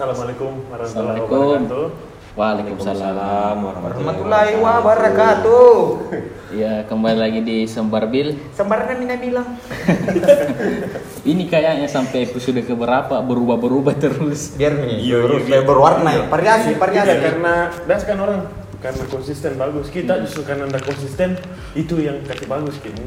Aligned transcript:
Assalamualaikum 0.00 0.64
warahmatullahi 0.72 1.20
Assalamualaikum. 1.20 1.60
wabarakatuh. 1.60 1.86
Waalaikumsalam 2.32 3.56
Warahmatullahi 3.60 4.52
wabarakatuh. 4.56 5.74
Ya 6.56 6.82
kembali 6.88 7.14
lagi 7.20 7.40
di 7.44 7.68
Sembarbil. 7.68 8.34
Sembarangan 8.56 8.96
Mina 8.96 9.20
bilang. 9.20 9.44
Ini 11.36 11.44
kayaknya 11.46 11.84
sampai 11.84 12.26
episode 12.26 12.64
keberapa 12.64 13.20
berubah-berubah 13.20 13.94
terus. 14.00 14.56
Biar 14.56 14.74
nih, 14.80 15.04
Iya, 15.04 15.18
terus 15.30 15.44
iya, 15.46 15.60
iya. 15.60 15.68
berwarna 15.68 16.10
ya. 16.10 16.24
Variasi, 16.26 16.74
Tidak 16.74 16.80
variasi. 16.80 17.16
karena 17.20 17.54
das 17.84 18.02
kan 18.02 18.16
orang 18.18 18.48
karena 18.80 19.04
konsisten 19.06 19.54
bagus. 19.54 19.86
Kita 19.88 20.18
justru 20.24 20.42
karena 20.42 20.64
tidak 20.66 20.84
konsisten 20.88 21.36
itu 21.76 22.00
yang 22.00 22.18
kasih 22.24 22.48
bagus 22.48 22.74
gitu. 22.80 23.02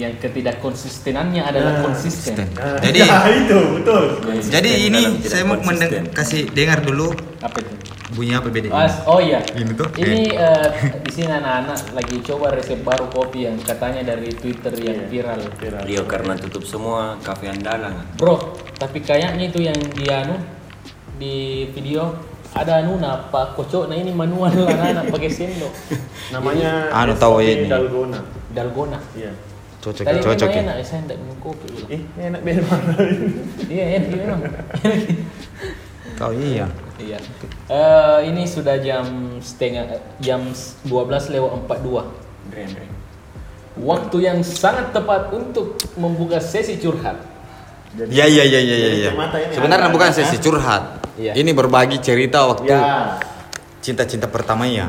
Yang 0.00 0.12
ketidak 0.24 0.58
konsistenannya 0.58 1.44
adalah 1.44 1.78
Nah, 1.78 1.82
konsisten. 1.86 2.36
Nah, 2.56 2.80
Jadi- 2.80 3.00
ya, 3.04 3.20
itu 3.44 3.58
betul. 3.78 4.02
Jadi 4.48 4.70
ini 4.88 5.00
saya 5.22 5.44
mau 5.44 5.60
mendeng 5.60 6.08
kasih 6.10 6.48
dengar 6.50 6.80
dulu 6.80 7.12
Apa 7.38 7.60
itu? 7.60 7.72
bunyi 8.12 8.36
apa 8.36 8.52
beda 8.52 8.68
oh 9.08 9.20
iya. 9.24 9.40
Ini 9.56 9.72
tuh, 9.72 9.88
Ini 9.96 10.36
eh, 10.36 10.68
di 11.00 11.10
sini 11.16 11.32
anak-anak 11.32 11.96
lagi 11.96 12.20
coba 12.20 12.52
resep 12.52 12.84
baru 12.84 13.08
kopi 13.08 13.48
yang 13.48 13.56
katanya 13.56 14.04
dari 14.04 14.28
Twitter 14.36 14.68
yang 14.76 15.08
viral. 15.08 15.40
Viral. 15.56 15.82
Rio 15.88 16.04
karena 16.04 16.36
tutup 16.36 16.60
semua 16.68 17.16
kafe 17.24 17.48
andalan. 17.48 18.04
Bro, 18.20 18.52
tapi 18.76 19.00
kayaknya 19.00 19.48
itu 19.48 19.64
yang 19.64 19.76
dia 19.96 20.28
anu 20.28 20.36
di 21.16 21.64
video 21.72 22.31
ada 22.52 22.84
anu 22.84 23.00
nah 23.00 23.16
Pak 23.32 23.56
Kocok 23.56 23.88
nah 23.88 23.96
ini 23.96 24.12
manual 24.12 24.52
anak-anak 24.52 25.08
pakai 25.08 25.30
sendok. 25.32 25.72
Namanya 26.36 26.92
Anu, 26.92 27.16
tahu 27.16 27.40
ini. 27.40 27.64
Dalgona. 27.68 28.20
Dalgona. 28.52 29.00
Iya. 29.16 29.32
Cocok, 29.82 30.04
Tadi 30.06 30.18
cocok 30.22 30.46
memang 30.46 30.54
ya. 30.54 30.62
enak, 30.62 30.76
saya 30.86 31.00
tidak 31.02 31.18
minum 31.18 31.38
kopi. 31.42 31.66
ini 31.90 32.22
enak 32.22 32.40
ini. 32.46 32.62
Iya, 33.74 33.84
enak 33.98 34.10
memang. 34.14 34.40
Kau 36.22 36.30
iya. 36.30 36.70
Iya. 37.02 37.18
Eh, 37.66 38.18
ini 38.30 38.46
sudah 38.46 38.78
jam 38.78 39.02
setengah 39.42 39.90
eh, 39.90 40.02
jam 40.22 40.46
12 40.86 41.34
lewat 41.34 41.50
42. 41.66 42.54
Dren, 42.54 42.68
dren. 42.70 42.90
Waktu 43.82 44.16
yang 44.22 44.38
sangat 44.46 44.94
tepat 44.94 45.34
untuk 45.34 45.80
membuka 45.98 46.38
sesi 46.38 46.78
curhat. 46.78 47.18
Jadi- 47.98 48.12
Iya 48.14 48.26
iya 48.30 48.44
iya 48.46 48.60
iya 48.62 48.76
iya. 48.78 48.90
iya. 48.94 49.10
Kacamata 49.10 49.36
ini 49.42 49.52
Sebenarnya 49.56 49.88
bukan 49.90 50.10
sesi 50.14 50.36
curhat. 50.38 51.01
Iya. 51.14 51.32
Ini 51.34 51.50
berbagi 51.52 51.98
cerita 51.98 52.46
waktu 52.46 52.68
Ya. 52.68 53.18
cinta-cinta 53.78 54.26
pertama 54.26 54.64
ya. 54.64 54.88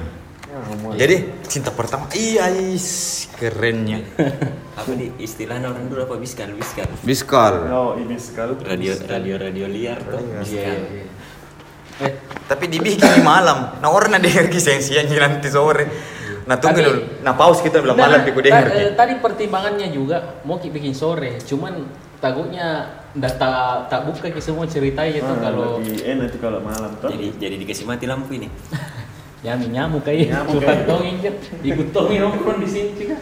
Jadi 0.94 1.44
cinta 1.44 1.70
pertama 1.70 2.08
iya 2.14 2.48
is 2.48 3.26
kerennya. 3.36 4.06
Apa 4.80 4.92
di 4.94 5.12
istilahnya 5.18 5.68
orang 5.68 5.86
dulu 5.86 6.02
apa 6.04 6.16
biskal 6.16 6.50
biskal. 6.54 6.88
Biskal. 7.02 7.54
Oh, 7.70 7.92
ini 7.94 8.16
sekali. 8.16 8.56
Radio 8.58 8.94
radio 9.04 9.36
radio 9.38 9.66
liar 9.68 10.00
tuh. 10.00 10.22
Biskal. 10.40 10.80
Eh, 12.00 12.12
Tapi 12.44 12.66
dibikin 12.68 13.06
di 13.12 13.22
malam. 13.22 13.78
Nah 13.78 13.90
orang 13.90 14.14
ada 14.14 14.24
dengar 14.24 14.48
kisah 14.48 14.74
yang 14.74 14.84
siang 14.84 15.08
nanti 15.10 15.48
sore. 15.48 15.86
Nah 16.44 16.58
tunggu 16.58 16.80
dulu. 16.80 17.02
Nah 17.22 17.34
pause 17.34 17.62
kita 17.62 17.80
bilang 17.80 17.96
Nah, 17.96 18.08
malam 18.08 18.20
piku 18.24 18.40
dengar. 18.40 18.66
ta- 18.66 18.72
Ki. 18.72 18.82
eh, 18.82 18.92
tadi 18.94 19.14
pertimbangannya 19.18 19.88
juga 19.90 20.18
mau 20.42 20.58
ki 20.58 20.70
bikin 20.70 20.92
sore, 20.92 21.38
cuman 21.40 21.86
takutnya 22.18 22.98
ndak 23.14 23.38
tak 23.38 23.88
tak 23.88 24.10
buka 24.10 24.26
ki 24.28 24.42
semua 24.42 24.66
ceritanya 24.66 25.14
itu 25.14 25.22
Ah, 25.24 25.38
kalau 25.40 25.78
lebih 25.78 26.02
enak 26.02 26.28
tuh 26.34 26.40
kalau 26.42 26.60
malam 26.60 26.90
tuh. 26.98 27.14
Jadi 27.14 27.38
jadi 27.38 27.56
dikasih 27.58 27.86
mati 27.86 28.06
lampu 28.06 28.34
ini. 28.34 28.50
ya 29.46 29.54
nyamuk 29.54 30.02
kayak 30.02 30.34
Nyamuk 30.34 30.60
kayak. 30.60 30.88
dong 30.88 31.04
injek 31.04 31.36
ikut 31.62 31.88
Tommy 31.92 32.18
nongkrong 32.18 32.58
di 32.58 32.68
sini 32.68 32.90
juga. 32.96 33.16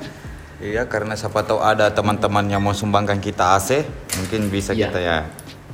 Iya 0.61 0.86
karena 0.86 1.11
siapa 1.14 1.42
tahu 1.42 1.58
ada 1.58 1.89
teman-teman 1.89 2.45
yang 2.45 2.61
mau 2.61 2.72
sumbangkan 2.72 3.17
kita 3.17 3.58
AC, 3.58 3.81
mungkin 4.16 4.48
bisa 4.48 4.72
Iya. 4.72 4.88
kita 4.88 5.00
ya. 5.02 5.17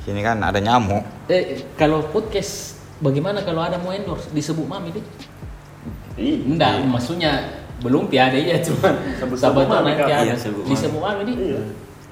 Ini 0.02 0.24
kan 0.24 0.40
ada 0.40 0.56
nyamuk. 0.56 1.04
Eh 1.28 1.68
kalau 1.76 2.00
podcast 2.08 2.80
bagaimana 2.98 3.44
kalau 3.44 3.60
ada 3.60 3.76
mau 3.76 3.92
endorse 3.92 4.32
disebut 4.32 4.64
mami 4.64 4.90
deh? 4.90 5.04
Enggak, 6.18 6.82
maksudnya 6.82 7.44
belum 7.78 8.10
tiada 8.10 8.34
ya 8.34 8.58
cuman 8.58 8.94
sahabat 9.38 9.68
nanti 9.70 10.02
ada 10.02 10.24
Iya, 10.24 10.34
sebut 10.34 10.64
mami. 10.64 10.72
disebut 10.72 10.98
mami 10.98 11.22
deh. 11.28 11.36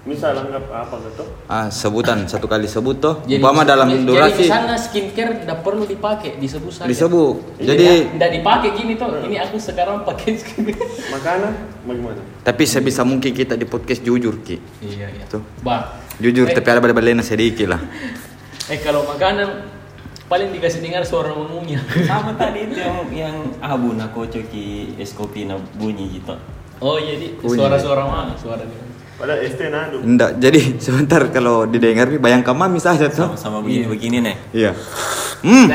Iya. 0.06 0.14
Misal 0.14 0.38
anggap 0.38 0.64
apa 0.70 0.94
gitu? 1.02 1.24
Ah 1.44 1.66
sebutan 1.66 2.22
satu 2.24 2.46
kali 2.46 2.64
sebut 2.64 2.94
tuh. 2.96 3.18
Jadi, 3.22 3.36
Umpama 3.36 3.66
dalam 3.66 3.90
jadi 3.90 4.06
durasi 4.06 4.46
misalnya 4.46 4.78
skincare 4.78 5.42
tidak 5.42 5.58
perlu 5.60 5.82
dipakai 5.82 6.38
disebut 6.38 6.70
saja. 6.72 6.86
disebut. 6.86 7.34
Iya. 7.58 7.66
Jadi 7.68 7.86
tidak 8.14 8.30
dipakai 8.32 8.68
gini 8.72 8.92
tuh. 8.94 9.10
Ini 9.18 9.36
aku 9.42 9.58
sekarang 9.58 10.06
pakai 10.06 10.30
skincare. 10.36 10.78
Makanan 11.14 11.52
bagaimana? 11.82 12.22
tapi 12.40 12.62
sebisa 12.62 13.02
mungkin 13.02 13.34
kita 13.34 13.54
di 13.54 13.66
podcast 13.66 14.00
jujur 14.00 14.38
ki. 14.40 14.56
Iya 14.80 15.10
iya. 15.10 15.24
Tuh. 15.26 15.42
Bah. 15.60 15.98
Jujur 16.16 16.46
Eh, 16.46 16.54
tapi 16.54 16.68
ada 16.70 16.78
balik-baliknya 16.78 17.20
sedikit 17.20 17.66
lah. 17.68 17.82
Eh 18.66 18.78
kalau 18.78 19.02
makanan 19.04 19.62
paling 20.26 20.50
dikasih 20.50 20.82
dengar 20.82 21.02
suara 21.02 21.30
mengunyah. 21.30 21.82
Sama 22.10 22.34
tadi 22.34 22.66
itu 22.66 22.78
yang 22.78 22.96
yang 23.10 23.36
abu 23.58 23.90
nak 23.90 24.10
kocoki 24.10 24.90
es 24.96 25.10
kopi 25.10 25.46
na 25.46 25.54
bunyi 25.74 26.18
gitu. 26.18 26.34
Oh 26.76 26.94
iya 26.94 27.14
di 27.14 27.34
Bunyi. 27.34 27.56
suara-suara 27.56 28.02
mana? 28.02 28.34
Suara 28.34 28.66
Pada 29.16 29.40
ST 29.40 29.60
nadu. 29.72 30.04
Enggak, 30.04 30.36
jadi 30.36 30.60
sebentar 30.84 31.24
kalau 31.32 31.64
didengar 31.64 32.12
nih 32.12 32.20
bayangkan 32.20 32.52
mami 32.52 32.76
saja 32.76 33.08
tuh. 33.08 33.32
Sama 33.32 33.40
sama 33.40 33.58
begini 33.64 33.88
begini 33.88 34.16
nih. 34.20 34.36
Iya. 34.52 34.72
Hmm. 35.40 35.66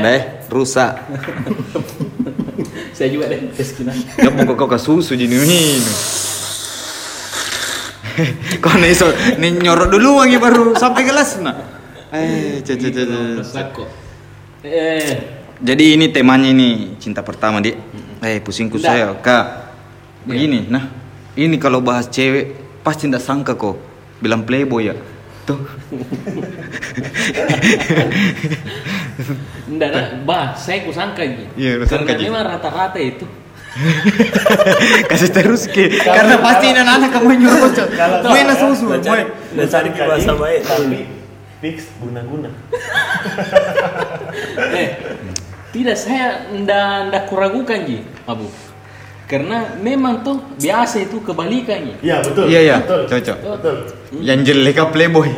Deh, 0.00 0.48
rusak. 0.48 0.96
Saya 2.96 3.12
juga 3.12 3.28
deh 3.28 3.52
keskinan. 3.52 3.94
Gak 3.94 4.32
mau 4.34 4.56
kau 4.56 4.66
ke 4.66 4.80
susu 4.80 5.14
jadi 5.14 5.30
minum. 5.30 5.84
Kau 8.64 8.74
nih 8.74 8.90
so, 8.98 9.06
nih 9.38 9.62
nyorok 9.62 9.94
dulu 9.94 10.18
lagi 10.18 10.42
baru 10.42 10.74
sampai 10.74 11.06
gelas 11.06 11.38
nah. 11.38 11.54
Eh, 12.10 12.58
cece. 12.66 12.90
Sako. 13.46 13.86
Eh, 14.66 15.38
Jadi 15.62 15.94
ini 15.94 16.10
temanya 16.10 16.50
ini 16.50 16.98
cinta 16.98 17.22
pertama 17.22 17.62
di. 17.62 17.70
Eh 18.18 18.42
pusingku 18.42 18.82
saya 18.82 19.14
kak. 19.22 19.70
Begini, 20.26 20.66
nah 20.66 20.90
ini 21.38 21.62
kalau 21.62 21.78
bahas 21.78 22.10
cewek 22.10 22.67
pasti 22.88 23.04
tidak 23.04 23.20
sangka 23.20 23.52
kok 23.52 23.76
bilang 24.24 24.48
playboy 24.48 24.88
ya. 24.88 24.96
Tuh. 25.44 25.60
nah, 29.76 30.16
bah, 30.24 30.56
saya 30.56 30.88
kusangka 30.88 31.20
gitu. 31.28 31.52
Iya, 31.56 31.80
lu 31.80 31.84
sangka, 31.84 32.16
Karena 32.16 32.32
memang 32.32 32.48
rata-rata 32.48 32.96
itu. 32.96 33.28
Kasih 35.12 35.30
terus 35.30 35.68
ke 35.68 36.00
karena 36.02 36.40
pasti 36.40 36.72
ini 36.72 36.80
anak-anak 36.80 37.12
kamu 37.12 37.36
nyuruh 37.36 37.70
cok. 37.76 37.88
Main 38.32 38.48
susu, 38.56 38.88
Udah 38.88 39.68
cari, 39.68 39.92
bahasa 39.92 40.32
baik. 40.34 40.60
Tapi 40.64 41.04
fix 41.60 41.92
guna-guna. 42.00 42.48
eh, 44.80 44.88
tidak 45.76 45.96
saya 46.00 46.48
ndak 46.56 47.12
ndak 47.12 47.28
kuragukan 47.28 47.84
ji, 47.84 48.00
Abu. 48.24 48.48
Karena 49.28 49.76
memang 49.76 50.24
tuh 50.24 50.40
biasa 50.56 51.04
itu 51.04 51.20
kebalikan 51.20 51.84
ji. 51.84 51.92
Iya 52.00 52.16
betul. 52.18 52.44
Iya, 52.48 52.60
iya, 52.62 52.76
Betul. 52.80 53.00
cocok. 53.06 53.36
Betul. 53.60 53.76
Yang 54.18 54.40
jelek 54.42 54.72
kan 54.74 54.88
playboy. 54.88 55.28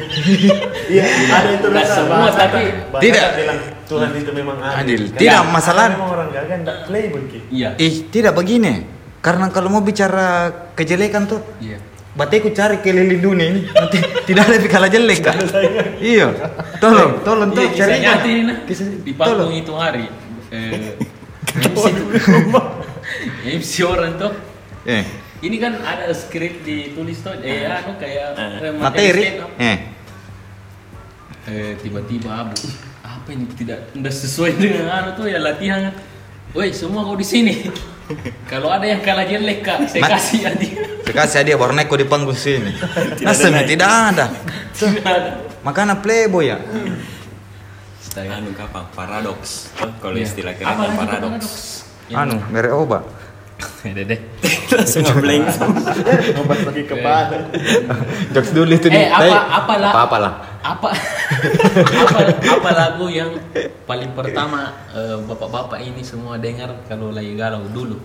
Iya, 0.91 1.07
ada 1.07 1.51
itu 1.53 1.67
Nggak 1.67 1.83
rasa 1.83 1.95
semua, 1.97 2.17
bahasa 2.21 2.39
tapi- 2.41 2.71
bahasa 2.89 3.03
Tidak. 3.03 3.27
bilang 3.37 3.59
Tuhan 3.85 4.11
itu 4.13 4.31
memang 4.33 4.57
adil. 4.59 4.75
Adil. 4.77 5.01
Karena- 5.05 5.19
Tidak, 5.19 5.35
karena 5.37 5.53
masalah- 5.53 5.91
Memang 5.93 6.11
orang 6.13 6.29
gagal 6.31 6.57
enggak 6.61 6.79
playboy. 6.85 7.23
Iya. 7.49 7.69
Ih, 7.77 7.95
tidak 8.09 8.33
begini. 8.33 8.75
Karena 9.21 9.47
kalau 9.49 9.69
mau 9.69 9.83
bicara 9.83 10.27
kejelekan 10.73 11.27
tuh, 11.27 11.43
Iya. 11.59 11.79
Bateku 12.11 12.51
cari 12.51 12.79
keliling 12.79 13.19
dunia 13.19 13.47
ini. 13.49 13.61
Nanti 13.69 13.99
tidak 14.29 14.43
ada 14.45 14.67
kalah 14.67 14.87
jelek 14.89 15.19
kak. 15.21 15.35
iya. 16.01 16.27
Tolong, 16.79 17.23
tolong 17.23 17.51
tuh 17.51 17.71
cari 17.73 17.99
nyata 17.99 18.23
ini 18.25 18.43
nah. 18.45 18.57
Kisah- 18.65 18.99
Di 19.01 19.15
panggung 19.15 19.47
tolong. 19.47 19.51
itu 19.53 19.73
hari. 19.75 20.07
Eh, 20.51 20.95
MC, 23.43 23.73
orang 23.83 24.15
tuh. 24.17 24.33
Eh, 24.83 25.05
Ini 25.41 25.57
kan 25.57 25.73
ada 25.77 26.13
skrip 26.13 26.61
ditulis 26.63 27.21
tuh, 27.21 27.33
eh 27.41 27.65
anu 27.65 27.97
kayak 27.97 28.29
eh, 28.37 28.73
materi. 28.73 29.25
Eh, 29.57 29.79
Eh 31.43 31.73
tiba-tiba 31.77 32.45
abu, 32.45 32.53
apa 33.01 33.29
ini 33.31 33.49
tidak 33.51 33.89
tidak 33.91 34.13
sesuai 34.13 34.55
dengan 34.55 34.87
anu 34.93 35.11
tuh 35.15 35.27
ya 35.27 35.41
latihan. 35.41 35.89
Woi 36.53 36.69
semua 36.71 37.01
kau 37.03 37.15
di 37.15 37.25
sini. 37.25 37.65
Kalau 38.51 38.69
ada 38.69 38.85
yang 38.85 39.01
kalah 39.01 39.25
jelek 39.25 39.63
kak, 39.63 39.87
saya 39.87 40.03
Ma- 40.03 40.11
kasih 40.13 40.39
ya 40.43 40.51
dia. 40.53 40.83
saya 41.01 41.15
kasih 41.17 41.37
hadiah 41.41 41.57
baru 41.57 41.73
naik 41.73 41.87
kok 41.87 41.97
di 41.97 42.05
panggung 42.05 42.35
sini. 42.35 42.75
Nasibnya 43.25 43.65
tidak 43.65 43.87
ada. 43.87 44.27
Tidak 44.77 45.01
ada. 45.01 45.33
Makanya 45.61 45.95
playboy 45.97 46.51
ya. 46.51 46.59
Anu 48.13 48.51
kapang 48.53 48.91
paradoks. 48.91 49.71
Oh, 49.79 49.89
kalau 49.99 50.19
Iya. 50.19 50.27
istilah 50.27 50.53
keren 50.53 50.69
lagi 50.69 50.91
tuh 50.91 50.99
paradoks. 50.99 51.49
Anu, 52.13 52.37
merek 52.49 52.73
obat. 52.73 53.03
Ada 53.81 54.03
deh. 54.11 54.21
Langsung 54.73 55.03
ngeblank. 55.03 55.45
Obat 56.37 56.59
pakai 56.65 56.85
kepala. 56.85 57.37
Jokes 58.31 58.51
dulu 58.51 58.73
itu 58.73 58.89
Eh 58.89 59.07
apa 59.07 59.37
apa 59.59 59.75
lah? 59.77 59.93
Apa 59.99 60.17
lah? 60.19 60.33
Apa 60.61 60.93
apa 60.93 62.21
apa 62.37 62.71
lagu 62.71 63.09
yang 63.09 63.33
paling 63.89 64.13
pertama 64.13 64.77
eh, 64.93 65.17
bapak-bapak 65.19 65.81
ini 65.81 66.05
semua 66.05 66.37
dengar 66.37 66.85
kalau 66.85 67.09
lagi 67.09 67.33
galau 67.33 67.65
dulu? 67.67 67.97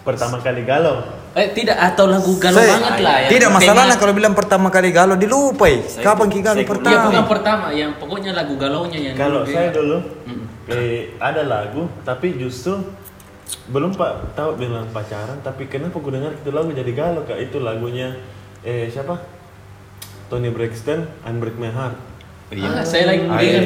pertama 0.00 0.38
kali 0.38 0.62
galau. 0.62 0.96
Eh 1.34 1.50
tidak 1.50 1.76
atau 1.76 2.06
lagu 2.06 2.32
galau 2.38 2.56
Saya- 2.56 2.72
banget 2.72 2.96
lah 3.02 3.16
ya. 3.20 3.28
Tidak 3.28 3.50
masalahnya 3.50 3.94
kalau 3.96 4.14
bilang 4.14 4.32
pertama 4.32 4.70
kali 4.70 4.88
galau 4.90 5.12
dilupai. 5.12 5.82
Kapan 5.98 6.26
ki 6.26 6.40
galau 6.40 6.56
Iya 6.56 6.70
pertama? 6.70 7.04
bukan 7.04 7.26
pertama, 7.28 7.66
yang 7.70 7.92
pokoknya 7.98 8.30
lagu 8.32 8.54
galaunya 8.56 8.98
yang 9.02 9.14
Kalau 9.14 9.42
dulu 9.42 9.52
saya 9.52 9.68
dulu 9.70 9.98
Mm. 10.24 10.39
Eh, 10.70 11.12
ada 11.18 11.42
lagu 11.42 11.90
tapi 12.06 12.38
justru 12.38 12.78
belum 13.70 13.98
pak 13.98 14.38
tahu 14.38 14.54
bilang 14.54 14.86
pacaran 14.94 15.42
tapi 15.42 15.66
kenapa 15.66 15.98
gue 15.98 16.12
dengar 16.14 16.32
itu 16.38 16.50
lagu 16.54 16.70
jadi 16.70 16.92
galau 16.94 17.26
kak? 17.26 17.38
Itu 17.38 17.58
lagunya 17.58 18.14
eh 18.62 18.86
siapa? 18.86 19.18
Tony 20.30 20.54
Braxton 20.54 21.10
Unbreak 21.26 21.58
My 21.58 21.74
Heart 21.74 22.09
Ah, 22.50 22.82
saya 22.82 23.06
lagi 23.06 23.22
dengar. 23.22 23.62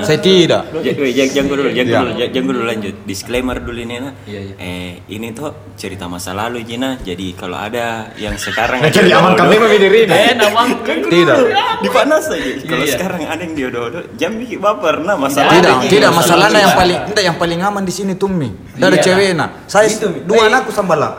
Saya 0.00 0.18
tidak. 0.22 0.62
Jangan 0.70 1.46
dulu, 1.50 1.66
jangan 1.68 1.82
Iya. 1.82 1.98
dulu, 1.98 2.10
jangan 2.30 2.46
dulu 2.46 2.62
lanjut. 2.62 2.94
Disclaimer 3.02 3.56
dulu 3.58 3.78
ini 3.80 3.98
nah. 3.98 4.14
Iya, 4.22 4.40
iya. 4.40 4.54
Eh 4.56 4.90
ini 5.10 5.34
tuh 5.34 5.74
cerita 5.74 6.06
masa 6.06 6.30
lalu 6.30 6.62
Jina. 6.62 6.94
Jadi 6.96 7.34
kalau 7.34 7.58
ada 7.58 8.14
yang 8.14 8.38
sekarang 8.38 8.86
Jadi 8.94 9.10
aman 9.10 9.34
kami 9.34 9.58
memilih 9.58 10.06
Eh, 10.06 10.38
namang 10.38 10.78
Tidak. 10.86 11.36
dipanas 11.82 12.30
aja. 12.30 12.50
Kalau 12.62 12.84
Iya. 12.86 12.92
sekarang 12.94 13.20
ada 13.26 13.42
yang 13.42 13.54
diodo-odo, 13.58 14.00
jam 14.14 14.38
bikin 14.38 14.62
baper 14.62 15.02
nah 15.02 15.18
masalah. 15.18 15.50
Tidak, 15.50 15.74
ini. 15.76 15.88
tidak 15.90 16.10
Masalah 16.10 16.46
masalahnya 16.46 16.60
yang 16.62 16.76
paling 16.78 16.98
tidak 17.10 17.24
yang 17.24 17.36
paling 17.36 17.60
aman 17.60 17.82
di 17.82 17.92
sini 17.92 18.12
Tumi. 18.14 18.50
Tidak 18.78 18.86
ada 18.86 18.94
Iya. 18.94 19.04
cewek 19.04 19.30
nah. 19.34 19.48
Saya 19.66 19.90
dua 20.22 20.46
anakku 20.46 20.70
sambala. 20.70 21.18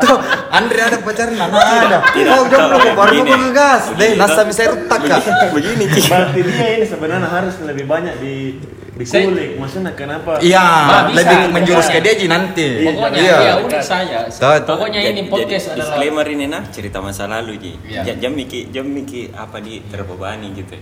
Tuh, 0.00 0.16
Andre 0.48 0.80
ada 0.82 0.98
pacarnya, 0.98 1.44
nah 1.44 1.60
ada. 1.60 1.98
Tidak, 2.10 2.30
Oh, 2.30 2.44
jomblo 2.46 2.76
kok 2.78 2.94
baru 2.94 3.12
mau 3.20 3.38
ngegas. 3.38 3.82
Deh, 3.94 4.12
Begini, 4.12 4.18
nasa 4.18 4.40
bisa 4.42 4.60
retak 4.66 5.00
kak. 5.02 5.20
Begini 5.52 5.84
Ci. 5.88 6.00
berarti 6.04 6.40
dia 6.42 6.68
ini 6.74 6.84
sebenarnya 6.84 7.28
harus 7.28 7.54
lebih 7.60 7.84
banyak 7.84 8.14
di 8.18 8.34
dikulik 8.98 9.54
maksudnya 9.54 9.94
kenapa 9.94 10.42
Iya, 10.42 10.66
lebih 11.14 11.54
menjurus 11.54 11.86
ke 11.86 12.02
dia 12.02 12.14
Ji 12.14 12.26
nanti. 12.26 12.82
Pokoknya 12.82 13.20
Iya. 13.20 13.36
ya 13.38 13.54
udah 13.62 13.78
saya. 13.80 14.18
Pokoknya 14.58 15.00
ini 15.06 15.22
podcast 15.24 15.46
jadi 15.70 15.70
adalah 15.70 15.86
disclaimer 15.94 16.26
ini 16.26 16.44
nah 16.44 16.62
cerita 16.66 16.98
masa 16.98 17.24
lalu 17.24 17.52
Ji. 17.56 17.72
Iya. 17.86 18.02
Ja- 18.04 18.18
Jam 18.18 18.34
miki 18.34 18.66
jam 18.68 18.82
miki 18.84 19.30
apa 19.30 19.62
di 19.62 19.78
terbebani 19.84 20.50
gitu. 20.52 20.74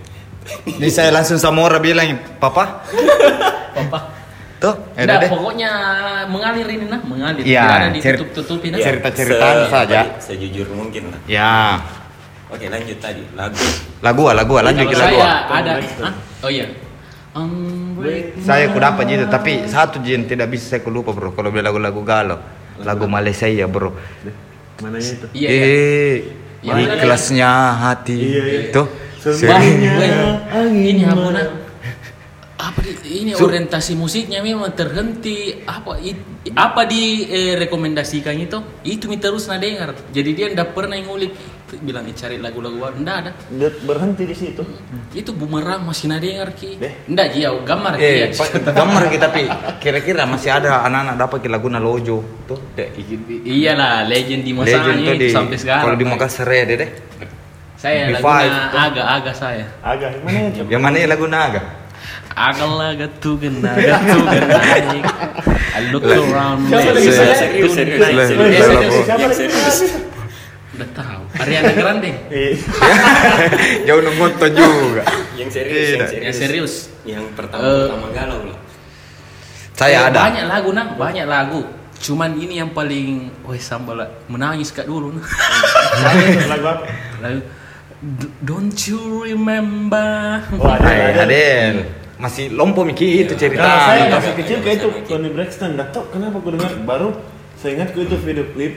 Ini 0.65 0.89
saya 0.89 1.11
langsung 1.11 1.37
sama 1.37 1.61
orang 1.61 1.77
bilang, 1.77 2.07
Papa, 2.39 2.81
apa? 3.75 4.16
Tuh, 4.57 4.73
Tidak, 4.97 5.05
ada 5.05 5.15
deh. 5.21 5.29
pokoknya 5.29 5.71
mengalir 6.27 6.67
ini 6.67 6.85
nah, 6.89 7.01
mengalir. 7.05 7.43
Iya, 7.45 7.61
Tidak 7.61 7.77
ada 7.77 7.87
cer- 8.01 8.17
ditutup-tutupin. 8.17 8.69
Nah. 8.73 8.79
Cerita-ceritaan 8.81 9.57
Se- 9.57 9.69
saja. 9.69 9.99
Sejujur 10.17 10.67
mungkin 10.73 11.13
lah. 11.13 11.19
Ya, 11.29 11.77
Oke 12.47 12.71
lanjut 12.71 12.97
tadi 13.03 13.27
lagu. 13.35 13.59
lagu 13.99 14.21
ah, 14.31 14.33
lagu 14.33 14.53
ah, 14.55 14.63
lanjut 14.71 14.87
ke 14.87 14.95
lagu. 14.95 15.19
saya 15.19 15.27
ah. 15.51 15.57
ada, 15.59 15.71
Hah? 15.83 16.13
oh 16.47 16.51
iya. 16.51 16.65
Unbreak 17.37 18.39
Saya 18.41 18.71
kuda 18.73 18.97
apa 18.97 19.05
gitu, 19.05 19.29
tapi 19.29 19.67
satu 19.69 20.01
jin 20.01 20.25
tidak 20.25 20.49
bisa 20.49 20.73
saya 20.73 20.81
lupa 20.89 21.13
bro. 21.13 21.35
Kalau 21.37 21.53
bilang 21.53 21.69
lagu-lagu 21.75 22.01
galau, 22.01 22.39
lagu 22.81 23.05
Malaysia 23.05 23.45
ya 23.45 23.67
bro. 23.69 23.93
mana 24.81 24.97
itu 24.97 25.25
Iya, 25.33 25.49
iya. 25.49 25.65
Eh, 26.65 26.97
ikhlasnya 26.97 27.49
hati. 27.77 28.17
Iya, 28.17 28.41
iya. 28.41 28.61
Tuh. 28.73 28.87
Sebenarnya 29.21 29.91
weh, 29.99 30.11
ini 30.87 31.03
angin 31.03 31.66
apa 32.57 32.81
di, 32.81 32.89
ini 33.21 33.37
Su- 33.37 33.45
orientasi 33.45 33.93
musiknya 33.93 34.41
memang 34.41 34.73
terhenti 34.73 35.61
apa 35.61 36.01
i- 36.01 36.17
apa 36.49 36.89
di 36.89 37.21
eh, 37.23 37.53
rekomendasikan 37.55 38.33
itu 38.33 38.57
itu 38.81 39.05
mi 39.05 39.21
terus 39.21 39.45
nah 39.45 39.61
dengar 39.61 39.93
jadi 40.09 40.29
dia 40.33 40.45
ndak 40.49 40.73
pernah 40.73 40.97
ngulik 40.97 41.37
bilang 41.77 42.09
"Eh, 42.09 42.17
cari 42.17 42.41
lagu-lagu 42.41 42.73
baru 42.73 42.97
ndak 42.97 43.15
ada 43.21 43.31
Dia 43.51 43.69
berhenti 43.77 44.25
di 44.25 44.33
situ 44.33 44.65
itu 45.13 45.31
bumerang 45.31 45.85
masih 45.85 46.09
nah 46.09 46.17
dengar 46.17 46.49
ki 46.51 46.81
Deh. 46.81 46.93
ndak 47.05 47.37
jauh 47.37 47.61
gambar 47.61 47.93
Eh, 48.01 48.33
Pak, 48.33 48.47
gambar 48.65 49.03
kita 49.05 49.27
tapi 49.29 49.43
kira-kira 49.77 50.25
masih 50.25 50.49
ada 50.49 50.81
anak-anak 50.81 51.15
dapat 51.19 51.37
ke 51.45 51.49
lagu 51.51 51.69
Lojo 51.69 52.25
tuh. 52.49 52.57
Dek. 52.73 52.89
iyalah 53.45 54.01
legend 54.09 54.41
di 54.41 54.49
Legend 54.49 54.57
masanya 54.57 54.97
tuh 54.97 55.13
itu 55.13 55.21
di 55.21 55.29
sampai 55.29 55.57
sekarang 55.61 55.83
kalau 55.85 55.97
di 55.99 56.05
Makassar 56.09 56.49
ya 56.49 56.63
deh. 56.65 56.77
deh. 56.79 56.89
saya 57.77 58.09
Five. 58.17 58.53
agak-agak 58.73 59.35
saya 59.37 59.65
agak 59.85 60.09
Yang 60.65 60.81
mana 60.81 60.97
ya 60.97 61.05
lagu 61.05 61.29
Naga? 61.29 61.61
agak 61.61 61.65
laga 62.35 63.07
tuh 63.19 63.37
gena 63.39 63.71
tuh 63.77 64.23
gena 64.27 64.59
I 65.77 65.93
look 65.93 66.03
around 66.03 66.67
Siapa 66.67 66.89
me. 66.89 66.97
lagi? 66.97 67.09
Serius, 67.11 67.37
serius, 67.37 67.71
serius, 67.71 68.27
serius. 68.27 68.93
siapa 69.05 69.25
lagi 69.29 69.45
udah 70.77 70.89
tahu 70.93 71.21
Ariana 71.41 71.73
Grande 71.73 72.11
Eh, 72.29 72.53
Jauh 73.89 73.97
nonton 73.97 74.51
juga. 74.53 75.01
Yang 75.33 75.49
serius, 75.57 75.89
yang 75.89 76.05
serius. 76.05 76.21
yang 76.21 76.35
serius 76.35 76.73
Yang 77.01 77.23
pertama 77.33 77.61
Eh. 77.65 77.77
pertama 77.87 78.07
galau 78.13 78.41
lah. 78.45 78.59
Saya 79.73 79.97
Eh, 79.97 80.07
ada. 80.09 80.19
Banyak 80.29 80.45
lagu 80.45 80.69
nah, 80.73 80.87
banyak 80.93 81.25
lagu. 81.25 81.61
Cuman 81.97 82.37
ini 82.37 82.61
yang 82.61 82.77
paling, 82.77 83.33
weh 83.41 83.57
sambal 83.57 83.97
menangis 84.29 84.69
kak 84.69 84.85
dulu 84.85 85.17
lagu 86.45 86.65
apa 86.67 86.85
Lagu 87.21 87.41
Don't 88.39 88.77
you 88.85 89.25
remember? 89.25 90.37
oh 90.53 90.69
ada 90.69 90.85
Hai, 90.85 91.17
ada 91.17 91.25
Aden. 91.25 91.75
Masih 92.17 92.49
lompo 92.49 92.81
Miki 92.81 93.21
itu 93.21 93.33
cerita. 93.33 93.61
Kalau 93.61 93.79
saya 93.83 94.01
Iya. 94.01 94.15
masih 94.15 94.33
kecil 94.35 94.57
kayak 94.59 94.77
itu 94.77 94.87
Tony 95.05 95.29
Braxton, 95.29 95.69
nggak 95.77 95.89
tahu 95.91 96.03
kenapa 96.09 96.35
gue 96.37 96.51
dengar 96.53 96.71
baru 96.81 97.09
saya 97.53 97.71
ingat 97.73 97.89
itu 97.91 98.17
video 98.17 98.45
klip 98.51 98.73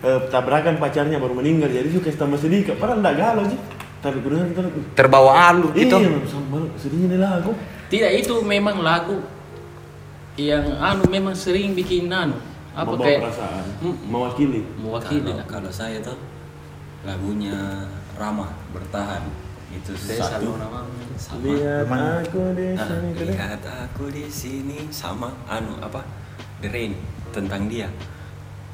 eh, 0.00 0.20
tabrakan 0.28 0.76
pacarnya 0.76 1.16
baru 1.16 1.34
meninggal 1.34 1.66
jadi 1.66 1.88
suka 1.88 2.10
tambah 2.12 2.36
sedih 2.36 2.62
padahal 2.74 2.98
nggak 3.00 3.16
galau 3.16 3.44
sih 3.46 3.58
tapi 3.98 4.18
gue 4.18 4.30
dengar 4.30 4.66
Terbawa 4.92 5.30
alur 5.48 5.70
gitu. 5.72 5.94
iya 5.94 6.10
sama 6.24 6.58
sedihnya 6.74 7.06
nih 7.08 7.20
lagu 7.20 7.52
Tidak 7.86 8.12
itu 8.12 8.34
memang 8.40 8.82
lagu 8.82 9.22
yang 10.34 10.66
anu 10.76 11.06
memang 11.06 11.32
sering 11.32 11.72
bikin 11.72 12.06
anu 12.06 12.34
apa 12.70 12.86
membawa 12.86 13.06
kayak 13.08 13.20
perasaan 13.24 13.64
Hmm. 13.80 13.96
mewakili 14.04 14.60
mewakili 14.76 15.22
Kalau, 15.24 15.38
nah. 15.38 15.46
kalau 15.48 15.70
saya 15.72 15.96
tuh 15.98 16.18
lagunya 17.02 17.56
Ramah 18.14 18.52
bertahan 18.70 19.22
itu 19.76 19.92
Desa 19.92 20.24
satu 20.32 20.56
sama 21.16 21.40
lihat 21.44 21.86
Mana? 21.88 22.20
aku 22.20 22.40
di 22.52 22.66
Nah, 22.76 22.86
sini 22.86 23.08
gitu. 23.12 23.22
lihat 23.32 23.62
aku 23.64 24.04
di 24.12 24.24
sini 24.28 24.78
sama 24.92 25.32
anu 25.46 25.76
apa 25.80 26.00
The 26.60 26.68
Rain 26.68 26.92
tentang 27.32 27.68
dia 27.68 27.88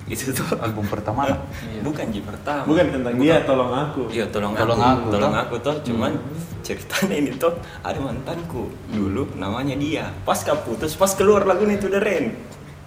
itu 0.02 0.34
tuh 0.34 0.58
Album 0.58 0.82
pertama. 0.90 1.31
lah. 1.31 1.38
bukan 1.87 2.10
Ji 2.10 2.19
pertama 2.26 2.66
bukan 2.66 2.87
tentang 2.90 3.14
dia 3.22 3.38
tolong 3.46 3.70
aku 3.70 4.10
Iya 4.10 4.26
tolong, 4.34 4.50
Tolong 4.58 4.78
aku, 4.78 4.90
aku, 4.90 5.06
tolong 5.14 5.34
aku 5.38 5.54
toh. 5.62 5.76
Cuman 5.87 6.12
ceritanya 6.66 7.14
ini 7.22 7.31
tuh 7.38 7.54
ada 7.87 7.99
mantanku 8.02 8.66
dulu 8.90 9.31
namanya 9.38 9.78
dia. 9.78 10.10
Pas 10.26 10.38
putus, 10.66 10.99
pas 10.99 11.10
keluar 11.14 11.46
lagu 11.46 11.62
itu 11.66 11.87
The 11.87 12.02
Rain. 12.02 12.34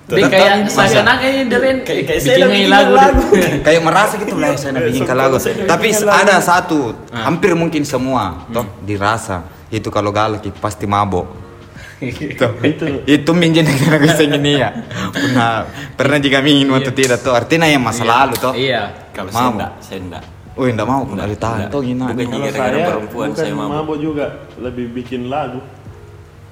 Dia 0.06 0.30
kayak 0.30 0.70
seakan-akan 0.70 1.28
ini 1.28 1.44
Deren 1.50 1.78
Kayak- 1.82 2.06
kayak 2.06 2.22
saya 2.22 2.38
bikin 2.38 2.50
bikin 2.54 2.70
lagu. 2.70 2.94
lagu. 2.94 3.24
Kayak 3.66 3.82
merasa 3.82 4.14
gitu 4.22 4.38
lah 4.38 4.54
saya 4.54 4.72
nak 4.78 4.84
bikinkan 4.86 5.16
lagu. 5.18 5.36
Saya 5.42 5.54
Tapi 5.66 5.88
ada 5.98 6.36
satu, 6.38 6.94
Ah. 7.10 7.26
hampir 7.26 7.58
mungkin 7.58 7.82
semua, 7.82 8.46
toh 8.54 8.70
dirasa 8.86 9.42
itu 9.68 9.90
kalau 9.90 10.14
galak 10.14 10.46
itu 10.46 10.54
pasti 10.56 10.86
mabok. 10.86 11.26
Tuh. 12.38 12.52
Itu. 12.62 12.86
itu 13.08 13.32
minjen 13.34 13.66
yang 13.66 13.80
lagu 13.88 14.06
ini 14.06 14.60
ya. 14.60 14.70
Pernah 15.10 15.64
pernah 15.96 16.18
jika 16.20 16.44
minum 16.44 16.76
atau 16.76 16.92
tidak 16.92 17.24
tuh 17.24 17.32
artinya 17.32 17.66
yang 17.66 17.82
masa 17.82 18.04
lalu 18.04 18.36
toh. 18.36 18.52
Iya. 18.54 19.10
Kalau 19.10 19.32
saya 19.32 19.74
saya 19.80 20.00
enggak. 20.04 20.24
Oh, 20.56 20.68
enggak 20.68 20.88
mau 20.88 21.02
pun 21.04 21.16
Enggak, 21.18 21.28
ada 21.28 21.38
tahan 21.40 21.58
enggak. 21.58 21.72
toh 21.72 21.82
gini. 21.82 22.04
Bukan 22.04 22.16
Gara-gara 22.16 22.52
saya 22.52 22.86
perempuan 22.94 23.30
saya 23.32 23.54
mabuk 23.56 23.98
juga 23.98 24.26
lebih 24.60 24.86
bikin 24.92 25.32
lagu 25.32 25.60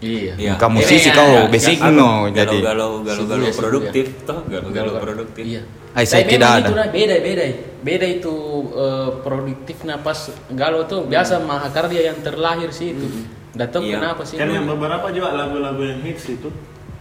Iya. 0.03 0.33
Iya. 0.36 0.53
Kamu 0.55 0.75
Iya, 0.75 0.83
musisi 0.83 1.07
iya, 1.07 1.15
kau 1.15 1.29
iya. 1.29 1.41
basic 1.48 1.77
Yang- 1.79 1.95
no 1.95 2.10
jadi. 2.29 2.57
Galau-galau 2.60 2.91
galau-galau 3.01 3.45
Sibuk 3.45 3.48
ya, 3.48 3.53
produktif 3.55 4.05
toh, 4.24 4.39
galau-galau 4.45 4.93
produktif. 5.00 5.43
Iya. 5.43 5.62
Ay, 5.93 6.03
Tapi 6.03 6.10
saya 6.10 6.24
tidak 6.25 6.50
ada. 6.51 6.67
itu 6.67 6.74
beda 6.91 7.15
beda 7.22 7.43
beda 7.81 8.07
itu 8.12 8.33
eh, 8.74 9.10
produktif 9.22 9.77
nah 9.83 9.98
pas 9.98 10.19
galau 10.51 10.81
tuh 10.83 11.05
biasa 11.05 11.39
mahakarya 11.39 12.01
yang 12.05 12.17
terlahir 12.19 12.69
sih 12.69 12.91
itu. 12.91 13.05
Nggak 13.53 13.69
tahu 13.69 13.81
Iya. 13.83 13.95
kenapa 13.95 14.22
sih. 14.24 14.36
kan 14.36 14.50
yang 14.50 14.65
beberapa 14.65 15.07
juga 15.07 15.29
lagu-lagu 15.31 15.81
yang 15.81 16.01
hits 16.01 16.25
itu 16.27 16.50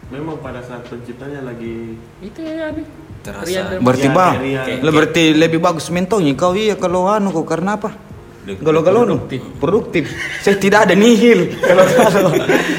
memang 0.08 0.36
pada 0.38 0.60
saat 0.60 0.84
penciptanya 0.84 1.40
lagi 1.42 1.96
itu 2.20 2.38
ya 2.38 2.70
nih. 2.70 2.86
Terasa. 3.22 3.78
Berarti 3.78 4.04
Ya, 4.04 4.12
bang, 4.12 4.34
kayak- 4.34 4.64
kayak- 4.66 4.82
le- 4.82 4.92
berarti 4.92 5.24
lebih 5.32 5.58
bagus 5.58 5.86
mentongnya 5.88 6.34
kau 6.34 6.52
iya 6.52 6.74
kalau 6.74 7.06
anu 7.06 7.30
kau 7.30 7.42
karena 7.42 7.74
apa? 7.74 7.94
Galau-galau 8.42 9.06
produktif. 9.06 9.40
produktif. 9.62 10.04
Saya 10.42 10.58
tidak 10.58 10.90
ada 10.90 10.94
nihil. 10.98 11.54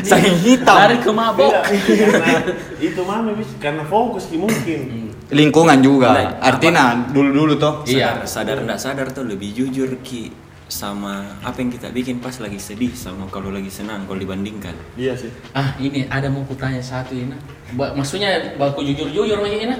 Saya 0.03 0.29
hitam. 0.43 0.75
Lari 0.75 0.97
ke 0.99 1.11
mabok. 1.11 1.51
Tidak, 1.63 2.07
karena 2.19 2.39
itu 2.83 3.01
mah 3.07 3.23
bis 3.31 3.49
karena 3.63 3.83
fokus 3.87 4.27
ki 4.27 4.37
mungkin 4.43 4.79
Lingkungan 5.31 5.79
juga. 5.79 6.09
Nah, 6.13 6.29
Artinya 6.43 7.07
dulu-dulu 7.09 7.55
toh. 7.55 7.87
Iya. 7.87 8.27
Sadar 8.27 8.59
enggak 8.59 8.77
sadar 8.77 9.07
tuh 9.15 9.23
lebih 9.23 9.55
jujur 9.55 9.87
ki 10.03 10.35
sama 10.67 11.37
apa 11.45 11.61
yang 11.61 11.69
kita 11.69 11.93
bikin 11.93 12.17
pas 12.17 12.33
lagi 12.41 12.57
sedih 12.57 12.89
sama 12.97 13.29
kalau 13.29 13.53
lagi 13.53 13.69
senang 13.69 14.09
kalau 14.09 14.17
dibandingkan. 14.17 14.73
iya 14.97 15.13
sih 15.13 15.29
Ah 15.53 15.77
ini 15.77 16.09
ada 16.09 16.27
mau 16.33 16.41
kutanya 16.43 16.81
satu 16.81 17.13
ini. 17.13 17.35
Ba- 17.77 17.93
Maksudnya 17.93 18.57
baku 18.57 18.81
jujur-jujur 18.81 19.37
ini 19.45 19.69
nah. 19.69 19.79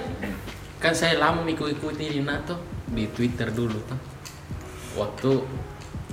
Kan 0.77 0.93
saya 0.93 1.17
lama 1.17 1.41
mengikuti 1.41 1.81
ini 1.97 2.21
nah 2.21 2.37
tuh 2.45 2.61
di 2.93 3.09
Twitter 3.09 3.49
dulu 3.49 3.73
tuh. 3.83 3.99
Waktu 4.93 5.31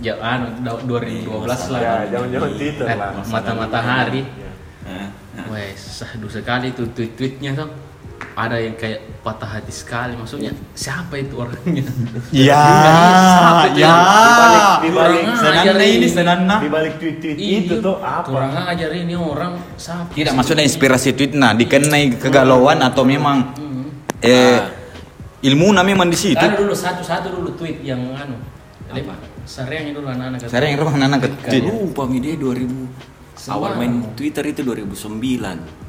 ya 0.01 0.17
anu 0.17 0.47
da- 0.59 0.81
2012 0.81 1.29
lah. 1.69 1.79
ya 1.79 1.95
jangan-jangan 2.09 2.51
Twitter 2.53 2.85
Eh, 2.85 2.97
lah 2.97 3.11
mata 3.23 3.53
matahari. 3.55 4.23
Ya. 4.25 4.51
Nah, 4.83 5.07
nah. 5.35 5.45
Wes, 5.51 5.77
sahdu 5.77 6.27
sekali 6.27 6.73
tuh 6.73 6.89
tweet-tweetnya 6.89 7.53
tuh. 7.55 7.71
ada 8.33 8.57
yang 8.57 8.73
kayak 8.73 9.21
patah 9.21 9.51
hati 9.51 9.69
sekali 9.71 10.15
maksudnya 10.15 10.53
siapa 10.73 11.19
itu 11.19 11.35
orangnya 11.37 11.83
Ya, 12.31 12.57
Siapa 12.57 13.67
itu 13.67 13.81
ya. 13.81 13.97
Di 14.79 14.91
balik- 14.91 15.25
senana 15.35 15.83
ini 15.83 16.07
senana. 16.07 16.55
Di 16.57 16.69
balik 16.69 16.95
tweet-tweet 16.97 17.37
Iya, 17.37 17.57
itu 17.61 17.75
tuh 17.81 17.97
apa? 17.99 18.25
kurang 18.25 18.55
ajar 18.55 18.91
ini 18.95 19.13
orang 19.13 19.61
siapa 19.75 20.09
Tidak 20.11 20.33
maksudnya 20.33 20.63
inspirasi 20.63 21.13
tweet 21.13 21.33
nah 21.35 21.53
dikenai 21.53 22.17
kegalauan 22.17 22.81
atau 22.81 23.03
memang 23.05 23.53
Hmm. 23.53 23.89
eh 24.23 24.59
ilmu 25.43 25.73
na 25.73 25.83
memang 25.83 26.07
di 26.07 26.17
situ. 26.17 26.39
ada 26.39 26.55
dulu 26.55 26.73
satu-satu 26.73 27.35
dulu 27.35 27.51
tweet 27.55 27.83
yang 27.83 28.01
anu 28.15 28.37
apa 28.87 29.17
sariangnya 29.51 29.93
dulu 29.99 30.07
anak-anak 30.07 30.39
Saya 30.47 30.63
yang 30.71 30.79
rumah 30.79 30.95
nana 30.95 31.17
ke 31.19 31.29
tweet. 31.43 31.63
Lupa 31.67 32.07
dia 32.07 32.35
2000 32.39 32.71
Semua. 33.35 33.55
awal 33.59 33.71
main 33.83 33.95
Twitter 34.15 34.45
itu 34.47 34.63
2009 34.63 35.81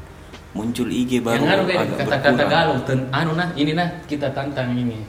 muncul 0.52 0.88
IG 0.92 1.24
baru 1.24 1.40
yang 1.40 1.48
anu 1.48 1.64
kayak 1.64 1.96
kata-kata 1.96 2.44
galau 2.50 2.78
ten, 2.84 3.08
anu 3.16 3.32
nah 3.40 3.56
ini 3.56 3.72
nah 3.72 3.88
kita 4.04 4.36
tantang 4.36 4.76
ini 4.76 5.00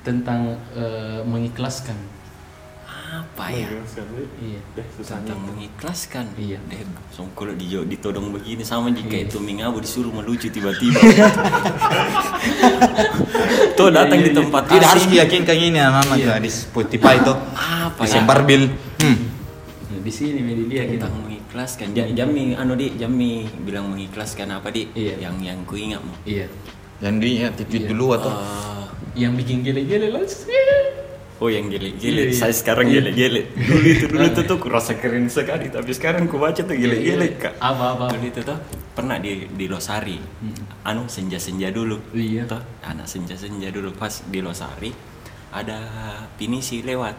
tentang 0.00 0.56
eh, 0.72 1.20
mengikhlaskan 1.24 1.96
apa 3.14 3.46
ya? 3.54 3.70
Iya 4.42 4.58
Deh, 4.74 4.86
susah 4.98 5.22
tentang 5.22 5.38
mengikhlaskan. 5.46 6.34
Iya. 6.34 6.58
deh 6.66 6.82
so, 7.14 7.22
kalau 7.38 7.54
di 7.54 7.70
ditodong 7.70 8.34
begini 8.34 8.66
sama 8.66 8.90
jika 8.90 9.22
itu 9.22 9.38
mingabu 9.38 9.78
disuruh 9.78 10.10
melucu 10.10 10.50
tiba-tiba. 10.50 10.98
Tuh 13.78 13.88
datang 13.90 14.20
di 14.22 14.30
tempat 14.30 14.62
Tidak 14.70 14.88
harus 14.88 15.04
asing. 15.06 15.12
diyakinkan 15.14 15.56
ini 15.58 15.78
ya, 15.78 16.38
di 16.38 16.50
Spotify 16.50 17.18
itu. 17.18 17.34
apa 17.54 18.02
Di 18.02 18.08
ya? 18.10 18.12
Sembar 18.18 18.38
Bill. 18.46 18.64
Hmm. 19.02 19.16
Nah, 19.90 19.98
di 20.02 20.12
sini 20.14 20.40
media 20.42 20.66
dia 20.66 20.82
kita 20.86 21.06
tentang 21.06 21.14
mengikhlaskan. 21.26 21.86
Ja- 21.94 22.10
jami 22.10 22.54
anu 22.54 22.74
di 22.74 22.94
jami 22.94 23.46
bilang 23.62 23.90
mengikhlaskan 23.90 24.50
apa 24.54 24.70
di 24.70 24.90
Iya. 24.94 25.30
yang 25.30 25.36
yang 25.42 25.58
ku 25.66 25.74
ingat 25.78 26.02
mau 26.02 26.14
iya. 26.26 26.46
Yang 27.02 27.14
di 27.20 27.30
ya, 27.42 27.48
tweet 27.50 27.82
Iya. 27.84 27.88
dulu 27.90 28.06
atau? 28.14 28.30
Eh, 28.30 28.84
yang 29.26 29.32
bikin 29.34 29.62
gele-gele 29.62 30.10
lah 30.10 30.22
Oh 31.42 31.50
yang 31.50 31.66
gele-gele, 31.66 32.30
Iya, 32.30 32.30
iya. 32.30 32.38
saya 32.38 32.54
sekarang 32.54 32.86
Iya. 32.86 33.02
gele-gele 33.10 33.42
Dulu 33.68 33.86
itu, 33.90 34.04
dulu 34.06 34.22
itu 34.22 34.40
tuh 34.46 34.58
kurasa 34.62 34.94
keren 34.94 35.26
sekali 35.26 35.66
Tapi 35.66 35.90
sekarang 35.90 36.30
ku 36.30 36.38
baca 36.38 36.62
tuh 36.62 36.70
gele-gele 36.72 37.34
kak. 37.34 37.58
Apa 37.58 37.98
apa? 37.98 38.04
Dulu 38.14 38.26
itu 38.30 38.40
tuh 38.40 38.54
pernah 38.94 39.18
di, 39.18 39.50
di 39.50 39.66
Losari. 39.66 40.14
Anu 40.86 41.10
senja-senja 41.10 41.74
dulu. 41.74 41.98
Iya. 42.14 42.46
Tuh, 42.46 42.62
anak 42.82 43.10
senja-senja 43.10 43.68
dulu. 43.68 43.90
Pas 43.92 44.22
di 44.22 44.38
Losari 44.38 44.94
Ada 45.50 45.78
pinisi 46.34 46.86
lewat. 46.86 47.14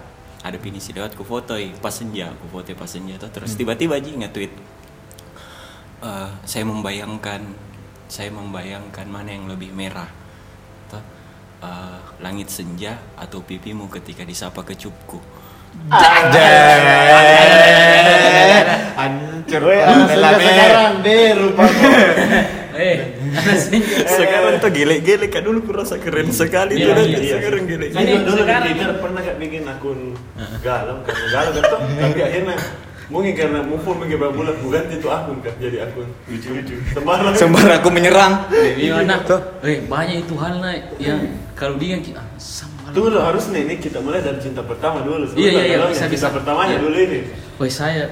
Ada 0.47 0.57
pinisi 0.59 0.95
lewat 0.95 1.15
ku 1.15 1.27
fotoi. 1.27 1.75
Pas 1.75 1.91
senja 1.91 2.31
Ku 2.31 2.47
foto 2.47 2.71
pas 2.71 2.87
senja 2.87 3.19
tuh. 3.19 3.27
Terus 3.27 3.51
tiba-tiba 3.53 3.99
aja 3.99 4.07
nge-tweet 4.07 4.51
"Eh, 6.01 6.29
Saya 6.43 6.63
membayangkan 6.63 7.41
Saya 8.07 8.31
membayangkan 8.31 9.07
mana 9.11 9.33
yang 9.33 9.51
lebih 9.51 9.75
merah 9.75 10.07
eh, 11.65 11.97
Langit 12.17 12.47
senja 12.47 12.95
atau 13.15 13.41
pipimu 13.41 13.89
ketika 13.89 14.21
disapa 14.21 14.61
kecupku 14.61 15.19
Hancur. 18.95 19.63
Sekarang 20.39 20.93
deh 21.03 21.27
rupanya. 21.35 21.89
eh 22.75 22.97
Sekarang 24.05 24.59
tuh 24.59 24.67
gele-gele 24.69 25.27
kan 25.27 25.43
dulu 25.43 25.63
kurasa 25.63 25.95
keren 25.95 26.27
sekali 26.29 26.75
Iya, 26.75 26.85
tuh 26.85 26.91
iya, 26.91 26.95
nanti 26.97 27.19
iya. 27.21 27.33
sekarang 27.33 27.61
Ini 27.61 27.69
gele-gele. 27.69 28.15
dulu 28.19 28.35
di 28.35 28.41
sekarang- 28.41 28.63
Twitter 28.65 28.91
pernah 28.99 29.19
gak 29.21 29.37
bikin 29.37 29.63
akun 29.65 29.99
galau 30.61 30.97
karena 31.01 31.25
galau 31.29 31.51
kan 31.53 31.63
tapi 31.93 32.19
akhirnya 32.21 32.55
mungkin 33.07 33.33
karena 33.37 33.59
move 33.61 33.85
on 33.85 34.01
beberapa 34.01 34.33
bulan 34.33 34.53
gue 34.57 34.71
ganti 34.71 34.93
itu 34.97 35.07
akun 35.09 35.37
kan? 35.41 35.53
Jadi 35.61 35.77
akun. 35.81 36.07
Lucu-lucu. 36.25 36.75
Sembarang 36.93 37.33
Sembar 37.37 37.69
aku 37.77 37.89
menyerang. 37.93 38.49
gimana 38.49 39.21
eh 39.61 39.85
banyak 39.85 40.25
itu 40.25 40.33
hal 40.37 40.57
nah 40.57 40.73
yang 40.97 41.21
kalau 41.53 41.77
dia 41.77 41.97
ah, 42.17 42.25
sama 42.41 42.89
Tunggu 42.91 43.11
dulu 43.11 43.19
harus 43.21 43.51
nih 43.51 43.65
ini 43.67 43.75
kita 43.77 43.99
mulai 43.99 44.21
dari 44.23 44.39
cinta 44.39 44.61
pertama 44.63 45.01
dulu. 45.03 45.27
Iya, 45.35 45.51
iya, 45.51 45.63
iya, 45.75 45.87
bisa, 45.89 46.05
bisa. 46.07 46.27
pertamanya 46.31 46.79
Iya. 46.79 46.83
dulu 46.83 46.97
ini. 46.97 47.19
Woi 47.59 47.69
saya 47.69 48.07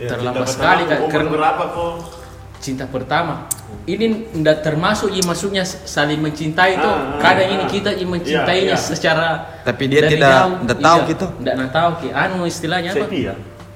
Ya, 0.00 0.08
terlambat 0.08 0.48
sekali 0.48 0.82
umur 0.88 1.08
karena 1.12 1.28
berapa 1.30 1.64
kok? 1.68 1.92
cinta 2.62 2.86
pertama. 2.86 3.50
Ini 3.82 4.30
tidak 4.30 4.62
termasuk 4.62 5.10
ya 5.10 5.22
maksudnya 5.26 5.66
saling 5.66 6.22
mencintai 6.22 6.78
itu. 6.78 6.86
Ah, 6.86 7.18
ah, 7.18 7.18
kadang 7.18 7.48
ah. 7.50 7.54
ini 7.58 7.64
kita 7.66 7.90
ya 7.92 8.06
mencintainya 8.06 8.74
Iya, 8.74 8.78
iya. 8.78 8.88
secara 8.94 9.28
Tapi 9.66 9.84
dia 9.90 10.06
dari 10.06 10.14
tidak- 10.16 10.32
jauh. 10.32 10.54
tidak 10.62 10.78
tahu 10.78 10.98
Iya, 11.02 11.10
gitu. 11.10 11.26
tidak 11.42 11.54
nak 11.58 11.70
tahu 11.74 11.90
ki. 11.98 12.08
Anu 12.14 12.38
istilahnya 12.46 12.90
apa 12.94 13.06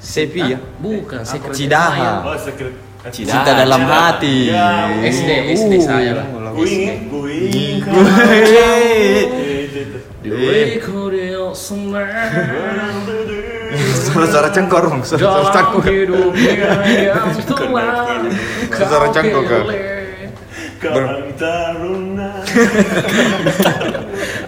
sepia 0.07 0.47
Sepi 0.47 0.55
ya. 0.55 0.59
Ah, 0.63 0.63
bukan 0.79 1.21
secret 1.27 1.55
Cidaha. 1.59 2.11
oh 2.23 2.39
secret. 2.39 2.75
Cinta 3.11 3.51
dalam 3.55 3.83
hati. 3.87 4.51
Ya, 4.51 4.91
SD 5.03 5.31
SD 5.55 5.73
saya 5.83 6.23
lah. 6.23 6.27
Korea 10.83 11.55
Sumber 11.55 12.07
Suara-suara 14.07 14.49
cengkorong, 14.51 15.07
suara-suara 15.07 15.71
tua. 17.47 17.83
Suara 18.75 19.07
cangkok, 19.15 19.45
Kak. 20.77 20.93
Karang 20.93 21.29
taruna 21.35 22.31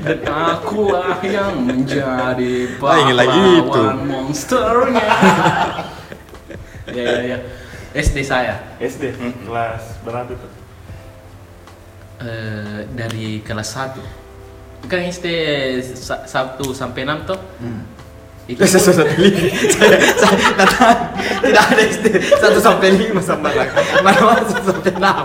Dan 0.01 0.19
akulah 0.25 1.19
yang 1.21 1.55
menjadi 1.61 2.55
Ah, 2.79 2.97
ini 2.99 3.13
lagi 3.13 3.41
itu. 3.57 3.69
pahlawan 3.71 3.99
monsternya. 4.05 5.07
Ya 6.89 7.05
ya 7.05 7.21
ya. 7.23 7.39
SD 7.93 8.25
saya. 8.25 8.57
SD 8.81 9.13
kelas 9.45 10.01
berapa 10.01 10.25
itu? 10.27 10.49
Eh, 12.19 12.89
dari 12.91 13.45
kelas 13.45 13.69
1 13.71 14.01
kan 14.85 15.01
SD 15.03 15.27
sa- 15.85 16.25
Sabtu 16.25 16.73
sampai 16.73 17.05
6 17.05 17.29
tuh 17.29 17.37
itu 18.49 18.65
Satu 18.65 18.97
sampai 18.97 19.17
lima. 19.21 19.45
Saya, 19.77 19.99
saya. 20.17 20.91
Tidak 21.45 21.65
ada 21.69 21.85
satu 22.41 22.59
sampai 22.59 22.89
lima 22.97 23.21
sama 23.21 23.53
lagi. 23.53 23.77
Mana 24.01 24.21
mana 24.25 24.41
satu 24.49 24.73
sampai 24.73 24.93
enam. 24.97 25.17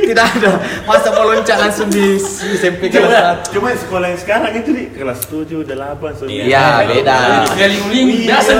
Tidak 0.00 0.24
ada. 0.40 0.50
Masa 0.88 1.08
mau 1.12 1.28
loncat 1.28 1.56
langsung 1.60 1.92
di 1.92 2.16
SMP 2.56 2.88
kelas 2.88 3.04
Cuma, 3.04 3.12
satu. 3.12 3.48
cuma 3.52 3.68
sekolah 3.76 4.06
yang 4.08 4.20
sekarang 4.20 4.52
itu 4.56 4.70
di 4.72 4.84
kelas 4.88 5.28
7, 5.28 5.68
8, 5.68 6.16
9 6.16 6.32
Iya, 6.32 6.66
beda. 6.88 7.16
kali 7.52 7.76
uling 7.92 8.06
Iya. 8.24 8.40
biasa 8.40 8.52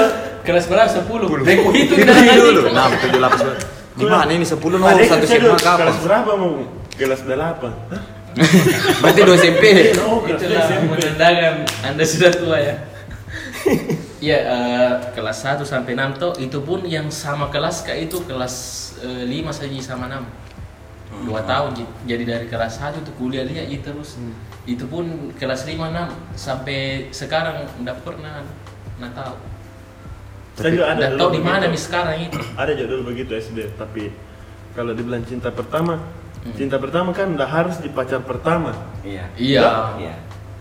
kelas 0.45 0.65
berapa 0.69 0.88
10 0.93 1.41
Reko 1.41 1.69
itu 1.73 1.93
Itu 1.97 2.12
dulu. 2.37 2.61
Enam, 2.69 2.91
tujuh, 3.00 3.17
delapan, 3.17 3.37
sembilan. 3.41 3.61
Di 3.97 4.05
mana 4.05 4.31
ini 4.31 4.45
sepuluh 4.45 4.76
nomor 4.76 5.00
satu 5.00 5.25
SMA 5.25 5.57
kapan? 5.57 5.88
Kelas 5.88 5.99
berapa 6.05 6.31
mau? 6.37 6.53
Kelas 7.00 7.21
8 7.25 8.37
Berarti 9.00 9.21
dua 9.25 9.37
SMP. 9.41 9.62
Itulah 10.29 10.69
SMP 10.69 10.93
Anda 11.81 12.05
sudah 12.05 12.29
tua 12.37 12.61
ya. 12.61 12.76
Iya, 14.17 14.39
eh, 14.43 14.93
kelas 15.13 15.45
1 15.45 15.63
sampai 15.69 15.93
6 15.93 16.17
toh 16.17 16.33
itu 16.41 16.59
pun 16.65 16.81
yang 16.89 17.13
sama 17.13 17.53
kelas 17.53 17.85
kayak 17.85 18.09
itu 18.09 18.25
kelas 18.25 18.55
eh, 19.05 19.29
5 19.29 19.53
saja 19.53 19.77
sama 19.85 20.09
6. 20.09 20.25
Dua 21.29 21.41
tahun 21.47 21.73
jadi 22.05 22.25
dari 22.27 22.47
kelas 22.51 22.83
1 22.83 23.05
tuh 23.07 23.15
kuliah 23.21 23.45
dia 23.45 23.63
itu 23.63 23.85
terus. 23.85 24.17
Itu 24.65 24.89
pun 24.89 25.31
kelas 25.37 25.69
5 25.69 25.79
6 25.79 26.11
sampai 26.35 27.09
sekarang 27.13 27.69
enggak 27.79 28.03
pernah 28.03 28.43
enggak 28.99 29.13
tahu. 29.15 29.37
Saya 30.57 30.71
juga 30.73 30.87
ada 30.97 31.07
tahu 31.13 31.31
di 31.37 31.43
mana 31.45 31.69
begitu. 31.69 31.73
nih 31.77 31.81
sekarang 31.85 32.17
itu. 32.33 32.39
Ada 32.61 32.73
juga 32.73 32.89
dulu 32.97 33.03
begitu 33.13 33.31
SD 33.37 33.77
Tapi 33.77 34.09
kalau 34.73 34.97
dibilang 34.97 35.21
cinta 35.29 35.53
pertama 35.53 36.01
Cinta 36.57 36.81
pertama 36.81 37.13
kan 37.13 37.29
udah 37.37 37.45
harus 37.45 37.77
di 37.85 37.93
pacar 37.93 38.25
pertama 38.25 38.73
Iya. 39.05 39.29
Iya. 39.37 39.69
Iya. 40.01 40.15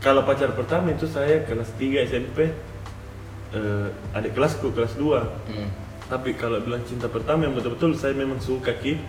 Kalau 0.04 0.28
pacar 0.28 0.52
pertama 0.52 0.92
itu 0.92 1.08
saya 1.08 1.48
kelas 1.48 1.72
3 1.80 2.12
SMP 2.12 2.52
eh, 3.56 3.88
Adik 4.14 4.34
kelasku 4.34 4.70
kelas 4.70 4.94
2 4.94 5.24
Hmm. 5.48 5.70
Tapi 6.06 6.36
kalau 6.36 6.60
bilang 6.60 6.84
cinta 6.84 7.08
pertama 7.08 7.44
yang 7.44 7.54
betul-betul 7.54 7.96
saya 7.96 8.14
memang 8.14 8.38
suka 8.38 8.76
Ki. 8.76 9.02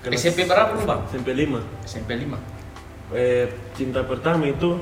Kelas- 0.00 0.16
SMP 0.18 0.46
berapa 0.46 0.72
lu, 0.72 0.86
Bang? 0.86 1.04
SMP 1.06 1.36
5 1.36 1.60
SMP 1.84 2.16
5. 2.16 2.38
eh, 3.10 3.44
cinta 3.74 4.00
pertama 4.02 4.44
itu 4.44 4.80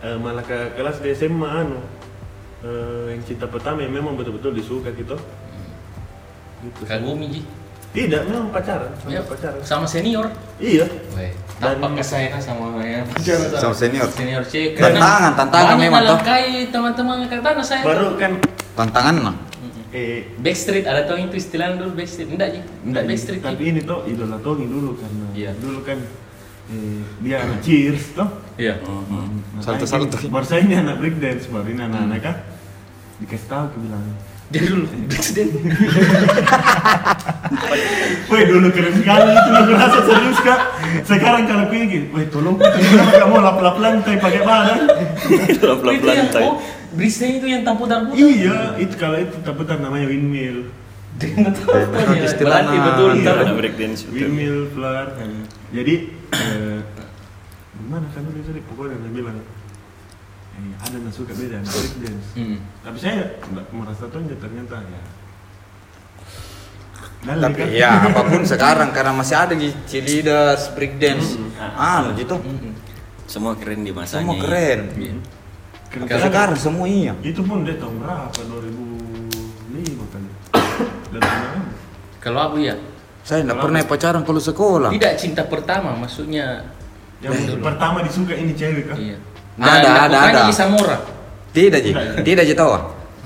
eh, 0.00 0.16
malah 0.16 0.42
ke 0.42 0.74
kelas 0.74 0.98
di 0.98 1.08
SMA 1.10 1.48
anu. 1.48 1.80
Eh, 2.60 3.04
yang 3.10 3.22
cinta 3.24 3.46
pertama 3.46 3.80
yang 3.80 3.94
memang 3.94 4.12
betul-betul 4.12 4.52
disuka 4.52 4.92
gitu 4.92 5.16
gitu. 6.60 6.82
Kagumi 6.84 7.26
Ji. 7.30 7.40
tidak 7.90 8.22
memang 8.22 8.48
pacaran 8.50 8.92
sama 8.94 9.10
Ya, 9.10 9.20
pacaran. 9.22 9.60
Sama 9.62 9.82
senior. 9.84 10.28
iya. 10.58 10.84
Weh, 11.10 11.32
Dan- 11.60 11.76
tampak 11.76 12.00
saya 12.00 12.32
sama 12.40 12.80
yang 12.80 13.04
Sama 13.52 13.76
senior. 13.76 14.08
senior 14.08 14.40
C. 14.42 14.72
Tantangan, 14.72 15.36
tantangan 15.36 15.76
memang, 15.76 16.00
toh. 16.02 16.16
ngelangkai 16.16 16.44
teman-teman 16.66 17.16
katanya 17.22 17.60
saya. 17.60 17.84
baru 17.84 18.16
kan 18.16 18.32
Tantangan 18.72 19.14
nah. 19.20 19.36
eh 19.90 20.24
Backstreet 20.36 20.86
ada 20.86 21.04
tuh 21.04 21.18
itu 21.18 21.36
istilahnya 21.36 21.76
dulu 21.76 21.92
Backstreet. 21.94 22.30
Enggak 22.30 22.48
Ji. 22.50 22.60
Enggak 22.82 23.02
Backstreet. 23.04 23.42
tapi 23.42 23.62
ini 23.66 23.80
tuh 23.82 24.06
idola 24.06 24.38
Tony 24.38 24.64
dulu 24.64 24.96
karena 24.96 25.26
Iya. 25.34 25.50
dulu 25.54 25.78
kan 25.82 25.98
eh, 26.70 27.02
dia 27.20 27.36
anak 27.40 27.58
cheers 27.60 28.14
toh 28.14 28.28
Iya. 28.56 28.80
Salto-salto. 29.58 30.16
ini 30.16 30.30
baru 30.30 30.46
saya 30.46 30.60
ini 30.62 30.74
anak 30.74 30.96
breakdance 30.96 31.44
baru 31.46 31.68
ini 31.68 31.82
anak-anak 31.82 32.20
kan 32.22 32.36
dikasih 33.18 33.46
tahu 33.46 33.64
bilang 33.76 34.04
Dia 34.50 34.66
dulu 34.66 34.82
Backstreet. 35.06 35.46
Woi 38.30 38.42
dulu 38.50 38.68
keren 38.74 38.94
sekali 38.98 39.30
itu 39.30 39.50
aku 39.54 39.72
rasa 39.78 39.98
serius 40.02 40.38
kak. 40.42 40.60
Sekarang 41.06 41.46
kalau 41.46 41.70
aku 41.70 41.74
gini, 41.78 42.10
woi 42.10 42.26
tolong 42.30 42.58
kamu 42.58 43.36
lap-lap 43.38 43.76
lantai 43.78 44.18
pakai 44.18 44.42
badan? 44.42 44.90
Lap-lap 45.62 45.94
Itu 45.94 46.06
yang 46.06 46.26
lantai. 46.26 46.42
oh, 46.42 46.58
brisnya 46.94 47.28
itu 47.38 47.46
yang 47.46 47.62
tamputar-putar. 47.62 48.18
Iya, 48.18 48.58
itu 48.82 48.94
kalau 48.98 49.18
itu 49.22 49.36
taputan 49.46 49.78
namanya 49.86 50.10
windmill. 50.10 50.66
Dengan 51.14 51.54
taputan 51.54 52.06
ya. 52.18 52.22
Istilah 52.26 52.50
Berarti 52.50 52.74
nah. 52.74 52.84
betul. 52.90 53.10
Iya. 53.10 53.22
ntar. 53.22 53.36
Anak 53.46 53.54
breakdance 53.54 54.00
betul. 54.06 54.14
Windmill, 54.18 54.58
floor. 54.74 55.06
Jadi 55.70 55.94
eh, 56.34 56.78
gimana 57.78 58.06
kan 58.10 58.22
tadi 58.26 58.60
pokoknya 58.66 58.98
dia 58.98 59.12
bilang 59.14 59.38
eh, 60.60 60.76
ada 60.78 60.94
yang 60.94 61.08
suka 61.10 61.32
beda 61.32 61.56
anak 61.58 61.72
breakdance. 61.72 62.26
Hmm. 62.36 62.56
Tapi 62.80 62.96
saya 62.96 63.14
nggak 63.40 63.66
merasa 63.72 64.04
tonjok 64.06 64.38
ternyata 64.38 64.76
ya. 64.84 65.02
Dali, 67.20 67.40
Tapi 67.44 67.60
kan? 67.60 67.68
ya 67.68 67.90
apa 68.00 68.20
pun 68.24 68.42
sekarang 68.44 68.88
karena 68.92 69.12
masih 69.12 69.36
ada 69.36 69.52
di 69.52 69.68
cheerleaders, 69.84 70.72
breakdance, 70.72 71.36
anu 71.76 72.16
gitu. 72.16 72.36
Hmm. 72.36 72.72
Semua 73.24 73.52
keren 73.54 73.84
di 73.84 73.92
masanya. 73.92 74.24
Semua 74.24 74.36
keren. 74.40 74.80
Iya. 74.96 75.14
Keren 75.90 76.04
Kalau 76.06 76.16
sekali. 76.16 76.24
sekarang 76.32 76.56
semua 76.56 76.86
iya. 76.88 77.12
Itu 77.20 77.40
pun 77.44 77.62
dia 77.62 77.76
tahun 77.76 78.00
berapa? 78.00 78.40
2005 78.40 80.12
kali. 80.12 80.28
Dan 81.10 81.20
kenapa? 81.20 81.60
Kalau 82.20 82.40
aku 82.42 82.56
ya, 82.60 82.74
Saya 83.20 83.44
tidak 83.44 83.58
pernah 83.60 83.80
pacaran 83.84 84.22
kalau 84.24 84.40
sekolah. 84.40 84.90
tidak 84.90 85.12
cinta 85.16 85.42
pertama, 85.44 85.92
maksudnya 85.94 86.72
Yang 87.20 87.52
dulu. 87.52 87.62
pertama 87.62 88.00
disuka 88.00 88.32
ini 88.32 88.52
cewek 88.56 88.88
kan? 88.88 88.96
Iya. 88.96 89.18
Ada, 89.60 89.88
ada, 90.06 90.18
ada. 90.24 90.40
Di 90.42 90.54
Samora. 90.54 90.96
Tidak 91.50 91.78
Ji, 91.78 91.92
tidak 92.22 92.44
Ji 92.44 92.54
tahu. 92.54 92.72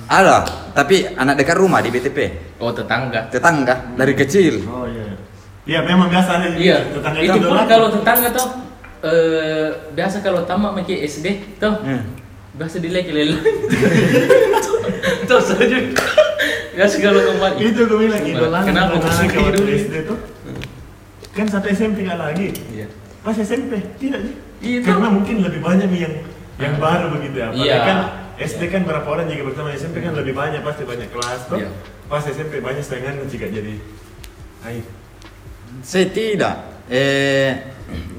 Ada, 0.04 0.44
tapi 0.72 1.06
anak 1.08 1.38
dekat 1.38 1.56
rumah 1.56 1.78
di 1.78 1.88
BTP, 1.88 2.18
Oh 2.58 2.68
tetangga. 2.68 3.24
tetangga 3.28 3.94
dari 3.94 4.12
kecil. 4.12 4.60
Oh 4.64 4.84
iya. 4.84 5.16
Iya 5.64 5.80
memang 5.82 6.08
biasa 6.08 6.30
ada 6.34 6.52
Iya. 6.52 6.92
tetangga 6.92 7.18
Itu 7.18 7.40
kan 7.40 7.40
pun 7.40 7.64
kalau 7.64 7.88
tetangga 7.88 8.28
tuh 8.30 8.46
eh 9.02 9.68
biasa 9.90 10.20
kalau 10.20 10.44
tamat 10.44 10.74
pakai 10.74 11.04
SD 11.04 11.26
tuh 11.56 11.72
Hmm. 11.80 12.04
biasa 12.54 12.76
dilek 12.78 13.08
lele. 13.08 13.36
Tuh 15.24 15.40
saja. 15.40 15.78
Biasa 16.74 16.94
kalau 16.98 17.20
kembali. 17.22 17.56
itu 17.62 17.80
gue 17.80 17.98
bilang 17.98 18.20
idola 18.20 18.58
Kenapa 18.60 18.98
kau 18.98 19.48
dulu? 19.48 19.70
SD 19.70 19.94
tuh 20.04 20.18
kan 21.32 21.46
satu 21.48 21.66
SMP 21.68 22.02
nggak 22.02 22.14
lagi 22.16 22.46
Iya. 22.68 22.86
pas 23.18 23.34
SMP 23.34 23.74
tidak 23.96 24.22
sih 24.22 24.34
Iya, 24.60 24.78
karena 24.82 25.06
tuh. 25.06 25.14
mungkin 25.14 25.36
lebih 25.40 25.60
banyak 25.60 25.88
nih 25.88 26.00
yang 26.02 26.14
yang 26.54 26.74
baru 26.78 27.06
begitu 27.10 27.36
ya 27.36 27.48
Iya. 27.50 27.76
kan 27.82 27.98
SD 28.34 28.62
kan 28.68 28.82
berapa 28.82 29.06
orang 29.06 29.26
juga 29.26 29.42
bersama 29.48 29.70
SMP 29.72 29.98
kan 29.98 30.14
lebih 30.14 30.34
banyak 30.34 30.60
pasti 30.60 30.82
banyak 30.82 31.08
kelas 31.08 31.40
tuh 31.46 31.58
Iya. 31.58 31.70
pas 32.06 32.22
SMP 32.22 32.58
banyak 32.58 32.82
setengah 32.82 33.24
jika 33.26 33.46
jadi 33.46 33.78
ayo 34.64 34.82
Saya 35.82 36.06
tidak. 36.06 36.56
Eh 36.86 37.50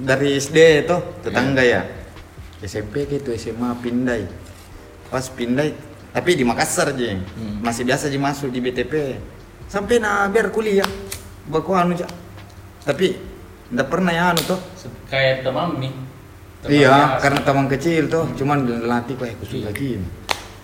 dari 0.04 0.36
SD 0.36 0.84
itu 0.84 0.98
tetangga 1.24 1.63
ya. 1.63 1.88
SMP 2.60 3.08
gitu 3.08 3.32
SMA 3.32 3.72
pindah. 3.80 4.27
Pas 5.08 5.24
pindah 5.25 5.72
tapi 6.12 6.36
di 6.36 6.44
Makassar 6.44 6.92
aja. 6.92 7.15
Masih 7.63 7.84
biasa 7.84 8.12
aja 8.12 8.20
masuk 8.20 8.51
di 8.51 8.60
BTP. 8.60 9.15
Sampai 9.65 10.04
nah 10.04 10.27
biar 10.27 10.51
kuliah. 10.51 10.86
Baku 11.48 11.72
anu 11.72 11.96
aja. 11.96 12.12
Tapi 12.84 13.15
tidak 13.72 13.88
pernah 13.88 14.12
ya 14.12 14.36
anu 14.36 14.42
tuh. 14.44 14.60
Kayak 15.08 15.48
teman 15.48 15.80
nih. 15.80 15.94
Teman 16.65 16.74
Iya, 16.74 16.95
biasa. 16.98 17.22
karena 17.22 17.39
teman 17.45 17.65
kecil 17.69 18.03
tuh, 18.10 18.25
cuman 18.34 18.57
latih 18.89 19.13
kok 19.13 19.29
aku 19.29 19.45
suka 19.45 19.69
gini. 19.69 20.07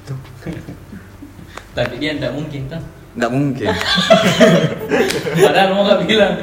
Tapi 1.77 1.93
dia 2.01 2.17
tidak 2.17 2.33
mungkin 2.33 2.61
kan. 2.67 2.81
Tidak 3.13 3.31
mungkin. 3.31 3.67
Padahal 5.45 5.69
mau 5.71 5.85
gak 5.85 6.01
bilang. 6.03 6.33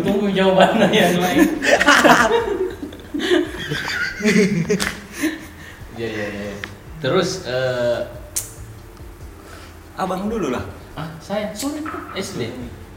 Tunggu 0.00 0.32
jawabannya 0.32 0.88
yang 0.90 1.20
lain. 1.20 1.48
Iya 5.96 6.08
iya 6.08 6.26
iya. 6.32 6.54
Terus 7.00 7.44
eh 7.44 8.00
Abang 9.96 10.32
dulu 10.32 10.48
lah. 10.48 10.64
ah 10.96 11.08
saya 11.20 11.52
sorry 11.52 11.84
SD. 12.16 12.48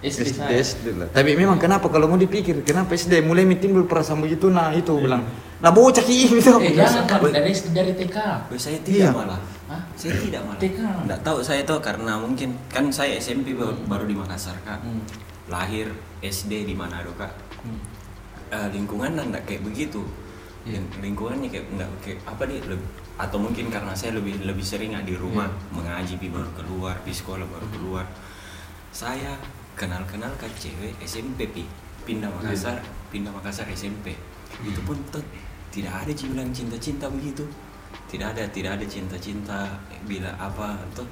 SD 0.03 0.19
SD, 0.25 0.35
saya. 0.35 0.51
SD 0.53 0.85
lah. 0.99 1.07
Tapi 1.09 1.31
memang 1.33 1.55
kenapa 1.55 1.87
kalau 1.87 2.05
mau 2.05 2.19
dipikir, 2.19 2.59
kenapa 2.61 2.91
SD 2.91 3.23
mulai 3.23 3.47
timbul 3.55 3.87
perasaan 3.87 4.19
begitu? 4.19 4.51
Nah 4.51 4.69
itu 4.69 4.91
bilang, 4.93 5.23
nah 5.57 5.71
bocah 5.71 6.03
ki 6.03 6.27
itu. 6.35 6.51
Eh 6.59 6.75
jangan 6.75 7.07
kan 7.07 7.19
dari 7.25 7.49
SD 7.49 7.71
dari 7.71 7.95
TK. 7.95 8.17
Saya 8.53 8.77
Iya. 8.77 9.09
tidak 9.09 9.11
malah. 9.15 9.39
Hah? 9.65 9.81
Saya 9.95 10.13
tidak 10.19 10.41
malah. 10.43 10.59
TK. 10.59 10.79
Nggak 11.07 11.19
tahu 11.23 11.37
saya 11.39 11.61
tuh 11.63 11.79
karena 11.79 12.19
mungkin 12.19 12.49
kan 12.67 12.91
saya 12.91 13.15
SMP 13.15 13.55
baru, 13.55 13.79
baru 13.87 14.03
di 14.03 14.13
Makassar 14.13 14.59
kak. 14.61 14.83
Hmm. 14.83 15.01
Lahir 15.47 15.87
SD 16.19 16.63
di 16.63 16.75
Manado 16.75 17.15
kak. 17.15 17.31
Hmm. 17.63 17.79
Eh, 18.51 18.67
lingkungan 18.69 19.15
enggak 19.15 19.47
kayak 19.47 19.63
begitu. 19.63 20.03
Iya. 20.63 20.77
Ling- 20.77 20.91
Lingkungannya 21.01 21.47
kayak 21.47 21.65
enggak 21.69 21.89
kayak 21.99 22.19
apa 22.23 22.43
nih 22.43 22.59
leb- 22.65 22.91
atau 23.13 23.37
mungkin 23.37 23.69
karena 23.69 23.93
saya 23.93 24.17
lebih 24.17 24.41
lebih 24.41 24.63
sering 24.63 24.93
di 25.01 25.15
rumah 25.15 25.47
Iya. 25.47 25.71
mengaji 25.71 26.13
pi 26.17 26.27
baru 26.27 26.49
keluar 26.53 26.99
di 27.01 27.11
sekolah 27.11 27.45
baru 27.45 27.67
keluar. 27.71 28.05
Saya 28.89 29.37
kenal-kenal 29.75 30.31
ke 30.39 30.47
cewek 30.57 30.93
SMP 31.03 31.49
pi. 31.49 31.63
Pindah 32.03 32.27
Makassar 32.29 32.79
pindah 33.09 33.31
Makassar 33.31 33.67
SMP 33.71 34.11
itu 34.61 34.81
pun 34.85 34.97
tuh 35.09 35.23
tidak 35.73 36.05
ada 36.05 36.11
sih 36.13 36.29
bilang 36.29 36.51
cinta-cinta 36.53 37.09
begitu. 37.09 37.45
Tidak 38.09 38.27
ada 38.35 38.43
tidak 38.53 38.77
ada 38.77 38.85
cinta-cinta 38.85 39.65
bila 40.05 40.29
apa 40.37 40.77
tuh 40.93 41.07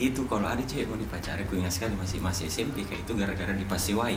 itu 0.00 0.24
kalau 0.24 0.48
ada 0.48 0.62
cewek 0.64 0.88
mau 0.88 0.96
dipacari 0.96 1.44
aku 1.44 1.60
ingat 1.60 1.72
sekali 1.76 1.92
masih 1.94 2.18
masih 2.24 2.48
SMP 2.48 2.80
kayak 2.88 3.04
itu 3.04 3.12
gara-gara 3.12 3.52
di 3.52 3.66
Pasiwai 3.68 4.16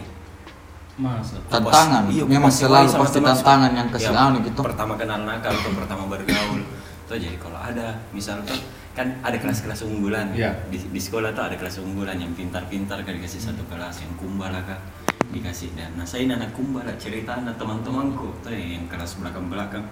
Masa. 0.95 1.35
Tantangan, 1.51 2.07
Iya, 2.07 2.23
memang 2.23 2.47
selalu 2.47 2.87
sama 2.87 3.03
pasti 3.03 3.19
tantangan 3.19 3.71
yang 3.75 3.91
kasih 3.91 4.15
Ya, 4.15 4.31
gitu. 4.39 4.63
Pertama 4.63 4.95
kenal 4.95 5.27
nakal 5.27 5.51
atau 5.51 5.75
pertama 5.75 6.07
bergaul. 6.07 6.63
Tuh 7.03 7.19
jadi 7.19 7.35
kalau 7.35 7.59
ada 7.59 7.99
misal 8.15 8.39
tuh 8.47 8.55
kan 8.95 9.11
ada 9.19 9.35
kelas-kelas 9.35 9.83
unggulan. 9.83 10.31
Iya. 10.31 10.55
di, 10.71 10.79
di 10.79 11.01
sekolah 11.03 11.35
tuh 11.35 11.51
ada 11.51 11.59
kelas 11.59 11.83
unggulan 11.83 12.15
yang 12.15 12.31
pintar-pintar 12.31 13.03
kan 13.03 13.11
dikasih 13.11 13.51
satu 13.51 13.67
kelas 13.67 14.01
yang 14.07 14.15
kumbala 14.15 14.63
kak. 14.63 14.79
Dikasih. 15.35 15.75
Dan 15.75 15.99
nah 15.99 16.07
saya 16.07 16.31
anak 16.31 16.55
kumbala 16.55 16.95
cerita 16.95 17.35
anak 17.35 17.59
teman-temanku. 17.59 18.31
Tuh 18.39 18.55
yang 18.55 18.87
kelas 18.87 19.19
belakang-belakang. 19.19 19.83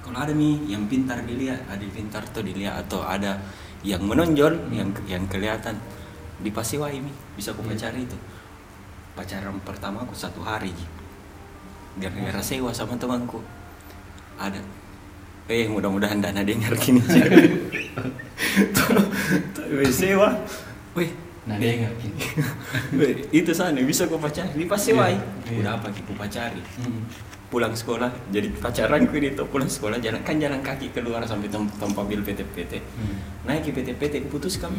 Kalau 0.00 0.16
ada 0.16 0.32
nih 0.32 0.70
yang 0.70 0.86
pintar 0.86 1.20
dilihat 1.26 1.66
ada 1.66 1.82
yang 1.82 1.92
pintar 1.92 2.22
tuh 2.30 2.46
dilihat 2.46 2.86
atau 2.86 3.04
ada 3.04 3.36
yang 3.82 4.00
menonjol 4.06 4.70
yang 4.72 4.94
yang 5.04 5.26
kelihatan 5.28 5.76
di 6.40 6.48
Pasiwai 6.48 7.02
nih 7.02 7.16
bisa 7.36 7.52
aku 7.52 7.66
pacari 7.66 8.06
itu. 8.06 8.16
Pacaran 9.18 9.58
pertama 9.66 10.06
aku 10.06 10.14
satu 10.14 10.40
hari 10.40 10.72
gara-gara 11.98 12.40
sewa 12.40 12.70
sama 12.70 12.96
temanku. 12.96 13.42
Ada 14.40 14.62
eh 15.46 15.64
mudah-mudahan 15.66 16.18
dana 16.18 16.42
dengar 16.42 16.74
gini 16.76 17.00
tuh 17.00 17.22
tuh, 19.54 19.90
sewa 19.90 20.34
weh. 20.92 21.10
Nah 21.48 21.56
dia 21.56 21.72
ngerti. 21.80 22.08
weh, 23.00 23.14
itu 23.32 23.50
sana 23.50 23.80
bisa 23.80 24.04
aku 24.04 24.20
pacari. 24.20 24.52
Di 24.54 24.66
Pasiwai 24.68 25.16
Iya, 25.16 25.22
iya. 25.48 25.58
udah 25.64 25.72
apa 25.78 25.88
aku 25.88 26.12
pacari. 26.14 26.60
Hmm. 26.78 27.06
pulang 27.50 27.74
sekolah 27.74 28.14
jadi 28.30 28.46
pacaranku 28.62 29.18
ini 29.18 29.34
tuh 29.34 29.42
pulang 29.50 29.66
sekolah 29.66 29.98
jalan 29.98 30.22
kan 30.22 30.38
jalan 30.38 30.62
kaki 30.62 30.94
keluar 30.94 31.18
sampai 31.26 31.50
tem 31.50 31.66
tempat 31.82 32.06
bil 32.06 32.22
PT-PT 32.22 32.78
Hmm. 32.78 33.18
naik 33.42 33.66
ke 33.66 33.74
PT-PT 33.74 34.30
putus 34.30 34.54
kami. 34.54 34.78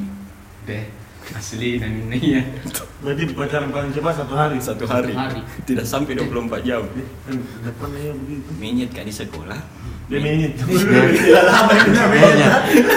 Deh, 0.63 0.88
asli 1.33 1.77
namanya. 1.77 2.41
berarti 2.99 3.23
pacaran 3.31 3.69
paling 3.69 3.91
cepat 3.91 4.13
satu 4.15 4.33
hari 4.33 4.57
satu 4.57 4.83
hari, 4.85 5.11
hari. 5.11 5.41
tidak 5.63 5.83
sampai 5.83 6.13
24 6.13 6.61
jam 6.61 6.83
kan 7.23 7.35
depan 7.61 7.89
ya 7.93 8.11
begitu 8.13 8.49
menyet 8.55 8.89
kan 8.89 9.03
di 9.03 9.13
sekolah 9.13 9.59
dia 10.05 10.19
menyit 10.19 10.53
tidak 10.59 11.43
lama 11.43 11.71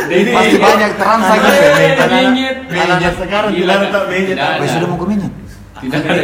Ini 0.05 0.31
pasti 0.31 0.57
banyak 0.59 0.93
transaksi. 0.95 1.57
Menyit. 2.05 2.57
anak 2.69 3.15
sekarang 3.17 3.51
apa. 3.55 3.87
ada. 4.35 4.59
Wes 4.59 4.71
sudah 4.71 4.89
mau 4.89 4.99
ke 4.99 5.07
minyak? 5.09 5.33
Tidak 5.75 6.01
ada 6.01 6.23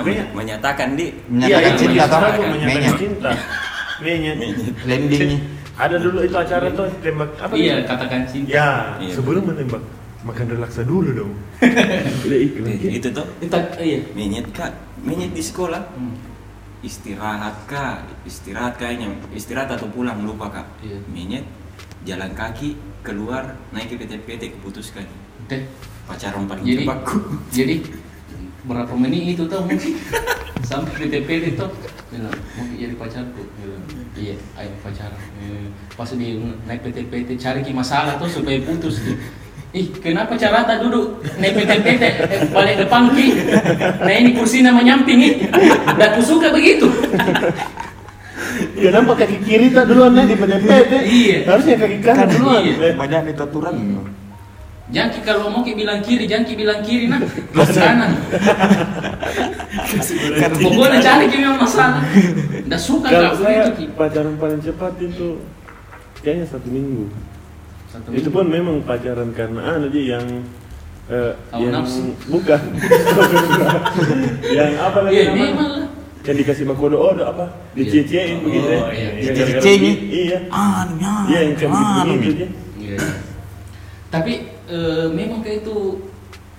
Menyet. 0.00 0.28
menyatakan 0.30 0.88
di 0.94 1.06
Menyatakan 1.26 1.72
Iya, 1.72 1.78
cinta 1.78 1.94
menyit. 1.98 2.06
toh? 2.06 2.20
Aku 2.22 2.42
menyatakan 2.44 2.78
Menyet. 2.78 2.96
cinta 2.96 3.30
menyit 3.98 4.36
Landingnya. 4.86 5.38
ada 5.76 5.96
dulu 5.96 6.18
itu 6.20 6.36
acara 6.36 6.66
tuh 6.70 6.86
tembak 7.00 7.30
apa 7.36 7.52
Iya, 7.52 7.74
katakan 7.84 8.20
cinta. 8.24 8.48
ya 8.48 8.68
Iya. 8.96 9.12
sebelum 9.12 9.42
menembak 9.44 9.82
makan 10.24 10.46
relaksa 10.56 10.84
dulu 10.84 11.10
dong. 11.16 11.32
Udah 12.26 12.38
iklan 12.38 12.76
itu 12.76 13.08
tuh. 13.08 13.26
Kita 13.40 13.58
iya. 13.80 14.00
menyet 14.12 14.48
kak. 14.52 14.72
Menyet 15.00 15.32
di 15.32 15.42
sekolah. 15.42 15.82
Hmm. 15.96 16.16
istirahat 16.80 17.68
kak. 17.68 18.04
Istirahat 18.24 18.80
kayaknya 18.80 19.12
istirahat 19.32 19.76
atau 19.76 19.88
pulang 19.88 20.20
lupa 20.24 20.52
kak. 20.52 20.66
Iya. 20.84 20.98
menyet 21.08 21.44
jalan 22.04 22.32
kaki 22.32 22.76
keluar 23.04 23.56
naik 23.72 23.96
ke 23.96 23.96
PT-PT 24.00 24.60
keputuskan. 24.60 25.04
Deh. 25.48 25.64
pacaran 26.08 26.42
paling 26.42 26.66
Jadi 26.66 26.82
cepatku 26.82 27.18
jadi 27.56 27.74
berapa 28.66 28.94
menit 28.98 29.38
itu 29.38 29.44
tuh 29.48 29.62
mungkin. 29.64 29.94
Sampai 30.60 31.08
PT 31.08 31.56
itu 31.56 31.66
bilang 32.12 32.36
mau 32.56 32.66
jadi 32.76 32.94
pacarku. 32.96 33.42
Bilang 33.56 33.84
iya 34.16 34.36
ayo 34.60 34.72
pacaran. 34.84 35.20
Eh, 35.40 35.68
pas 35.96 36.08
di 36.12 36.40
naik 36.68 36.80
PT 36.84 37.08
PT 37.08 37.28
cari 37.40 37.60
masalah 37.72 38.20
tuh 38.20 38.28
supaya 38.28 38.60
putus 38.64 39.00
gitu 39.00 39.16
Ih, 39.70 39.86
kenapa 40.02 40.34
Carata 40.34 40.82
duduk 40.82 41.22
nepet-nepet 41.38 42.02
eh, 42.02 42.42
balik 42.50 42.82
depan 42.82 43.06
ki? 43.14 43.26
Nah 44.02 44.14
ini 44.18 44.34
kursi 44.34 44.66
nama 44.66 44.82
nyamping 44.82 45.18
nih. 45.22 45.34
Dan 45.94 46.06
aku 46.10 46.22
suka 46.26 46.50
begitu. 46.50 46.90
Ya 48.74 48.90
nampak 48.90 49.22
kaki 49.22 49.38
kiri 49.46 49.70
tak 49.70 49.86
duluan 49.86 50.18
nih 50.18 50.26
di 50.26 50.34
PT. 50.34 50.92
Iya. 51.06 51.38
Harusnya 51.46 51.76
kaki 51.78 52.02
kanan 52.02 52.26
duluan. 52.34 52.66
Iya. 52.66 52.98
Banyak 52.98 53.20
nih 53.30 53.34
aturan. 53.38 53.74
Jangan 54.90 55.10
ki 55.14 55.20
kalau 55.22 55.46
mau 55.54 55.62
ki 55.62 55.78
bilang 55.78 56.02
kiri, 56.02 56.26
jangan 56.26 56.50
ki 56.50 56.54
bilang 56.58 56.80
kiri 56.82 57.06
nah. 57.06 57.22
Ke 57.54 57.74
kanan. 57.78 58.10
Pokoknya 60.58 60.98
cari 60.98 61.24
ki 61.30 61.36
memang 61.46 61.62
masalah. 61.62 62.02
Nggak 62.66 62.82
suka 62.82 63.06
Kalau 63.06 63.38
saya 63.38 63.70
begitu 63.70 63.70
ki. 63.78 63.84
pacaran 63.94 64.34
paling 64.34 64.58
cepat 64.58 64.98
itu 64.98 65.38
kayaknya 66.26 66.46
satu 66.50 66.66
minggu. 66.66 67.06
Satu 67.90 68.06
Itu 68.12 68.30
pun 68.30 68.46
memang 68.46 68.82
pacaran 68.82 69.30
karena 69.32 69.60
anu 69.68 69.86
aja 69.86 70.00
yang 70.14 70.26
eh, 71.08 71.32
yang 71.52 71.72
nafsu. 71.74 72.14
bukan. 72.26 72.60
yang 74.56 74.72
apa 74.78 74.98
lagi 75.02 75.14
Iya 75.16 75.24
namanya? 75.26 75.44
memang 75.44 75.70
lah. 75.74 75.86
Yang 76.20 76.36
dikasih 76.44 76.64
bakodo 76.68 76.96
odo 77.00 77.22
apa? 77.24 77.44
Dicie-ciein 77.72 78.38
Oh, 78.38 78.46
begitu 78.46 78.68
ya. 78.68 78.78
iya, 78.78 78.86
iya. 78.86 79.08
Yang 79.10 79.34
gara-gara 79.34 79.58
Dicie-ciein, 79.58 79.80
begitu, 79.82 80.04
Iya. 80.12 80.38
Iya 81.26 81.38
yang 81.40 81.54
kayak 81.56 81.72
anu. 81.72 82.12
begitu 82.14 82.34
dia. 82.36 82.48
Iya. 82.78 82.98
Tapi 84.08 84.32
eh, 84.66 85.06
memang 85.10 85.40
kayak 85.40 85.58
itu 85.60 85.76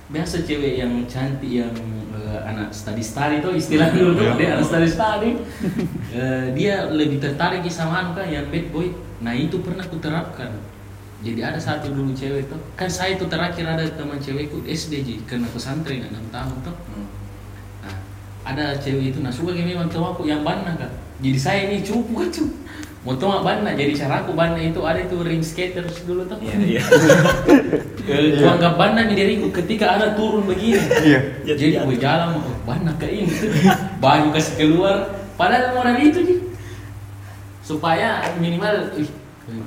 biasa 0.09 0.43
cewek 0.43 0.73
yang 0.75 0.91
cantik 1.05 1.47
yang 1.47 1.71
eh, 2.11 2.39
anak 2.43 2.75
study 2.75 2.99
study 2.99 3.39
itu 3.39 3.49
istilah 3.55 3.87
dulu 3.89 4.11
tuh 4.13 4.35
dia 4.35 4.59
anak 4.59 4.67
study 4.67 4.87
study 4.89 5.31
Eh, 6.11 6.51
dia 6.51 6.91
lebih 6.91 7.23
tertarik 7.23 7.63
sama 7.71 8.03
anu 8.03 8.11
kan 8.11 8.27
yang 8.27 8.43
bad 8.45 8.67
boy 8.67 8.91
nah 9.21 9.31
itu 9.31 9.63
pernah 9.63 9.79
aku 9.79 9.95
terapkan 9.95 10.51
jadi 11.21 11.53
ada 11.53 11.59
satu 11.61 11.93
dulu 11.93 12.17
cewek 12.17 12.49
tuh 12.49 12.57
kan 12.73 12.89
saya 12.89 13.13
itu 13.13 13.29
terakhir 13.29 13.61
ada 13.69 13.85
teman 13.85 14.17
cewekku 14.17 14.65
SD 14.65 14.93
ji 15.05 15.15
karena 15.29 15.45
pesantren 15.53 16.01
enam 16.01 16.25
tahun 16.33 16.57
tuh. 16.65 16.73
Nah, 17.85 17.95
ada 18.41 18.73
cewek 18.81 19.13
itu 19.13 19.21
nah 19.21 19.29
suka 19.29 19.53
kayak 19.53 19.77
memang 19.77 19.85
tahu 19.85 20.01
aku 20.01 20.25
yang 20.25 20.41
bana 20.41 20.73
kak. 20.73 20.89
Jadi 21.21 21.37
saya 21.37 21.69
ini 21.69 21.85
cupu 21.85 22.25
kan 22.25 22.29
cu 22.33 22.49
mau 23.01 23.17
tahu 23.17 23.33
nggak 23.33 23.45
bana 23.45 23.69
jadi 23.73 23.93
cara 23.97 24.21
aku 24.21 24.37
bana 24.37 24.57
itu 24.61 24.77
ada 24.81 25.01
itu 25.01 25.17
ring 25.21 25.45
skaters 25.45 26.05
dulu 26.09 26.25
tuh. 26.25 26.41
Iya, 26.41 26.57
iya. 26.57 26.83
Cuma 28.41 28.57
nggak 28.57 28.75
bana 28.81 29.05
nih 29.05 29.15
diriku 29.17 29.53
ketika 29.53 30.01
ada 30.01 30.17
turun 30.17 30.49
begini. 30.49 30.81
Iya. 31.05 31.19
jadi 31.53 31.85
gue 31.85 31.97
jalan 32.01 32.41
oh, 32.41 32.57
bana 32.65 32.97
ke 32.97 33.05
ini 33.05 33.29
baju 34.01 34.33
kasih 34.33 34.53
keluar. 34.57 34.97
Padahal 35.37 35.77
modal 35.77 36.01
itu 36.01 36.21
sih 36.25 36.39
supaya 37.61 38.25
minimal 38.41 38.89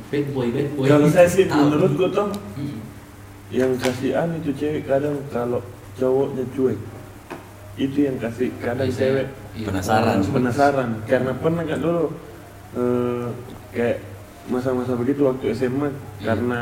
bad 0.06 0.26
boy 0.30 0.48
bad 0.48 0.68
boy 0.72 0.86
Kalau 0.86 1.08
saya 1.08 1.28
sih 1.28 1.44
Tahu. 1.44 1.60
menurutku 1.66 2.04
tuh 2.08 2.28
Mm. 2.54 2.78
yang 3.50 3.70
kasihan 3.76 4.28
itu 4.34 4.50
cewek 4.52 4.82
kadang 4.84 5.14
kalau 5.28 5.60
cowoknya 5.94 6.44
cuek 6.50 6.78
itu 7.74 7.98
yang 8.02 8.16
kasih 8.16 8.50
kadang 8.56 8.86
Iya, 8.86 8.96
cewek 8.96 9.26
iya. 9.54 9.66
Penasaran. 9.66 10.16
eh, 10.16 10.28
penasaran 10.28 10.90
karena 11.04 11.32
pernah 11.34 11.62
kan 11.62 11.78
dulu 11.78 12.04
eh, 12.72 13.26
kayak 13.70 13.98
masa-masa 14.46 14.92
begitu 14.94 15.24
waktu 15.24 15.50
SMA 15.52 15.88
Iya. 15.88 16.24
karena 16.24 16.60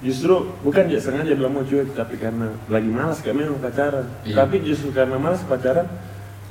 justru 0.00 0.32
bukan 0.60 0.84
ya 0.86 0.96
sengaja 0.96 1.32
belum 1.34 1.52
mau 1.52 1.62
cuek 1.62 1.92
tapi 1.92 2.16
karena 2.16 2.48
lagi 2.66 2.88
malas 2.88 3.20
kayak 3.20 3.36
memang 3.36 3.58
pacaran 3.58 4.06
Iya. 4.22 4.34
tapi 4.34 4.56
justru 4.60 4.88
karena 4.90 5.16
malas 5.16 5.42
pacaran 5.42 5.84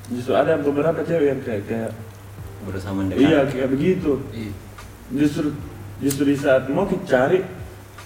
justru 0.07 0.33
ada 0.33 0.53
beberapa 0.55 1.01
cewek 1.01 1.27
yang 1.27 1.41
kayak 1.41 1.63
kayak 1.65 1.91
Bersama 2.59 3.07
dekat. 3.07 3.17
iya 3.19 3.39
kayak 3.45 3.69
begitu 3.71 4.21
Iya. 4.29 4.51
justru 5.15 5.49
justru 5.99 6.23
di 6.27 6.35
saat 6.35 6.67
mau 6.67 6.87
dicari 6.87 7.43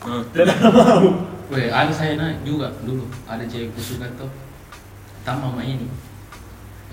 Hmm. 0.03 0.19
tidak 0.36 0.60
mau. 0.67 1.15
Weh, 1.47 1.71
ada 1.71 1.88
saya 1.88 2.19
naik 2.19 2.43
juga 2.43 2.67
dulu. 2.84 3.08
Ada 3.23 3.47
cewek 3.47 3.71
suka 3.79 4.03
tuh 4.19 4.27
tambah 5.23 5.56
sama 5.56 5.63
ini 5.63 5.88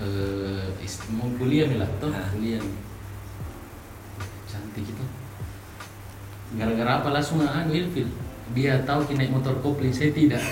eh 0.01 0.71
mau 1.13 1.27
kuliah 1.35 1.67
nih 1.67 1.77
lah 1.77 1.89
tuh 1.99 2.09
Ah. 2.09 2.25
kuliah 2.31 2.57
cantik 4.47 4.81
gitu 4.87 5.03
gara-gara 6.57 7.03
apa 7.03 7.09
langsung 7.13 7.43
anu 7.43 7.71
ilfil 7.71 8.09
dia 8.51 8.83
tahu 8.83 9.07
naik 9.15 9.31
motor 9.31 9.55
kopling 9.63 9.95
saya 9.95 10.11
tidak 10.11 10.43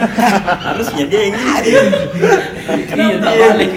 Harusnya 0.66 1.04
dia 1.06 1.20
yang 1.30 1.34
iya 2.90 3.16
tak 3.22 3.34
balik 3.38 3.70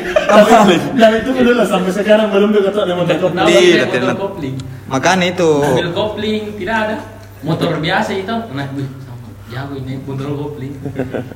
Dan 0.97 1.12
itu 1.21 1.29
dulu 1.38 1.62
sampai 1.62 1.91
sekarang 1.93 2.34
belum 2.34 2.49
juga 2.49 2.69
tahu 2.73 2.86
nama 2.89 3.03
tekop. 3.05 3.32
Nah, 3.38 3.45
Tidak, 3.45 3.88
naik 3.93 4.01
motor 4.01 4.17
kopling 4.17 4.55
Makanya 4.89 5.25
itu. 5.29 5.51
mobil 5.62 5.89
kopling 5.93 6.43
tidak 6.58 6.77
ada 6.89 6.97
motor 7.45 7.69
biasa 7.79 8.12
itu 8.17 8.36
nah 8.51 8.67
wih, 8.73 8.89
sama 9.05 9.27
jauh 9.53 9.73
ini 9.77 9.93
motor 10.01 10.27
kopling 10.34 10.73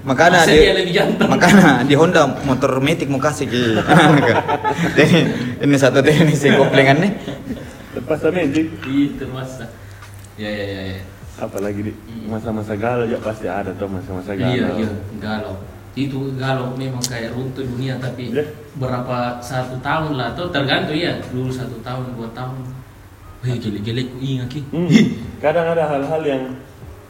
Makanya 0.01 0.39
di, 0.49 0.57
dia 0.57 0.73
lebih 0.73 0.93
jantan 0.97 1.27
makanya 1.29 1.69
di 1.85 1.93
Honda 1.93 2.25
motor 2.43 2.81
metik 2.81 3.13
mau 3.13 3.21
kasih. 3.21 3.45
Jadi 4.97 5.17
ini 5.61 5.75
satu 5.77 6.01
teknis 6.01 6.41
koplingan 6.43 6.97
nih. 6.97 7.11
Lepas 7.93 8.25
magic. 8.33 8.67
itu 8.89 9.25
masa 9.29 9.69
ya 10.33 10.49
ya 10.49 10.65
ya, 10.65 10.81
ya. 10.97 11.01
Apalagi 11.33 11.81
di 11.89 11.93
masa-masa 12.25 12.77
galau 12.77 13.05
ya 13.05 13.17
pasti 13.17 13.49
ada 13.49 13.73
tuh 13.73 13.89
masa-masa 13.89 14.37
galau. 14.37 14.53
Iya, 14.53 14.67
iya, 14.77 14.89
galau. 15.17 15.55
Itu 15.93 16.33
galau 16.37 16.73
memang 16.73 17.01
kayak 17.01 17.33
runtuh 17.33 17.61
dunia 17.63 17.97
tapi 17.97 18.29
Iya. 18.29 18.45
berapa 18.75 19.37
satu 19.39 19.77
tahun 19.79 20.17
lah 20.17 20.33
atau 20.33 20.49
tergantung 20.49 20.97
ya 20.97 21.13
dulu 21.29 21.49
satu 21.49 21.77
tahun 21.81 22.13
dua 22.13 22.29
tahun. 22.33 22.57
Wih 23.43 23.57
gile-gile 23.59 24.01
ku 24.07 24.17
ingat 24.17 24.47
ki. 24.47 24.61
Hmm. 24.71 24.87
Kadang 25.37 25.73
ada 25.73 25.83
hal-hal 25.85 26.21
yang 26.23 26.43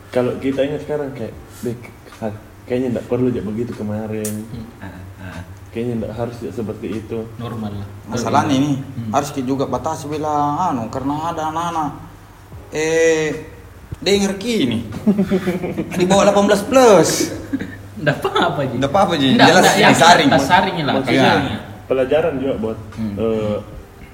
kalau 0.09 0.33
kita 0.37 0.65
ingat 0.65 0.81
sekarang 0.81 1.09
kayak, 1.13 1.33
"Bek, 1.61 1.77
ha- 2.19 2.39
kayaknya 2.65 2.97
tidak 2.97 3.05
perlu 3.07 3.29
ya 3.29 3.41
begitu 3.41 3.71
kemarin. 3.73 4.33
Ah, 4.81 4.89
ah. 5.21 5.41
Kayaknya 5.69 5.93
tidak 5.99 6.13
harus 6.15 6.37
ya 6.39 6.51
seperti 6.51 6.87
itu. 6.95 7.17
Normal 7.37 7.71
lah. 7.75 7.87
Masalahnya 8.07 8.55
ini 8.55 8.71
Hmm. 8.77 9.11
harus 9.11 9.29
kita 9.29 9.45
juga 9.45 9.65
batasi 9.65 10.05
bilang 10.07 10.57
anu 10.59 10.85
karena 10.89 11.33
ada 11.33 11.49
anak-anak 11.49 11.89
eh 12.71 13.29
denger 14.03 14.33
kini 14.35 14.79
di 15.89 16.03
bawah 16.03 16.27
18 16.27 16.59
plus. 16.63 17.09
Enggak 17.95 18.19
apa-apa 18.19 18.61
ji. 18.63 18.75
Apa-apa, 18.77 19.13
Ji. 19.15 19.27
Jelas 19.33 19.65
yang 19.73 19.91
disaring. 19.91 20.27
kita 20.27 20.39
saring 20.41 20.75
lah. 20.81 20.93
Maksudnya 20.97 21.23
saringnya. 21.31 21.57
pelajaran 21.85 22.33
juga 22.35 22.53
buat 22.57 22.77
Hmm. 22.93 23.13
eh, 23.15 23.57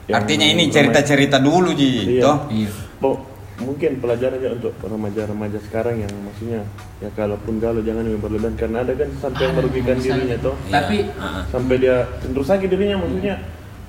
yang 0.05 0.15
Artinya 0.15 0.45
ini 0.47 0.63
remaja- 0.63 0.73
cerita-cerita 0.75 1.37
dulu 1.39 1.69
Ji, 1.71 1.89
Iya. 2.07 2.21
toh. 2.21 2.37
Iya. 2.49 2.69
Oh, 2.99 3.15
mungkin 3.59 3.91
pelajaran 3.97 4.35
aja 4.35 4.49
untuk 4.51 4.73
remaja-remaja 4.79 5.59
sekarang 5.61 5.95
yang 5.97 6.13
maksudnya 6.21 6.61
ya 6.97 7.09
kalaupun 7.11 7.57
galau 7.57 7.81
jangan 7.81 8.03
yang 8.03 8.17
berlebihan 8.17 8.55
karena 8.55 8.77
ada 8.81 8.93
kan 8.93 9.09
sampai 9.17 9.41
yang 9.41 9.51
Ada 9.51 9.59
merugikan 9.59 9.95
dirinya 9.97 10.37
tuh 10.39 10.55
Tapi 10.69 10.97
Ah, 11.13 11.23
ah. 11.23 11.43
sampai 11.49 11.75
dia 11.75 11.95
cenderung 12.19 12.45
sakit 12.45 12.67
dirinya 12.67 12.95
maksudnya 12.99 13.35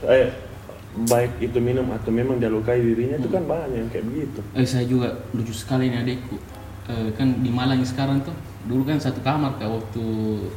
eh, 0.04 0.26
baik 0.90 1.38
itu 1.40 1.58
minum 1.58 1.86
atau 1.90 2.10
memang 2.10 2.36
dia 2.36 2.48
lukai 2.48 2.78
dirinya 2.78 3.14
itu 3.14 3.28
kan 3.28 3.42
banyak 3.44 3.78
yang 3.78 3.88
kayak 3.88 4.04
begitu 4.04 4.40
eh, 4.52 4.66
saya 4.66 4.82
juga 4.84 5.22
lucu 5.30 5.54
sekali 5.54 5.86
nih 5.86 6.02
adekku. 6.02 6.34
Eh, 6.86 7.14
kan 7.14 7.38
di 7.38 7.46
Malang 7.46 7.78
sekarang 7.82 8.18
tuh 8.20 8.34
dulu 8.60 8.82
kan 8.82 8.98
satu 8.98 9.22
kamar 9.22 9.54
kak 9.56 9.70
waktu 9.70 10.02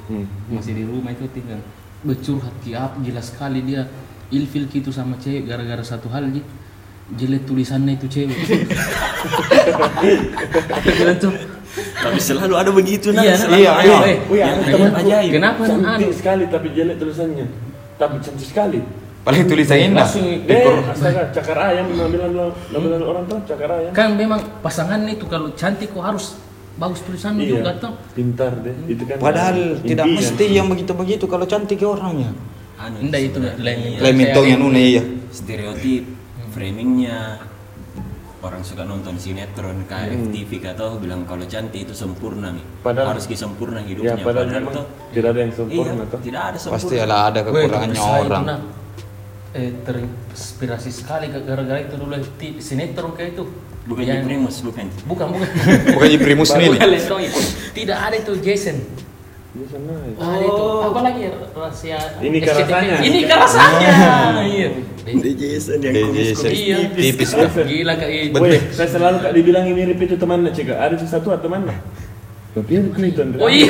Hmm. 0.10 0.26
masih 0.50 0.74
di 0.74 0.84
rumah 0.84 1.10
itu 1.10 1.30
tinggal 1.30 1.62
bercurhat 2.02 2.52
ki 2.60 2.74
apa 2.74 2.98
jelas 3.00 3.30
sekali 3.30 3.62
dia 3.62 3.86
ilfil 4.28 4.66
gitu 4.68 4.90
sama 4.90 5.16
cewek 5.18 5.46
gara-gara 5.46 5.80
satu 5.80 6.10
hal 6.10 6.26
ji 6.28 6.42
jelek 7.14 7.46
tulisannya 7.46 7.96
itu 7.96 8.10
cewek 8.10 8.34
Gila 10.84 11.14
tuh 11.18 11.34
Tapi 11.74 12.20
selalu 12.20 12.54
ada 12.54 12.70
begitu 12.70 13.10
nah. 13.10 13.24
iya 13.24 13.34
selalu 13.34 13.62
iya, 13.64 13.72
ada. 13.72 13.86
iya. 13.88 13.98
eh, 14.04 14.18
Wih, 14.28 14.42
ada 14.42 14.54
iya, 14.60 14.74
teman 14.76 14.94
ajaib. 14.94 15.32
kenapa 15.32 15.62
cantik 15.64 15.90
anu 15.90 16.08
sekali 16.12 16.44
tapi 16.48 16.68
jelek 16.70 16.96
tulisannya 16.98 17.46
tapi 17.96 18.16
cantik 18.20 18.48
sekali 18.48 18.80
Paling 19.24 19.48
tulisan 19.48 19.80
indah. 19.80 20.04
Langsung 20.04 20.28
deh 20.44 20.64
astaga 20.92 21.32
cakar 21.32 21.58
ayam 21.64 21.88
orang 23.04 23.24
tuh 23.24 23.40
cakar 23.48 23.70
ayam 23.72 23.92
kan 23.96 24.20
memang 24.20 24.40
pasangan 24.60 25.00
itu 25.08 25.24
kalau 25.32 25.48
cantik 25.56 25.96
kok 25.96 26.04
harus 26.04 26.36
bagus 26.76 27.00
tulisannya 27.08 27.46
iya 27.46 27.62
juga 27.62 27.72
tuh 27.80 27.94
pintar 28.12 28.52
deh 28.60 28.76
itu 28.90 29.04
kan 29.06 29.16
Padahal 29.22 29.78
tidak 29.80 30.06
impian. 30.10 30.18
mesti 30.20 30.46
yang 30.50 30.68
begitu-begitu 30.68 31.26
kalau 31.30 31.46
cantik 31.48 31.80
ya 31.80 31.88
orangnya. 31.88 32.36
Anu, 32.74 33.00
Enggak, 33.00 33.22
itu 33.24 33.38
lain- 33.40 33.96
Iya. 33.96 34.00
Lain 34.02 34.16
mentong 34.18 34.46
yang 34.50 34.60
nune 34.60 34.82
iya. 34.82 35.04
stereotip 35.32 36.04
framingnya 36.52 37.40
orang 38.44 38.60
suka 38.60 38.84
nonton 38.84 39.16
sinetron 39.16 39.88
KFTV 39.88 40.52
atau 40.68 41.00
bilang 41.00 41.24
kalau 41.24 41.48
cantik 41.48 41.88
itu 41.88 41.96
sempurna 41.96 42.52
nih 42.52 42.66
Padahal- 42.84 43.16
harus 43.16 43.24
sempurna 43.32 43.80
ya 43.80 43.88
hidupnya 43.88 44.20
padahal 44.20 44.48
memang 44.52 44.74
tuh 44.74 44.86
tidak 45.16 45.30
ada 45.32 45.40
yang 45.40 45.52
iya 45.52 45.58
sempurna 45.58 46.04
tuh 46.12 46.20
tidak 46.20 46.42
ada 46.44 46.58
sempurna 46.60 46.84
Pasti 46.84 46.96
ada 47.00 47.40
kekurangannya 47.40 48.02
orang. 48.04 48.44
nah, 48.44 48.60
eh 49.54 49.70
terinspirasi 49.80 50.90
sekali 50.90 51.30
gara-gara 51.30 51.78
itu 51.80 51.94
dulu 51.94 52.18
ti- 52.36 52.58
sinetron 52.58 53.14
kayak 53.14 53.34
itu 53.34 53.46
bukan 53.84 54.02
Yang- 54.02 54.26
primus 54.26 54.56
bukan 54.60 54.86
bukan 55.06 55.26
bukan 55.30 55.50
Bukan 55.94 56.08
di 56.08 56.18
primus 56.18 56.50
nih. 56.52 56.68
Bukan 56.72 56.90
Letong 56.90 57.22
itu. 57.22 57.40
tidak 57.74 57.98
ada 58.02 58.16
itu 58.16 58.34
Jason 58.40 58.78
Dia 59.54 59.66
sana 59.70 59.94
ya. 59.94 60.14
ada 60.18 60.42
itu 60.42 60.66
apa 60.82 61.00
lagi 61.04 61.20
ya, 61.22 61.32
rahasia 61.48 61.98
Ini 62.18 62.38
SCTV? 62.40 62.48
kerasanya. 62.66 62.96
ini 63.00 63.20
kerasanya 63.24 63.92
iya 64.44 64.70
di 65.04 65.32
Jason 65.36 65.78
yang 65.78 65.94
Di 65.94 66.02
kumis 66.02 66.26
Jason. 66.26 66.50
kumis 66.50 66.58
Iya. 66.58 66.78
Tipis 66.90 67.30
gila 67.62 67.94
kayak 67.94 68.14
itu 68.24 68.34
Betul. 68.34 68.50
Weh, 68.50 68.62
saya 68.72 68.90
selalu 68.90 69.18
kak 69.20 69.32
dibilang 69.32 69.64
mirip 69.68 70.00
itu 70.00 70.16
temannya 70.16 70.50
cika. 70.50 70.74
Ada 70.76 70.96
satu 71.04 71.30
atau 71.30 71.44
temannya? 71.44 71.76
Tapi 72.56 72.72
yang 72.72 72.90
itu 72.90 73.20
Andre. 73.20 73.38
Oh 73.38 73.52
iya. 73.52 73.70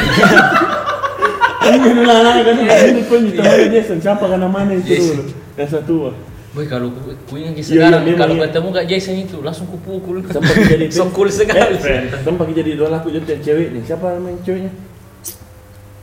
Ini 1.63 2.03
lah 2.03 2.17
kan 2.37 2.55
ini 2.85 3.01
pun 3.03 3.19
itu 3.25 3.39
Jason 3.69 3.97
siapa 3.97 4.23
kan 4.23 4.37
namanya 4.37 4.75
itu 4.75 4.87
Jason. 4.89 5.15
dulu. 5.17 5.23
Yang 5.59 5.69
satu. 5.79 5.95
ah. 6.11 6.15
Boy 6.53 6.69
kalau 6.69 6.93
ku, 6.93 7.09
ku 7.25 7.33
ingat 7.33 7.57
Iya, 7.57 7.65
sekarang 7.65 8.05
iya, 8.05 8.13
memang 8.13 8.21
kalau 8.21 8.35
iya. 8.37 8.43
ketemu 8.45 8.67
Kak 8.69 8.85
Jason 8.85 9.15
itu 9.17 9.37
langsung 9.41 9.65
kupukul. 9.73 10.21
Sempat 10.29 10.53
jadi 10.53 10.85
so 10.93 11.09
cool 11.09 11.29
sekali. 11.33 11.81
Eh, 11.81 12.13
sempat 12.21 12.45
jadi 12.53 12.71
dua 12.77 12.93
laku 12.93 13.09
jadi 13.09 13.41
ceweknya. 13.41 13.81
Siapa 13.81 14.05
namanya 14.21 14.37
ceweknya? 14.45 14.71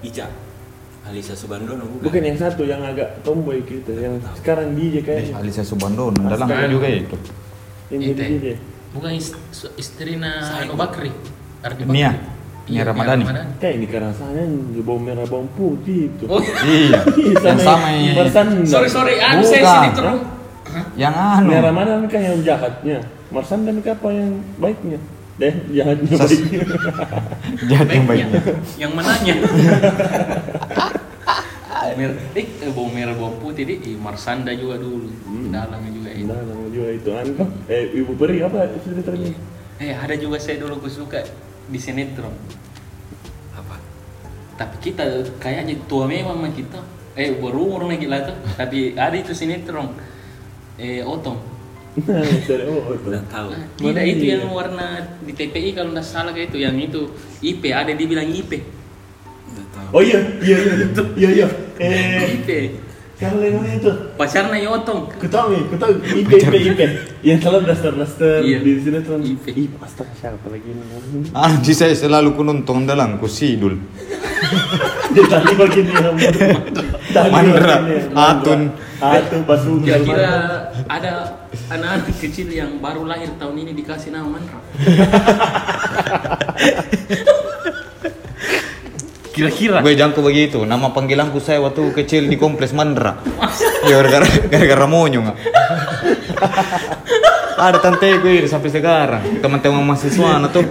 Ica 0.02 0.26
Alisa 1.06 1.34
Subandono 1.38 1.86
bukan? 1.86 2.02
Bukan 2.02 2.22
yang 2.22 2.38
satu 2.38 2.62
yang 2.66 2.82
agak 2.82 3.22
tomboy 3.22 3.62
gitu, 3.66 3.94
yang 3.94 4.18
sekarang 4.38 4.74
DJ 4.74 5.02
kayaknya. 5.02 5.34
Alisa 5.38 5.62
Subandon, 5.66 6.14
dalam 6.14 6.46
juga 6.70 6.86
itu. 6.86 7.16
Yang 7.90 8.00
jadi 8.00 8.14
Ite. 8.14 8.24
DJ. 8.26 8.46
Bukan 8.90 9.10
is, 9.14 9.34
istrinya 9.78 10.42
Sayang. 10.42 10.70
Anu 10.70 10.78
Bakri. 10.78 11.10
Ardi. 11.62 11.82
Bakri. 11.86 11.94
Nia 11.94 12.10
Iya, 12.70 12.82
Ramadhani. 12.86 13.24
Kayak 13.58 13.74
ini 13.82 13.86
rasanya 13.90 14.44
bawang 14.86 15.02
merah 15.02 15.26
bawang 15.26 15.50
putih 15.58 16.06
itu. 16.06 16.24
Oh, 16.30 16.38
Iya, 16.62 17.02
yang 17.50 17.58
sama 17.58 17.88
yang 17.90 18.14
Marsan. 18.14 18.46
sorry 18.62 18.86
sorry, 18.86 19.14
anu 19.18 19.42
saya 19.42 19.62
sini 19.66 19.88
terus. 19.90 20.22
yang 20.94 21.10
anu. 21.10 21.50
Merah 21.50 21.72
mana 21.74 21.98
kan 22.06 22.20
yang 22.22 22.38
jahatnya. 22.46 23.02
Marsan 23.34 23.66
dan 23.66 23.82
apa 23.82 24.08
yang 24.10 24.38
baiknya? 24.56 24.98
Deh, 25.40 25.54
jahatnya 25.72 26.14
Sas- 26.14 26.30
baiknya. 26.30 26.60
Jahat 27.70 27.88
yang 27.90 28.04
baiknya. 28.06 28.40
Yang 28.78 28.92
mananya? 28.94 29.34
Mer 31.90 32.12
eh, 32.38 32.46
bawang 32.70 32.94
merah 32.94 33.12
bawang 33.18 33.42
putih 33.42 33.66
di 33.66 33.74
eh, 33.82 33.96
Marsanda 33.98 34.54
juga 34.54 34.78
dulu. 34.78 35.10
Dalamnya 35.50 35.90
juga 35.90 36.10
itu. 36.14 36.28
Nama 36.30 36.54
juga 36.70 36.88
itu 36.94 37.10
anu. 37.10 37.32
Eh, 37.66 37.98
Ibu 37.98 38.12
Peri 38.14 38.46
apa 38.46 38.62
ceritanya? 38.78 39.34
Eh 39.80 39.96
ada 39.96 40.14
juga 40.14 40.38
saya 40.38 40.60
dulu 40.60 40.76
ku 40.78 40.88
suka 40.92 41.24
di 41.70 41.78
sinetron. 41.78 42.34
Apa? 43.54 43.78
Tapi 44.58 44.76
kita 44.82 45.24
kayaknya 45.38 45.78
tua 45.86 46.10
memang 46.10 46.50
kita. 46.50 46.82
Eh 47.14 47.38
berumur 47.38 47.86
lagi 47.86 48.10
lah 48.10 48.26
tuh. 48.26 48.36
Tapi 48.58 48.98
ada 48.98 49.14
itu 49.14 49.30
sinetron. 49.32 49.94
Eh 50.76 51.00
Otong. 51.06 51.38
Nah, 52.06 52.22
oh, 52.22 52.94
itu. 52.94 53.08
Udah 53.10 53.22
tahu. 53.26 53.50
Tidak 53.50 53.82
Mana 53.82 54.02
itu 54.06 54.24
yang 54.30 54.46
warna 54.50 55.18
di 55.26 55.32
TPI 55.34 55.74
kalau 55.74 55.90
nggak 55.90 56.06
salah 56.06 56.30
kayak 56.30 56.54
itu 56.54 56.58
yang 56.62 56.78
itu 56.78 57.10
IP 57.42 57.74
ada 57.74 57.90
dibilang 57.90 58.30
IP. 58.30 58.62
Oh 59.90 59.98
iya, 59.98 60.22
iya 60.38 60.56
iya. 60.62 60.86
Iya 61.18 61.30
iya. 61.34 61.48
Eh, 61.82 62.38
IP. 62.38 62.50
Yang 63.20 63.36
namanya 63.36 63.76
itu? 63.76 63.92
Pacarnya 64.16 64.56
Yotong. 64.64 65.12
Ketahui, 65.20 65.60
ketahui 65.68 66.00
IP 66.24 66.30
IP 66.40 66.54
IP. 66.72 66.80
Yang 67.20 67.38
selalu 67.44 67.60
daster 67.68 67.92
daster 67.92 68.40
Iya. 68.40 68.64
di 68.64 68.80
sini 68.80 68.98
tuh. 69.04 69.20
IP. 69.20 69.44
IP 69.52 69.72
astaga 69.76 70.08
siapa 70.16 70.48
lagi 70.48 70.72
namanya? 70.72 71.28
Ah, 71.36 71.52
di 71.60 71.72
saya 71.76 71.92
selalu 71.92 72.32
ku 72.32 72.40
nonton 72.40 72.88
dalam 72.88 73.20
ku 73.20 73.28
sidul. 73.28 73.76
Dia 75.12 75.24
tadi 75.32 75.52
bagian 75.52 75.84
dia 75.92 76.08
Mandra. 77.28 77.76
Atun. 78.16 78.72
Atun 79.00 79.40
Basuki. 79.44 79.92
Kira-kira 79.92 80.32
ada 80.88 81.12
anak-anak 81.68 82.16
kecil 82.16 82.48
yang 82.48 82.80
baru 82.80 83.04
lahir 83.04 83.28
tahun 83.36 83.52
ini 83.58 83.72
dikasih 83.76 84.16
nama 84.16 84.32
Mandra. 84.32 84.58
Kira-kira. 89.30 89.78
Gue 89.80 89.94
jangko 89.94 90.20
begitu. 90.20 90.62
Nama 90.62 90.90
panggilanku 90.90 91.38
saya 91.38 91.62
waktu 91.62 91.94
kecil 91.94 92.26
di 92.26 92.34
kompleks 92.34 92.74
Mandra. 92.74 93.18
Ya 93.86 93.98
gara-gara 93.98 94.26
gara-gara 94.48 94.86
monyong. 94.86 95.26
ah. 95.26 95.36
Ada 97.60 97.78
tante 97.78 98.08
gue 98.18 98.48
sampai 98.48 98.70
sekarang. 98.72 99.22
Teman-teman 99.38 99.84
mahasiswa 99.84 100.40
nah 100.40 100.48
tuh 100.48 100.64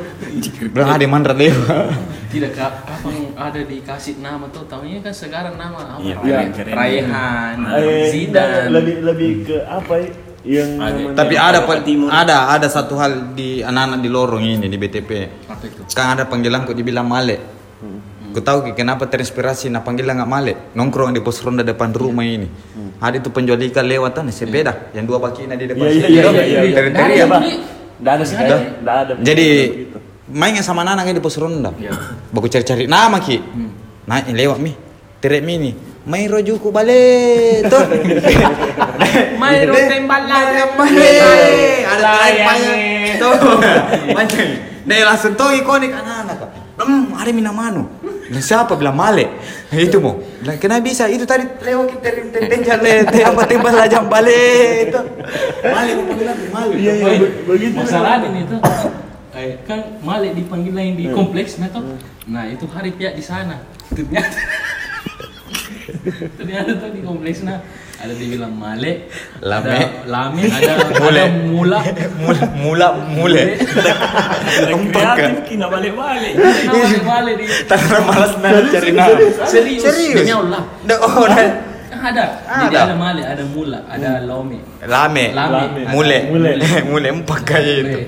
bilang 0.73 0.89
ada 0.91 1.05
Mandra 1.05 1.33
dewa. 1.33 1.93
Tidak 2.29 2.53
kak, 2.53 2.85
kapan 2.85 3.33
ada 3.33 3.57
dikasih 3.57 4.21
nama 4.21 4.45
tuh 4.49 4.61
tahunnya 4.65 5.01
kan 5.01 5.13
sekarang 5.13 5.57
nama 5.57 5.97
apa? 5.97 6.01
Iya, 6.01 6.13
Raihan, 6.21 6.49
keren. 6.53 6.73
Raihan, 6.77 7.55
Eh, 7.73 8.05
Zidane. 8.13 8.69
lebih 8.69 8.95
lebih 9.01 9.31
ke 9.45 9.57
apa 9.65 9.93
ya? 9.97 10.09
Yang 10.39 10.69
Ada. 10.77 10.99
Tapi 11.19 11.35
ada 11.35 11.59
Timur. 11.83 12.07
ada 12.07 12.37
ada 12.47 12.67
satu 12.69 12.95
hal 12.95 13.33
di 13.33 13.59
anak-anak 13.59 13.99
di 13.99 14.09
lorong 14.09 14.39
ini 14.41 14.65
di 14.65 14.77
BTP. 14.77 15.11
Apa 15.45 15.63
itu? 15.65 15.81
Kan 15.89 16.15
ada 16.15 16.25
panggilanku 16.25 16.71
dibilang 16.71 17.05
Male. 17.05 17.58
Ku 18.29 18.39
tahu 18.45 18.69
Ki, 18.69 18.71
kenapa 18.77 19.09
terinspirasi 19.09 19.73
nah 19.73 19.81
panggilan 19.81 20.21
nggak 20.21 20.29
Male. 20.29 20.53
Nongkrong 20.77 21.17
di 21.17 21.21
pos 21.21 21.41
ronda 21.41 21.65
depan 21.65 21.89
rumah 21.93 22.25
ini. 22.25 22.45
Ada 23.01 23.23
itu 23.23 23.29
penjual 23.33 23.57
ikan 23.57 23.85
lewatan 23.87 24.29
sepeda 24.29 24.91
yang 24.93 25.07
dua 25.09 25.17
bakina 25.17 25.55
di 25.57 25.65
depan. 25.65 25.87
Iya 25.89 26.07
iya 26.07 26.23
iya 26.29 26.43
iya. 26.43 26.61
iya. 26.61 26.75
Teriak-teriak. 26.75 27.29
Nggak 27.99 28.13
ada 28.13 28.23
sih, 28.23 28.35
nggak 28.37 28.95
ada. 28.95 29.11
Jadi 29.19 29.47
Begitu. 29.71 29.97
main 30.29 30.55
sama 30.61 30.85
anak 30.85 31.09
di 31.09 31.21
pos 31.23 31.35
ronda. 31.41 31.73
Iya. 31.75 31.91
Baku 32.29 32.47
cari-cari 32.51 32.85
nama 32.85 33.17
ki. 33.17 33.37
Nah 34.05 34.23
ini 34.27 34.35
lewat 34.35 34.57
mi. 34.61 34.73
Teriak 35.19 35.43
mi 35.47 35.55
nih. 35.57 35.73
Main 36.09 36.25
rojuku 36.31 36.69
balik 36.73 37.69
tuh. 37.69 37.83
Main 39.37 39.67
tembak 39.67 40.21
Layang 40.25 40.73
balik. 40.79 41.81
Ada 41.85 42.07
layangnya. 42.07 43.13
Tuh. 43.19 43.35
Mancing. 44.15 44.49
Dia 44.89 45.05
langsung 45.05 45.37
tuh 45.37 45.53
ikonik 45.53 45.93
anak-anak. 45.93 46.49
Hmm, 46.79 47.11
ada 47.13 47.29
mina 47.35 47.51
Nah, 48.29 48.41
siapa 48.45 48.77
bilang 48.77 48.93
male? 48.93 49.25
Nah, 49.73 49.77
itu 49.81 49.97
mau. 49.97 50.21
Bilang 50.21 50.57
kenapa 50.61 50.85
bisa? 50.85 51.09
Itu 51.09 51.25
tadi 51.25 51.49
lewat 51.49 51.97
kita 51.97 52.09
tembak 52.29 52.77
le, 52.85 52.93
apa 53.25 53.41
tembak 53.49 53.73
lajang 53.73 54.05
balik 54.05 54.93
itu. 54.93 55.01
Male 55.65 55.91
mau 55.97 56.13
bilang 56.13 56.37
male. 56.53 56.73
Iya 56.77 56.93
iya 56.93 57.09
be- 57.17 57.33
begitu. 57.49 57.75
Masalah 57.81 58.21
ini 58.21 58.45
tuh. 58.45 58.59
Eh, 59.33 59.57
kan 59.65 59.97
Male 60.05 60.33
dipanggil 60.33 60.73
lain 60.73 60.93
di 60.93 61.05
kompleks 61.09 61.57
nah 61.57 61.73
tuh. 61.73 61.97
Nah 62.29 62.45
itu 62.45 62.69
hari 62.69 62.93
pihak 62.93 63.17
di 63.17 63.23
sana. 63.25 63.65
Ternyata 63.89 64.37
ternyata 66.37 66.71
tuh 66.77 66.89
di 66.93 67.01
kompleks 67.01 67.41
nah 67.43 67.59
ada 67.99 68.15
dibilang 68.15 68.55
Male, 68.55 69.11
Lame. 69.43 69.75
ada 69.75 70.07
Lame, 70.07 70.41
ada 70.55 70.87
Mule. 70.95 71.19
ada 71.19 71.35
Mula. 71.51 71.79
Mula 72.15 72.43
mula 72.55 72.87
mule. 73.11 73.43
Kreatif 74.95 75.43
kina 75.43 75.67
balik-balik. 75.67 76.31
Kenapa 76.39 76.87
di 76.87 76.99
Male 77.03 77.31
di 77.35 77.45
Tanpa 77.67 77.97
malas 78.07 78.33
nah 78.39 78.55
cari 78.71 78.91
nama. 78.95 79.19
serius? 79.43 79.83
Serius? 79.83 80.31
Allah. 80.31 80.63
Oh. 81.03 81.27
Ada. 81.99 82.25
Jadi 82.39 82.75
Ada. 82.75 82.79
ada 82.87 82.95
Male, 82.95 83.21
ada 83.27 83.43
Mula, 83.43 83.79
ada 83.91 84.23
Lome. 84.23 84.63
Lame. 84.87 85.25
Lame. 85.35 85.83
Mule. 85.91 86.17
Mule. 86.31 86.51
Mule 86.89 87.07
empat 87.11 87.39
kayak 87.43 87.75
itu. 87.83 87.99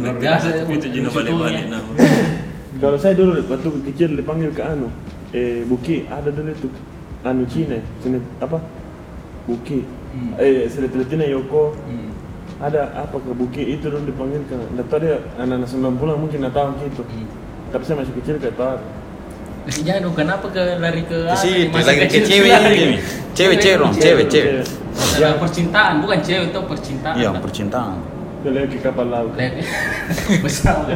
Biasa. 0.00 0.64
Itu 0.64 0.88
jina 0.88 1.12
balik-balik 1.12 1.68
nama. 1.68 1.92
Kalau 2.80 2.96
saya 2.96 3.12
dulu 3.18 3.36
waktu 3.50 3.68
kecil 3.90 4.14
dipanggil 4.16 4.54
ke 4.54 4.62
anu, 4.62 4.86
eh 5.32 5.62
Buki 5.68 6.08
ada 6.08 6.32
dulu 6.32 6.50
itu 6.52 6.68
anu 7.24 7.44
Cina, 7.50 7.76
Cina 8.00 8.18
apa? 8.40 8.58
Buki. 9.48 9.84
Hmm. 9.84 10.32
Eh 10.40 10.68
Seletina 10.68 11.24
Yoko. 11.28 11.76
Hmm. 11.84 12.10
Ada 12.58 12.90
apa 12.90 13.16
ke 13.22 13.32
Buki 13.36 13.62
itu 13.78 13.86
dulu 13.88 14.02
dipanggil 14.08 14.42
ke. 14.48 14.56
Nggak 14.76 14.86
tahu 14.88 14.98
dia 15.04 15.16
anak-anak 15.38 15.68
90 15.68 16.22
mungkin 16.22 16.38
nggak 16.42 16.54
tahu 16.56 16.68
gitu. 16.84 17.02
Hmm. 17.04 17.28
Tapi 17.72 17.82
saya 17.84 17.96
masih 18.00 18.14
kecil 18.20 18.34
nggak 18.40 18.56
tahu. 18.56 18.76
Janu 19.68 20.08
kenapa 20.16 20.48
ke 20.48 20.80
lari 20.80 21.04
ke 21.04 21.28
situ 21.36 21.68
masih 21.68 21.84
lagi 21.92 22.00
ke 22.00 22.08
kecil 22.08 22.40
cewek 22.40 22.52
ini. 22.72 22.98
Cewek 23.36 23.56
cewek 23.60 23.76
dong, 23.76 23.92
cewek 24.00 24.26
cewek. 24.32 24.64
Masalah 24.96 25.36
percintaan, 25.38 25.94
bukan 26.00 26.18
cewek 26.24 26.46
itu 26.50 26.60
percintaan. 26.64 27.14
Iya, 27.20 27.30
percintaan. 27.36 27.96
Dia 28.42 28.50
lagi 28.54 28.74
ke 28.74 28.78
kapal 28.80 29.06
laut. 29.12 29.36
Lihat. 29.36 29.52
Besar. 30.44 30.88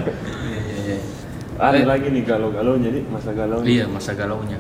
Ada 1.62 1.78
Eh. 1.78 1.86
lagi 1.86 2.06
nih 2.10 2.26
galau-galau 2.26 2.74
jadi 2.74 3.00
masa 3.06 3.30
galau. 3.30 3.62
Iya, 3.62 3.86
masa 3.86 4.12
galaunya. 4.12 4.58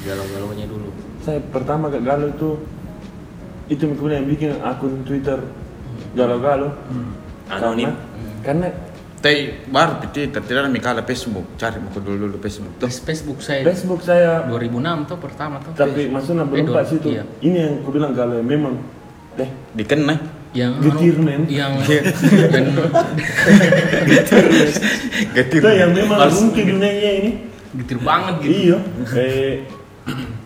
Galau-galaunya 0.00 0.66
dulu. 0.66 0.94
Saya 1.18 1.42
pertama 1.44 1.90
ke 1.90 1.98
galau 1.98 2.30
itu 2.30 2.50
itu 3.66 3.82
kemudian 3.84 4.22
yang 4.22 4.28
bikin 4.30 4.50
akun 4.62 5.02
Twitter 5.02 5.42
galau-galau. 6.14 6.70
Anonim. 7.46 7.90
Karena, 8.42 8.68
karena 8.68 8.68
Tapi 9.16 9.48
baru 9.66 9.98
tidak 10.06 10.38
ada 10.38 10.70
mikala 10.70 11.02
Facebook. 11.02 11.42
Cari 11.56 11.82
buku 11.82 11.98
dulu 11.98 12.30
dulu 12.30 12.36
Facebook. 12.38 12.78
Tuh. 12.78 12.86
Facebook 12.86 13.38
saya 13.40 13.66
Facebook 13.66 14.00
saya 14.00 14.46
2006 14.46 15.02
tuh 15.02 15.18
pertama 15.18 15.58
tuh. 15.58 15.74
tapi 15.74 16.06
maksudnya 16.06 16.46
belum 16.46 16.62
Eh, 16.62 16.70
pas 16.70 16.86
dua- 16.86 16.94
itu. 16.94 17.08
iya. 17.10 17.24
Ini 17.42 17.56
yang 17.58 17.72
aku 17.82 17.90
bilang 17.90 18.14
galau 18.14 18.38
memang 18.38 18.78
deh 19.34 19.50
Dikenal. 19.74 20.20
Yang 20.56 20.72
Getir, 20.80 21.20
men. 21.20 21.44
yang 21.52 21.76
yang 21.76 22.64
Getir. 25.36 25.60
itu 25.60 25.68
yang 25.68 25.92
memang 25.92 26.18
Harus- 26.18 26.40
mungkin 26.42 26.64
dunianya 26.76 27.10
ini. 27.20 27.30
getir 27.76 27.98
banget 28.00 28.34
gitu. 28.40 28.52
Iya. 28.72 28.78
Eh 29.12 29.54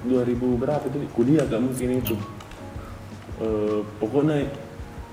2000 0.02 0.34
berapa 0.58 0.82
itu 0.82 0.98
kuliah 1.14 1.46
gak 1.46 1.62
mungkin 1.62 2.02
itu. 2.02 2.14
Eh, 3.38 3.80
pokoknya 4.02 4.50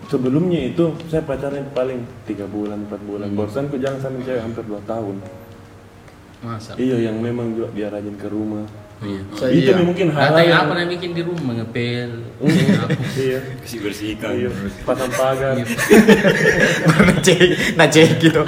sebelumnya 0.09 0.59
itu 0.65 0.97
saya 1.07 1.21
pacaran 1.21 1.69
paling 1.71 2.01
tiga 2.25 2.49
bulan 2.49 2.89
empat 2.89 3.01
bulan. 3.05 3.29
Barusan 3.37 3.69
aku 3.69 3.77
jalan 3.77 4.01
sama 4.01 4.17
cewek 4.25 4.41
hampir 4.41 4.65
dua 4.65 4.81
tahun. 4.83 5.21
Masa. 6.41 6.73
Iya 6.73 7.09
yang 7.09 7.21
memang 7.21 7.53
juga 7.53 7.69
dia 7.71 7.87
rajin 7.87 8.17
ke 8.17 8.27
rumah. 8.27 8.65
Iya. 8.97 9.21
Saya 9.37 9.53
itu 9.53 9.69
iya. 9.69 9.85
mungkin 9.85 10.09
hal 10.09 10.33
Kata 10.33 10.41
yang 10.41 10.65
apa 10.65 10.73
yang 10.81 10.89
bikin 10.89 11.13
di 11.13 11.21
rumah 11.21 11.53
ngepel. 11.61 12.09
iya. 13.21 13.39
Kasih 13.61 13.79
bersihkan. 13.85 14.33
Iya, 14.33 14.49
pasang 14.81 15.11
pagar. 15.13 15.53
Iya. 15.53 15.65
Baru 16.89 17.13
cek, 17.21 17.77
nah 17.77 17.85
cek 17.85 18.17
gitu. 18.17 18.41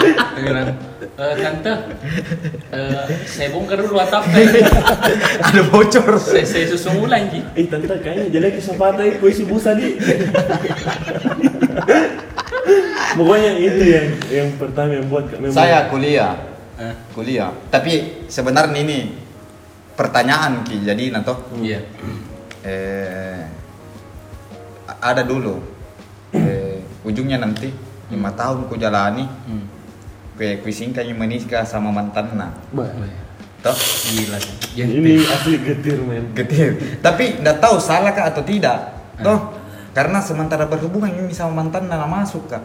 Eh, 1.20 1.36
tante, 1.38 1.74
eh, 2.72 3.04
saya 3.28 3.52
bongkar 3.54 3.78
dulu 3.84 4.02
atapnya. 4.02 4.40
Ada 5.54 5.62
bocor. 5.70 6.18
saya, 6.18 6.48
saya 6.48 6.66
susun 6.66 6.98
ulang 6.98 7.30
Ji. 7.30 7.46
Eh 7.54 7.70
tante 7.70 7.86
kayaknya 8.02 8.34
jelek 8.34 8.58
sepatu 8.58 9.06
itu 9.06 9.26
isi 9.30 9.44
busa 9.46 9.78
di. 9.78 10.00
Pokoknya 13.20 13.52
itu 13.60 13.84
yang 13.84 14.08
yang 14.32 14.50
pertama 14.56 14.96
yang 14.96 15.06
buat 15.12 15.28
memang 15.38 15.54
Saya 15.54 15.92
kuliah. 15.92 16.40
Eh, 16.80 16.96
Kuliah. 17.12 17.52
Tapi 17.68 18.24
sebenarnya 18.32 18.80
ini 18.80 19.12
pertanyaan 20.00 20.64
Ki. 20.64 20.80
Jadi 20.80 21.12
nanti 21.12 21.36
Iya. 21.60 21.80
eh, 22.64 23.44
ada 25.04 25.22
dulu. 25.28 25.60
Eh, 26.32 26.80
ujungnya 27.04 27.44
nanti 27.44 27.68
lima 28.08 28.32
tahun 28.32 28.72
ku 28.72 28.80
jalani. 28.80 29.28
Hmm. 29.28 29.68
kue 30.40 30.72
singkatnya 30.72 31.12
menikah 31.12 31.68
sama 31.68 31.92
mantanna 31.92 32.56
Bah, 32.72 32.88
toh? 33.60 33.76
Gila. 34.16 34.40
ini 34.72 35.20
asli 35.28 35.60
getir 35.60 36.00
men. 36.00 36.32
getir. 36.32 36.80
Tapi 37.04 37.44
nggak 37.44 37.60
tahu 37.60 37.76
salah 37.76 38.16
kah 38.16 38.32
atau 38.32 38.40
tidak. 38.48 38.96
Toh 39.20 39.52
karena 39.92 40.24
sementara 40.24 40.64
berhubungan 40.64 41.12
ini 41.12 41.36
sama 41.36 41.60
mantanna 41.60 42.00
masuk 42.08 42.48
kak 42.48 42.64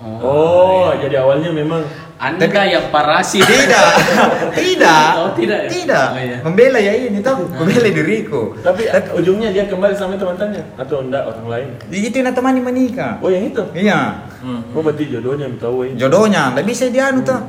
Oh, 0.00 0.88
jadi 0.96 1.20
awalnya 1.20 1.52
memang 1.52 1.84
Anda 2.16 2.48
yang 2.64 2.88
parasi. 2.88 3.40
tidak. 3.44 3.86
Tidak. 4.60 5.08
Oh, 5.16 5.32
tidak 5.32 5.60
ya? 5.64 5.70
tidak. 5.72 6.06
Oh, 6.12 6.20
iya. 6.20 6.36
membela 6.44 6.78
ya 6.80 6.92
ini 6.92 7.20
toh. 7.24 7.48
Membela 7.48 7.88
diriku. 7.88 8.52
Tapi 8.60 8.88
ujungnya 9.16 9.52
dia 9.52 9.64
kembali 9.68 9.92
sama 9.96 10.16
teman-temannya? 10.20 10.64
Atau 10.76 11.04
enggak 11.04 11.24
orang 11.28 11.46
lain. 11.48 11.68
itu 11.88 12.16
yang 12.20 12.32
temani 12.32 12.60
menikah. 12.60 13.16
Oh, 13.24 13.32
yang 13.32 13.48
itu. 13.48 13.60
iya. 13.72 14.24
Oh, 14.72 14.80
berarti 14.80 15.08
jodohnya 15.08 15.48
yang 15.48 15.56
tahu 15.60 15.88
ini. 15.88 15.96
jodohnya. 15.96 16.52
Nggak 16.52 16.66
bisa 16.68 16.84
dianu 16.88 17.20
toh. 17.24 17.40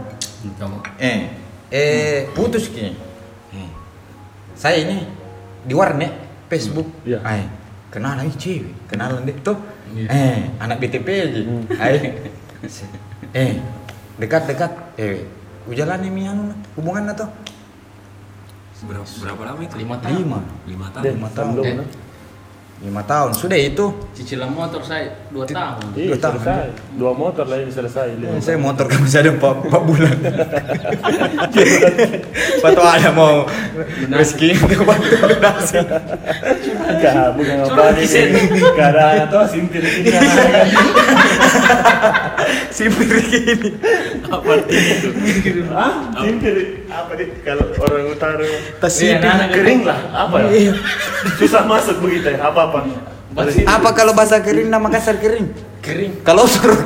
Kamu. 0.60 0.78
eh. 1.00 1.20
Eh 1.72 2.28
putus 2.36 2.68
ki. 2.68 2.92
Eh, 3.56 3.70
saya 4.56 4.84
ini 4.88 5.04
di 5.64 5.72
warnet 5.76 6.12
Facebook. 6.52 6.88
Iya. 7.08 7.24
Ay, 7.24 7.48
kenalan 7.92 8.28
cewek 8.36 8.72
kenalan 8.88 9.24
deh 9.28 9.36
tuh 9.40 9.56
Iya. 9.92 10.08
eh 10.08 10.38
anak 10.64 10.80
BTP 10.80 11.08
aja. 11.12 11.42
Hmm. 11.44 11.64
Ay, 11.76 11.96
eh 13.42 13.58
dekat 14.22 14.42
dekat 14.50 14.72
eh 14.98 15.26
ujalan 15.66 16.02
ini 16.06 16.22
anu 16.30 16.54
hubungan 16.78 17.10
atau 17.14 17.28
berapa, 18.82 19.06
berapa 19.06 19.42
lama 19.46 19.62
itu? 19.62 19.76
Lima 19.78 19.96
tahun. 20.02 20.16
lima 20.66 20.88
tahun. 20.90 21.04
lima 21.06 21.30
tahun. 21.38 21.52
belum, 21.54 21.66
Eh. 21.86 21.88
Lima 22.82 23.06
tahun 23.06 23.32
sudah 23.32 23.56
itu 23.56 23.94
Cicilan 24.12 24.50
motor 24.50 24.82
saya 24.82 25.14
dua 25.30 25.46
tahun. 25.46 25.94
Iya, 25.94 26.14
Dua 26.14 26.20
tahun. 26.20 26.34
selesai. 26.38 26.70
Dua 26.94 27.12
motor 27.14 27.46
lah 27.46 27.58
ini 27.58 27.70
selesai. 27.70 28.18
Eh, 28.18 28.38
saya 28.38 28.58
motor 28.58 28.86
kan 28.86 29.02
masih 29.02 29.18
ada 29.18 29.34
empat, 29.34 29.66
empat 29.66 29.82
bulan 29.82 30.14
Waktu 32.62 32.82
ada 32.82 33.10
mau 33.12 33.46
rezeki 34.10 34.48
bantu 34.62 35.10
donasi 35.14 35.78
Enggak, 36.82 37.34
bukan 37.34 37.56
apa 37.66 37.84
kisen. 37.98 38.30
Karena 38.74 39.26
tuh 39.26 39.42
sintir 39.50 39.82
ini. 39.82 40.12
sipir 42.72 43.10
gini 43.30 43.70
Apa 44.26 44.58
artinya 44.58 44.94
itu? 44.98 45.10
Ah, 45.72 45.94
sintir 46.18 46.56
apa 46.92 47.16
nih 47.16 47.28
kalau 47.42 47.66
orang 47.80 48.12
utara 48.12 48.46
tas 48.78 48.96
Iya, 49.00 49.18
kering 49.50 49.88
lah, 49.88 50.00
apa 50.12 50.36
ya? 50.46 50.50
Iya. 50.52 50.74
Susah 51.40 51.64
masuk 51.64 52.04
begitu 52.04 52.36
ya, 52.36 52.52
apa-apa. 52.72 53.00
Pasti- 53.32 53.64
apa 53.64 53.90
kalau 53.92 54.12
bahasa 54.12 54.40
kering 54.40 54.68
nama 54.68 54.88
kasar 54.88 55.16
kering 55.16 55.48
Kering. 55.80 56.20
kalau 56.22 56.44
suruh 56.44 56.78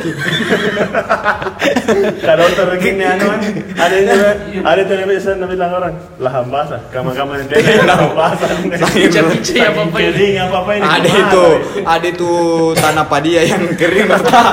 Kalau 2.22 2.46
tergini 2.48 3.04
anu 3.04 3.28
kan, 3.28 3.40
ada 3.76 3.96
yang 3.98 4.20
ada 4.62 4.82
yang 4.84 5.04
biasa 5.06 5.36
nabi 5.36 5.54
bilang 5.54 5.72
orang 5.74 5.94
lahan 6.16 6.46
basah, 6.48 6.80
kamar-kamar 6.90 7.42
yang 7.42 7.50
kayak 7.52 7.84
lahan 7.84 8.12
basah. 8.14 8.50
Pica-pica 8.88 9.54
ya, 9.54 9.68
apa-apa 9.70 9.98
ini. 9.98 10.08
Kering 10.08 10.36
apa-apa 10.40 10.72
ini. 10.72 10.86
ada 10.86 11.10
itu 11.10 11.46
ada 11.82 12.08
itu 12.08 12.32
tanah 12.74 13.06
padia 13.06 13.42
yang 13.44 13.64
kering 13.74 14.08
rata 14.08 14.44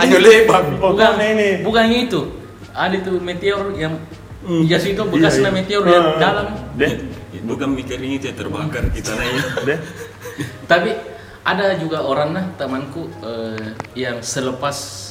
ayo 0.00 0.16
lebar 0.18 0.62
Pokoknya 0.76 1.26
ini. 1.28 1.48
Bukan 1.60 1.86
itu. 1.90 2.20
Ada 2.72 2.96
tuh 3.00 3.16
meteor 3.18 3.72
yang 3.74 4.00
jas 4.64 4.84
itu 4.84 5.00
bekasnya 5.02 5.40
Iya, 5.42 5.50
iya. 5.50 5.56
meteor 5.56 5.84
yang 5.84 6.06
Ah, 6.06 6.18
dalam. 6.18 6.46
Deh, 6.72 6.92
Bukan 7.42 7.68
mikirin 7.70 8.10
itu 8.12 8.26
ya 8.26 8.34
terbakar 8.34 8.90
kita 8.90 9.12
nanya. 9.12 9.42
deh. 9.62 9.78
Tapi 10.70 10.90
ada 11.46 11.78
juga 11.78 12.02
orang 12.02 12.34
nah 12.34 12.46
temanku 12.58 13.06
eh, 13.22 13.72
yang 13.94 14.18
selepas 14.18 15.08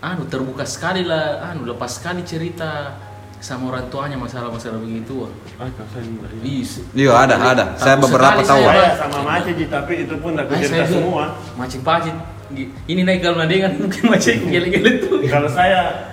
anu 0.00 0.24
terbuka 0.28 0.64
sekali 0.64 1.04
lah 1.04 1.52
anu 1.52 1.64
lepas 1.68 2.00
sekali 2.00 2.24
cerita 2.24 2.96
sama 3.36 3.68
orang 3.68 3.86
tuanya 3.92 4.16
masalah-masalah 4.16 4.80
begitu. 4.80 5.28
Ah, 5.60 5.68
kau 5.76 5.84
saya 5.92 6.02
ini. 6.08 6.64
Ih, 6.64 6.64
iya 6.96 7.12
ada 7.14 7.36
ada 7.36 7.64
saya 7.76 8.00
beberapa 8.00 8.40
tahu 8.40 8.64
saya. 8.64 8.96
Sama 8.96 9.18
Mace 9.22 9.52
Ji, 9.54 9.68
tapi 9.68 10.08
itu 10.08 10.14
pun 10.18 10.32
aku 10.34 10.56
cerita 10.56 10.88
semua. 10.88 11.36
Macet-macet. 11.54 12.16
Gi- 12.56 12.72
Ini 12.88 13.04
naik 13.04 13.20
kalau 13.22 13.44
dengan 13.44 13.76
mungkin 13.82 14.02
macet 14.08 14.40
gele-gele 14.52 15.04
tuh. 15.04 15.20
Kalau 15.28 15.46
saya 15.52 16.10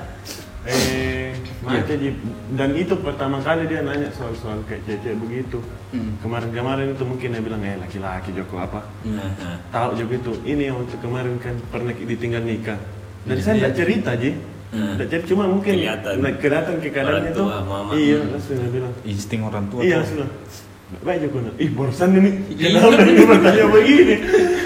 eh 0.67 1.12
Mace 1.63 1.95
Ji, 1.95 2.09
dan 2.51 2.69
itu 2.73 2.93
pertama 2.95 3.39
kali 3.39 3.63
dia 3.65 3.79
nanya 3.79 4.11
soal-soal 4.11 4.59
kayak 4.63 4.83
cewek 4.85 5.15
begitu. 5.17 5.57
Hmm. 5.89 6.19
Kemarin-kemarin 6.19 6.91
itu 6.91 7.03
mungkin 7.03 7.27
dia 7.29 7.41
bilang 7.41 7.61
eh 7.61 7.75
laki-laki 7.75 8.31
Joko 8.31 8.55
apa? 8.57 8.83
Nah, 9.03 9.31
nah. 9.33 9.57
tahu 9.69 9.95
juga 9.95 10.13
itu 10.17 10.31
ini 10.43 10.67
yang 10.67 10.77
waktu 10.77 10.97
kemarin 10.97 11.35
kan 11.37 11.55
pernah 11.67 11.91
ditinggal 11.91 12.41
nikah 12.41 12.79
dan 13.23 13.35
Iya, 13.35 13.41
saya 13.41 13.53
iya. 13.53 13.59
tidak 13.61 13.73
cerita 13.75 14.11
ji 14.15 14.31
Hmm. 14.73 14.97
tidak 14.97 15.07
cerita 15.07 15.25
cuma 15.29 15.43
mungkin 15.45 15.73
Kelihatan. 15.75 16.13
nah, 16.17 16.33
kelihatan 16.33 16.73
ke 16.81 16.89
keadaannya 16.89 17.31
mama. 17.61 17.91
iya 17.93 18.17
langsung 18.25 18.57
dia 18.57 18.69
bilang 18.73 18.93
insting 19.03 19.41
orang 19.41 19.69
tua 19.69 19.79
iya 19.79 20.01
tuh. 20.01 20.25
langsung 20.25 20.29
baik 20.99 21.17
Joko 21.23 21.37
ih 21.55 21.69
bosan 21.71 22.09
ini 22.11 22.31
Iya. 22.51 22.67
kenapa 22.73 23.01
dia 23.05 23.23
bertanya 23.23 23.65
begini 23.69 24.15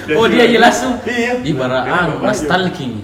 Dan 0.08 0.16
Oh 0.16 0.26
dia 0.26 0.46
jelas 0.48 0.76
tuh. 0.80 0.96
iya 1.06 1.36
Ibarat 1.38 1.84
Joko? 1.84 2.24
nostalgia. 2.24 3.04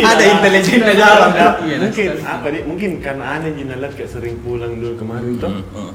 Ada 0.00 0.24
intelijennya 0.24 0.94
jalan 0.94 1.30
Iya, 1.30 1.48
Iya, 1.60 1.76
mungkin. 1.82 2.08
apa 2.20 2.46
dia? 2.48 2.62
Mungkin 2.64 2.90
karena 2.98 3.24
aneh 3.36 3.50
Ji 3.52 3.64
Nalat 3.64 3.92
kayak 3.92 4.10
sering 4.10 4.36
pulang 4.40 4.72
dulu 4.74 4.94
kemarin 4.96 5.36
tuh 5.36 5.52
Oh. 5.72 5.92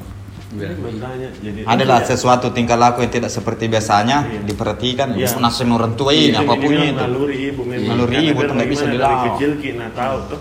Jadi 0.54 0.78
bertanya 0.78 1.30
jadi 1.42 1.60
adalah 1.66 2.00
Iya. 2.00 2.14
sesuatu 2.14 2.54
tingkah 2.54 2.78
laku 2.78 3.02
yang 3.02 3.10
tidak 3.12 3.34
seperti 3.34 3.66
biasanya 3.66 4.22
Iya. 4.24 4.40
diperhatikan. 4.46 5.18
Iya. 5.18 5.34
nasi 5.42 5.66
orang 5.66 5.98
tua 5.98 6.14
ini 6.14 6.30
Iya, 6.30 6.40
apa 6.40 6.54
pun 6.54 6.70
itu. 6.70 6.94
naluri 6.94 7.38
ibu 7.50 7.62
memang 7.66 7.88
Naluri 7.90 8.14
Karena 8.14 8.30
ibu 8.30 8.40
tuh 8.40 8.54
nggak 8.54 8.70
bisa 8.70 8.86
dilawan. 8.86 9.02
dari 9.02 9.26
kecil 9.28 9.52
kita 9.58 9.88
tahu 9.98 10.18
tuh 10.30 10.40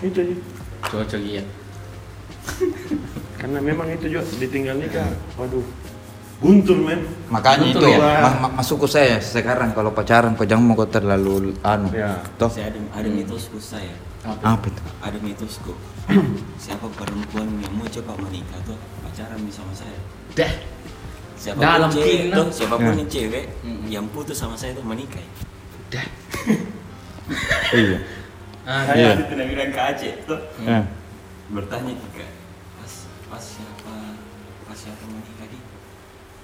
itu 0.00 0.20
Ji. 0.22 0.34
Cocok 0.80 1.20
iya. 1.20 1.42
karena 3.36 3.58
memang 3.58 3.88
itu 3.88 4.06
juga 4.06 4.22
ditinggal 4.36 4.76
nikah. 4.78 5.10
Waduh 5.34 5.64
guntur 6.40 6.78
men 6.78 7.04
makanya 7.28 7.68
Betul 7.68 7.84
itu 7.84 7.86
ya? 7.92 7.98
ma- 8.18 8.38
ma- 8.40 8.54
masukku 8.56 8.84
saya 8.84 9.20
sekarang 9.20 9.70
kalau 9.70 9.92
pacaran 9.92 10.32
kau 10.32 10.42
jangan 10.42 10.64
mau 10.64 10.74
kau 10.74 10.88
terlalu 10.88 11.52
anu 11.60 11.92
Ya. 11.92 12.16
toh 12.40 12.48
Saya 12.48 12.72
ada 12.72 12.80
ada 12.94 13.08
mitosku 13.08 13.60
saya. 13.60 13.92
apa 14.20 14.64
itu 14.66 14.80
Ada 14.98 15.18
mitosku. 15.18 15.72
Siapa 16.58 16.88
perempuan 16.90 17.48
yang 17.56 17.72
mau 17.72 17.84
coba 17.86 18.12
menikah 18.20 18.60
tuh 18.62 18.76
pacaran 19.00 19.40
sama 19.48 19.72
saya. 19.72 19.96
Dah. 20.34 20.52
Siapa 21.34 21.56
Dalam 21.56 21.88
cewek 21.88 22.28
tuh, 22.30 22.46
siapa 22.50 22.76
pun 22.76 22.92
Ya. 22.94 23.04
cewek 23.06 23.44
yang 23.86 24.04
putus 24.08 24.36
sama 24.36 24.52
saya 24.54 24.72
tuh 24.72 24.82
menikah. 24.82 25.24
Dah. 25.88 26.04
iya 27.72 27.98
Ah, 28.62 28.84
Saya 28.86 28.96
Iya. 28.98 29.10
ada 29.14 29.24
tidak 29.26 29.46
bilang 29.46 29.70
ke 29.70 29.80
Aceh 29.82 30.12
tuh 30.24 30.40
Eh. 30.62 30.84
bertanya 31.48 31.92
juga 31.92 32.26
pas 32.76 32.92
pas 33.26 33.40
siapa 33.42 33.94
pas 34.62 34.76
siapa 34.76 35.00
mau 35.06 35.16
nikah 35.18 35.48
di 35.48 35.58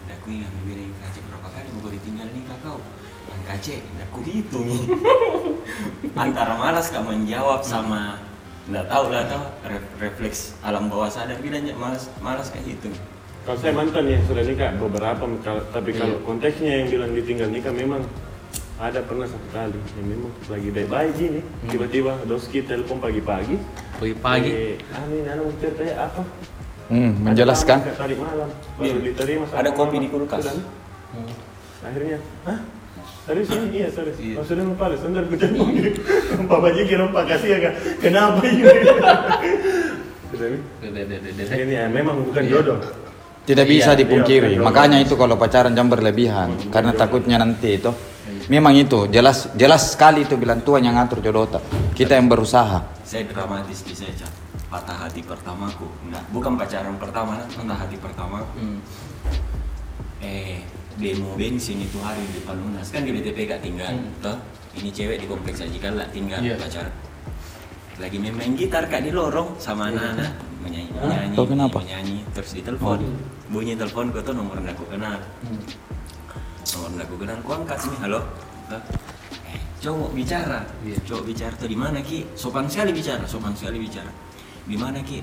aku 0.09 0.27
ingat 0.31 0.51
bilang 0.63 0.91
ke 0.93 1.05
Aceh 1.05 1.23
berapa 1.23 1.49
kali 1.49 1.69
mau 1.73 1.89
ditinggal 1.89 2.29
nikah 2.31 2.59
kau? 2.61 2.79
Yang 3.27 3.41
ke 3.41 3.51
Aceh 3.53 3.79
aku 4.03 4.19
hitung. 4.23 4.69
Antara 6.17 6.55
malas 6.55 6.89
kamu 6.89 7.09
menjawab 7.17 7.61
sama 7.61 8.21
nggak 8.67 8.87
tahu 8.87 9.05
lah 9.09 9.23
tahu 9.25 9.45
re- 9.65 9.91
refleks 10.01 10.59
alam 10.61 10.91
bawah 10.91 11.07
sadar 11.07 11.39
bilang 11.39 11.63
"Ya, 11.63 11.75
malas 11.75 12.11
malas 12.19 12.51
kayak 12.51 12.67
gitu. 12.69 12.91
Kalau 13.43 13.55
saya 13.57 13.71
mantan 13.73 14.05
ya 14.05 14.19
sudah 14.27 14.43
nikah 14.43 14.75
beberapa 14.75 15.23
tapi 15.71 15.91
Iya. 15.93 15.99
kalau 16.01 16.17
konteksnya 16.21 16.73
yang 16.77 16.89
bilang 16.91 17.11
ditinggal 17.15 17.47
nikah 17.47 17.71
memang 17.71 18.03
ada 18.77 18.99
pernah 19.01 19.23
satu 19.25 19.49
kali. 19.49 19.79
Yang 19.95 20.07
memang 20.11 20.33
lagi 20.51 20.69
baik-baik 20.69 21.11
gini. 21.15 21.41
Hmm. 21.41 21.71
tiba-tiba 21.71 22.13
doski 22.27 22.59
telepon 22.61 22.99
pagi-pagi. 22.99 23.55
Pagi-pagi. 23.97 24.51
eh, 24.51 24.75
anu 24.93 25.15
ini 25.15 25.29
anu 25.31 25.41
mau 25.47 25.55
ceritanya 25.57 25.95
apa 26.05 26.21
Hmm, 26.87 27.13
menjelaskan 27.19 27.79
Tadi 27.83 28.15
malam 28.15 28.49
Iya. 28.79 28.95
Ada 29.53 29.71
kopi 29.75 29.97
di 29.99 30.09
kulkas. 30.09 30.47
Hmm. 30.47 31.31
akhirnya 31.83 32.19
hah 32.47 32.59
Serius 33.27 33.51
ini? 33.51 33.83
Iya 33.83 33.89
serius. 33.91 34.19
Iya. 34.23 34.35
Oh, 34.39 34.45
sudah 34.47 34.63
lupa 34.63 34.87
deh, 34.87 34.99
sebentar 35.03 35.27
gue 35.27 35.35
jemput. 35.35 35.67
Papa 36.47 36.71
aja 36.71 36.83
kira 36.87 37.11
pak 37.11 37.25
kasih 37.27 37.49
ya 37.51 37.59
kak. 37.59 37.75
Kenapa 37.99 38.39
ini? 38.47 38.63
Ini 41.47 41.75
ya, 41.75 41.85
memang 41.91 42.23
bukan 42.23 42.43
Iya. 42.45 42.53
jodoh. 42.61 42.79
tidak 43.47 43.67
Iya, 43.71 43.73
bisa 43.79 43.91
iya, 43.95 44.01
dipungkiri 44.03 44.51
iya. 44.59 44.61
makanya 44.61 44.99
itu 44.99 45.15
kalau 45.15 45.39
pacaran 45.39 45.71
jangan 45.71 45.87
berlebihan 45.95 46.49
karena 46.69 46.91
takutnya 46.93 47.39
nanti 47.39 47.79
itu 47.79 47.95
Memang 48.51 48.75
itu 48.75 49.07
jelas 49.11 49.51
jelas 49.55 49.95
sekali 49.95 50.27
itu 50.27 50.35
bilang 50.35 50.63
Tuhan 50.67 50.83
yang 50.83 50.99
ngatur 50.99 51.23
jodoh 51.23 51.47
Kita 51.95 52.19
yang 52.19 52.27
berusaha. 52.27 52.83
saya 53.07 53.23
dramatis 53.27 53.87
di 53.87 53.95
saya 53.95 54.11
Cak. 54.19 54.31
Patah 54.67 54.97
hati 55.07 55.23
pertamaku. 55.23 55.87
Enggak 56.07 56.25
bukan 56.31 56.53
pacaran 56.59 56.97
pertama 56.99 57.39
nah, 57.39 57.47
patah 57.47 57.79
hati 57.79 57.97
pertamaku 57.97 58.59
Hmm. 58.59 58.79
eh 60.19 60.59
demo 60.97 61.37
bensin 61.37 61.79
itu 61.79 62.01
hari 62.01 62.25
di 62.25 62.41
depan 62.41 62.57
Unas 62.59 62.89
kan 62.89 63.05
di 63.05 63.13
BTP 63.13 63.47
gak 63.47 63.61
tinggal 63.63 63.93
Hmm. 63.93 64.11
toh? 64.25 64.37
Ini 64.77 64.89
cewek 64.93 65.25
di 65.25 65.27
kompleks 65.29 65.61
aja 65.65 65.79
kan 65.81 65.93
lah 65.97 66.09
tinggal 66.11 66.41
Iya. 66.41 66.57
pacar 66.57 66.89
lagi 67.97 68.21
main, 68.21 68.37
main 68.37 68.53
gitar 68.53 68.85
kak 68.93 69.01
di 69.01 69.09
lorong 69.09 69.57
sama 69.57 69.89
anak-anak. 69.89 70.37
Menyanyi 70.61 70.91
menyanyi 70.93 71.37
kenapa? 71.39 71.77
menyanyi. 71.81 72.19
Terus 72.37 72.51
ditelepon. 72.53 72.99
Bunyi 73.49 73.73
telepon 73.73 74.13
kau 74.13 74.21
tuh 74.21 74.35
nomor 74.37 74.59
aku 74.61 74.85
kenal. 74.91 75.17
Hmm. 75.47 75.63
nomor 76.77 77.01
aku 77.07 77.15
kenal 77.17 77.39
ku 77.41 77.51
angkat 77.57 77.79
sini 77.81 77.97
halo. 78.03 78.21
Eh 79.49 79.61
cowok 79.81 80.11
bicara. 80.13 80.61
Iya. 80.85 80.97
cowok 81.07 81.25
bicara 81.25 81.55
tuh 81.57 81.69
di 81.71 81.79
mana 81.79 82.03
ki? 82.03 82.27
Sopan 82.37 82.67
sekali 82.69 82.91
bicara 82.93 83.25
sopan 83.25 83.55
sekali 83.57 83.79
bicara 83.81 84.11
di 84.67 84.77
mana 84.77 84.99
ki? 85.01 85.23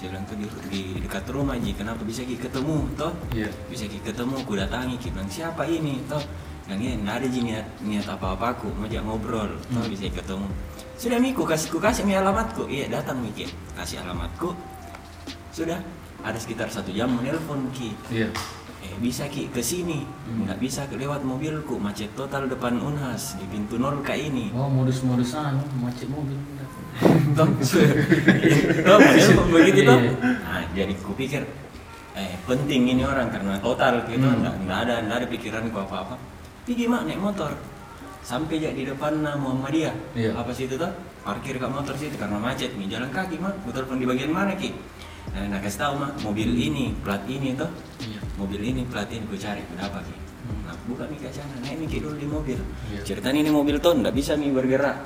Saya 0.00 0.16
bilang 0.16 0.24
tuh 0.24 0.36
di, 0.40 0.46
di 0.72 0.80
dekat 1.04 1.28
rumah 1.28 1.60
ji. 1.60 1.76
Kenapa 1.76 2.00
bisa 2.00 2.24
ki 2.24 2.40
ketemu 2.40 2.88
toh? 2.96 3.12
Iya. 3.36 3.52
bisa 3.68 3.84
ki 3.84 4.00
ketemu 4.00 4.40
ku 4.48 4.56
datangi 4.56 4.96
ki 4.96 5.12
bilang 5.12 5.28
siapa 5.28 5.68
ini 5.68 6.00
toh? 6.08 6.24
Yang 6.72 6.80
ini 6.80 6.94
nggak 7.04 7.16
ada 7.20 7.26
ji 7.28 7.40
niat 7.44 7.66
niat 7.84 8.06
apa 8.08 8.26
apa 8.32 8.56
aku 8.56 8.72
mau 8.72 8.88
ngobrol 8.88 9.60
toh 9.68 9.84
bisa 9.92 10.08
ki 10.08 10.16
ketemu. 10.16 10.48
Sudah 10.96 11.20
mi 11.20 11.36
ku 11.36 11.44
kasih 11.44 11.68
ku 11.68 11.76
kasih 11.76 12.08
mi 12.08 12.16
alamatku. 12.16 12.64
Iya 12.72 12.88
datang 12.88 13.20
mi 13.20 13.28
ki. 13.36 13.44
Kasih 13.76 14.00
alamatku. 14.00 14.56
Sudah. 15.52 15.80
Ada 16.20 16.36
sekitar 16.36 16.68
satu 16.72 16.92
jam 16.92 17.12
menelpon 17.12 17.68
ki. 17.76 17.92
Iya. 18.08 18.28
eh 18.80 18.96
bisa 18.96 19.28
ki 19.28 19.52
ke 19.52 19.60
sini. 19.60 20.08
Nggak 20.24 20.56
bisa 20.56 20.88
lewat 20.88 21.20
mobilku. 21.20 21.76
Macet 21.76 22.08
total 22.16 22.48
depan 22.48 22.80
unhas 22.80 23.36
di 23.36 23.44
pintu 23.52 23.76
nol 23.76 24.00
kayak 24.00 24.32
ini. 24.32 24.48
Oh 24.56 24.72
modus-modus 24.72 25.36
anu 25.36 25.60
macet 25.84 26.08
mobil. 26.08 26.40
Menelpon 28.90 29.48
begitu. 29.50 29.82
Nah, 29.86 30.62
jadi 30.74 30.94
kupikir 31.00 31.42
eh 32.10 32.34
penting 32.42 32.90
ini 32.90 33.02
orang 33.06 33.30
karena 33.30 33.54
total 33.62 34.02
gitu 34.10 34.18
Hmm. 34.26 34.42
nggak 34.42 34.54
nggak 34.66 34.78
ada 34.82 34.94
nggak 35.06 35.16
ada 35.22 35.26
pikiranku 35.30 35.78
apa 35.78 35.96
apa 36.04 36.14
pergi 36.66 36.84
mak 36.90 37.06
naik 37.06 37.20
motor. 37.22 37.54
Sampai 38.20 38.60
jadi 38.60 38.76
di 38.76 38.84
depan 38.84 39.24
nah, 39.24 39.34
Muhammadiyah. 39.38 39.94
Iya. 40.12 40.36
apa 40.36 40.52
sih 40.52 40.68
itu 40.68 40.76
tuh 40.76 40.90
parkir 41.24 41.56
ke 41.56 41.66
motor 41.66 41.94
situ 41.96 42.18
karena 42.20 42.36
macet 42.36 42.76
nih. 42.76 42.86
Jalan 42.90 43.08
kaki 43.14 43.40
mak. 43.40 43.54
Ku 43.64 43.72
telepon 43.72 43.96
di 43.96 44.06
bagian 44.06 44.30
mana 44.34 44.52
ki? 44.58 44.70
Nah, 45.30 45.46
nah 45.46 45.58
kasih 45.62 45.80
tahu 45.86 45.94
mak 46.02 46.12
mobil 46.20 46.50
ini 46.52 46.92
plat 47.00 47.22
ini 47.30 47.54
tuh 47.56 47.70
Iya. 48.02 48.20
mobil 48.36 48.60
ini 48.60 48.82
plat 48.90 49.08
ini 49.08 49.24
gue 49.24 49.38
cari. 49.40 49.62
Berapa 49.72 49.98
ki. 50.04 50.14
Hmm. 50.50 50.60
nah 50.66 50.74
buka 50.84 51.06
nih 51.06 51.18
kacanya 51.22 51.56
naik 51.62 51.76
nih 51.80 51.88
ki 51.88 51.98
dulu 52.02 52.16
di 52.18 52.26
mobil. 52.28 52.58
Iya. 52.90 53.00
ceritanya 53.06 53.40
ini 53.46 53.50
mobil 53.54 53.76
tuh 53.78 53.94
nggak 53.96 54.12
bisa 54.12 54.34
nih 54.36 54.50
bergerak 54.50 54.96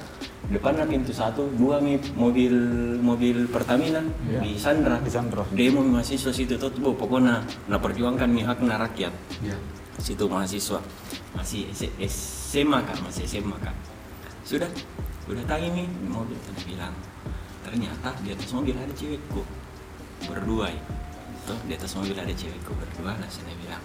depannya 0.52 0.84
pintu 0.84 1.12
satu 1.14 1.48
dua 1.56 1.80
mobil 2.14 2.52
mobil 3.00 3.48
Pertamina. 3.48 4.00
Iya. 4.28 4.40
di 4.44 4.52
Sandra. 4.60 4.96
Di 5.00 5.10
Sandra. 5.12 5.42
demo 5.52 5.80
mahasiswa 5.80 6.30
situ. 6.32 6.54
Tuh 6.60 6.68
bu, 6.80 6.92
pokoknya 6.96 7.40
nah 7.68 7.78
perjuangkan 7.80 8.28
nih 8.28 8.44
hakna 8.44 8.76
rakyat. 8.80 9.14
Iya. 9.40 9.56
situ 10.02 10.26
mahasiswa. 10.26 10.82
Masih 11.38 11.70
S- 11.72 11.94
SMA 12.52 12.78
kak 12.82 12.98
masih 13.00 13.24
SMA 13.24 13.56
kak. 13.62 13.74
Sudah 14.44 14.68
udah 15.30 15.44
tangi 15.48 15.72
nih 15.72 15.86
mobil. 16.06 16.36
Tadi 16.44 16.62
bilang 16.74 16.94
ternyata 17.64 18.12
di 18.20 18.34
atas 18.34 18.50
mobil 18.52 18.74
ada 18.76 18.92
cewekku. 18.92 19.42
Berdua 20.28 20.68
ya. 20.68 20.82
Tuh 21.44 21.58
di 21.68 21.72
atas 21.76 21.92
mobil 21.96 22.16
ada 22.16 22.32
cewekku 22.32 22.72
berdua. 22.76 23.16
Lah 23.16 23.30
saya 23.32 23.54
bilang 23.56 23.82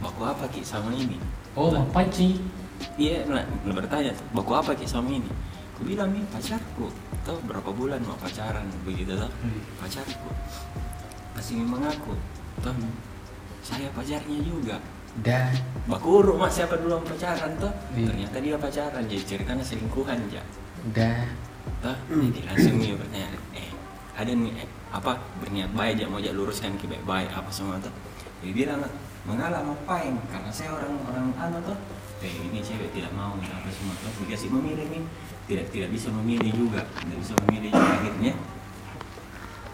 baku 0.00 0.22
apa 0.24 0.44
ki 0.48 0.64
sama 0.64 0.92
ini? 0.92 1.16
Oh 1.56 1.72
Lah, 1.72 1.84
mapaci. 1.84 2.36
Iya, 3.00 3.24
nah, 3.24 3.40
nah 3.64 3.72
bertanya, 3.72 4.12
baku 4.36 4.52
apa 4.52 4.76
ki 4.76 4.84
sama 4.84 5.08
ini? 5.08 5.24
Aku 5.76 5.84
bilang 5.84 6.08
nih 6.08 6.24
pacarku, 6.32 6.88
tahu 7.28 7.36
berapa 7.44 7.68
bulan 7.68 8.00
mau 8.00 8.16
pacaran 8.16 8.64
begitu 8.88 9.12
toh? 9.12 9.28
Hmm. 9.28 9.60
Pacarku, 9.76 10.32
masih 11.36 11.60
mengaku, 11.60 12.16
toh 12.64 12.72
saya 13.60 13.92
pacarnya 13.92 14.40
juga. 14.40 14.80
Dan 15.20 15.52
Bakuru 15.84 16.40
mas 16.40 16.56
siapa 16.56 16.80
dulu 16.80 16.96
pacaran 17.04 17.52
toh? 17.60 17.68
Iya. 17.92 18.08
Ternyata 18.08 18.36
dia 18.40 18.56
pacaran, 18.56 19.04
jadi 19.04 19.20
ceritanya 19.28 19.60
selingkuhan 19.60 20.16
ya. 20.32 20.40
dan 20.96 21.28
Toh, 21.84 21.96
jadi 22.08 22.40
langsung 22.48 22.80
nih 22.80 22.96
bertanya, 22.96 23.28
eh 23.52 23.68
ada 24.16 24.32
nih 24.32 24.56
eh, 24.56 24.68
apa 24.96 25.20
berniat 25.44 25.76
baik 25.76 26.00
aja 26.00 26.08
mau 26.08 26.16
aja 26.16 26.32
luruskan 26.32 26.72
ke 26.80 26.88
baik-baik 26.88 27.28
apa 27.36 27.52
semua 27.52 27.76
tuh. 27.84 27.92
Dia 28.40 28.56
bilang 28.56 28.80
mengalah 29.28 29.60
ngapain 29.60 30.16
karena 30.32 30.48
saya 30.48 30.72
orang 30.72 30.96
orang 31.04 31.26
anu 31.36 31.60
tuh 31.68 31.76
eh 32.24 32.32
ini 32.32 32.64
cewek 32.64 32.96
tidak 32.96 33.12
mau 33.12 33.36
apa 33.36 33.68
semua 33.68 33.92
tuh 34.00 34.08
dikasih 34.24 34.48
memilih 34.48 34.88
nih 34.88 35.02
tidak 35.46 35.66
tidak 35.70 35.88
bisa 35.90 36.08
memilih 36.10 36.50
juga 36.52 36.80
tidak 36.98 37.18
bisa 37.22 37.32
memilih 37.46 37.70
juga. 37.70 37.92
Akhirnya 37.96 38.32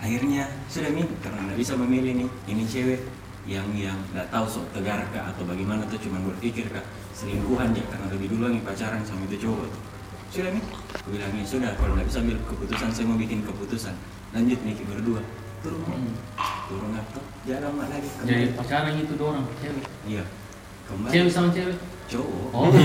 akhirnya 0.02 0.42
sudah 0.66 0.90
nih 0.90 1.06
karena 1.22 1.40
nggak 1.46 1.58
bisa 1.58 1.72
memilih 1.78 2.12
nih 2.24 2.28
ini 2.50 2.62
cewek 2.66 3.00
yang 3.42 3.66
yang 3.74 3.98
nggak 4.14 4.30
tahu 4.30 4.46
sok 4.46 4.66
tegar 4.74 5.02
kah 5.10 5.30
atau 5.34 5.42
bagaimana 5.42 5.82
tuh 5.90 5.98
cuma 5.98 6.18
berpikir 6.22 6.66
kak 6.70 6.82
selingkuhan 7.14 7.74
ya 7.74 7.82
karena 7.90 8.06
lebih 8.10 8.28
dulu 8.34 8.50
nih 8.50 8.62
pacaran 8.62 9.02
sama 9.02 9.26
itu 9.26 9.46
cowok 9.46 9.66
tuh. 9.66 9.82
Sudah 10.32 10.50
nih 10.50 10.64
aku 10.96 11.08
bilang 11.12 11.30
"Nih, 11.36 11.44
sudah 11.44 11.70
kalau 11.76 11.92
nggak 11.94 12.08
bisa 12.08 12.18
ambil 12.22 12.38
keputusan 12.46 12.88
saya 12.90 13.04
mau 13.06 13.18
bikin 13.18 13.42
keputusan. 13.44 13.94
Lanjut 14.32 14.58
nih 14.64 14.74
kita 14.74 14.90
berdua. 14.96 15.20
Turun 15.62 15.78
Hmm. 15.86 16.10
turun 16.66 16.90
atau 16.98 17.22
jalan 17.46 17.72
lagi. 17.78 18.08
Jadi 18.26 18.50
kembali 18.50 18.58
pacaran 18.58 18.94
itu 18.98 19.14
dorang 19.14 19.44
cewek. 19.62 19.84
iya 20.08 20.24
kembali. 20.90 21.12
Cewek 21.14 21.30
sama 21.30 21.48
cewek. 21.54 21.78
Cowok 22.08 22.40
Oh. 22.52 22.68
Ke 22.68 22.76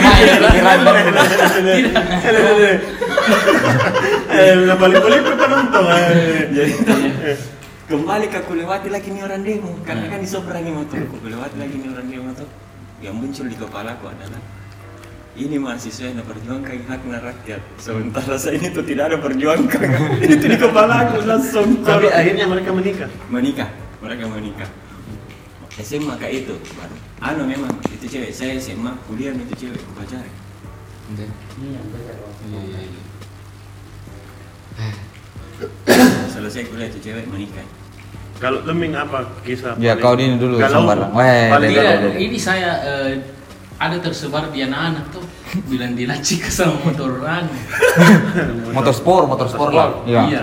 mana 0.00 0.24
ya 0.24 0.40
pikiran? 0.40 0.80
Eh, 4.32 4.56
udah 4.64 4.76
paling 4.80 5.04
paling 5.04 5.20
penonton. 5.22 5.84
jadi 6.48 6.72
kembali 7.84 8.26
ke 8.26 8.40
aku 8.40 8.56
lewati 8.56 8.88
lagi 8.88 9.12
nih 9.12 9.20
orang 9.20 9.44
demo 9.44 9.76
karena 9.84 10.08
kan 10.08 10.16
di 10.16 10.24
seberangi 10.24 10.72
motor 10.72 10.96
aku 10.96 11.28
lewati 11.28 11.60
lagi 11.60 11.76
nih 11.76 11.92
orang 11.92 12.08
demo 12.08 12.32
tuh 12.32 12.48
yang 13.04 13.12
muncul 13.12 13.44
di 13.44 13.52
kepalaku 13.52 14.08
adalah 14.08 14.40
ini 15.32 15.56
mahasiswa 15.60 16.08
yang 16.08 16.24
perjuangkan 16.24 16.88
haknya 16.88 17.20
rakyat 17.20 17.60
sementara 17.76 18.40
saya 18.40 18.56
ini 18.56 18.72
tuh 18.72 18.80
tidak 18.80 19.12
ada 19.12 19.20
perjuangkan 19.20 19.92
itu 20.24 20.40
di 20.40 20.56
kepalaku 20.56 21.20
langsung 21.28 21.84
Tapi 21.84 22.08
akhirnya 22.08 22.48
mereka 22.48 22.72
menikah. 22.72 23.12
menikah 23.28 23.68
mereka 24.00 24.24
menikah 24.24 24.72
SMA 25.82 26.14
kayak 26.16 26.46
itu 26.46 26.54
baru 26.78 26.96
anu 27.22 27.42
memang 27.46 27.70
itu 27.90 28.06
cewek 28.06 28.30
saya 28.30 28.56
SMA 28.58 28.94
kuliah 29.10 29.34
itu 29.34 29.54
cewek 29.66 29.78
aku 29.78 29.92
pacaran 29.98 30.32
Dan 31.12 31.28
iya 31.60 31.80
iya 32.48 32.80
iya. 32.88 33.02
selesai 36.34 36.62
kuliah 36.70 36.88
itu 36.88 36.98
cewek 37.02 37.26
menikah 37.28 37.66
Kalau 38.42 38.58
Leming 38.66 38.98
apa 38.98 39.22
kisah? 39.46 39.78
Ya, 39.78 39.94
kau 39.94 40.18
ini 40.18 40.34
dulu, 40.34 40.58
galau? 40.58 40.82
Sambarang. 40.82 41.14
Weh, 41.14 41.46
Paling. 41.46 41.78
Tidak, 41.78 42.18
ini 42.18 42.34
saya 42.42 42.74
eh, 42.82 43.22
ada 43.78 44.02
tersebar 44.02 44.50
di 44.50 44.66
anak-anak 44.66 45.14
tuh 45.14 45.22
bilang 45.70 45.94
dilacik 45.94 46.50
sama 46.50 46.74
motor 46.82 47.22
anu. 47.22 47.54
Motor 48.82 48.94
sport, 48.98 49.30
motor 49.30 49.46
sport 49.46 49.70
lah. 49.70 49.94
Iya. 50.10 50.22
Iya. 50.26 50.42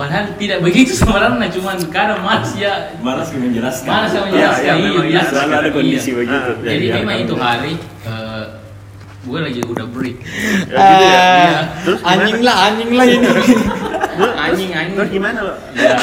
Ah. 0.00 0.08
Padahal 0.08 0.32
tidak 0.34 0.58
begitu 0.64 0.96
sebenarnya, 0.96 1.48
cuman 1.52 1.76
kadang 1.92 2.24
malas 2.24 2.56
ya 2.56 2.96
malas 3.04 3.28
menjelaskan 3.36 3.84
Malas 3.86 4.12
yang 4.16 4.24
Iya, 4.24 4.32
menjelaskan. 4.32 4.64
iya, 4.64 4.74
Iya, 4.80 5.02
iya, 5.04 5.20
selalu 5.28 5.52
ada 5.52 5.68
kondisi 5.70 6.08
Iya. 6.08 6.16
begitu 6.16 6.50
Ah, 6.50 6.64
Jadi 6.64 6.84
Iya, 6.88 6.94
memang 6.96 7.16
iya. 7.16 7.24
itu 7.24 7.34
hari 7.36 7.72
eh, 8.08 8.44
gue 9.20 9.38
lagi 9.44 9.60
udah 9.60 9.86
break. 9.86 10.16
Ya, 10.72 10.80
gitu 10.80 11.04
ya. 11.04 11.20
Iya. 11.20 11.60
Terus 11.84 11.98
gimana? 12.00 12.16
anjing 12.16 12.40
lah, 12.40 12.56
anjing 12.64 12.90
lah 12.96 13.04
ini. 13.06 13.28
Anjing 14.40 14.70
anjing. 14.72 14.96
Terus 14.96 15.10
gimana 15.12 15.38
lo? 15.44 15.54
Ya. 15.76 15.96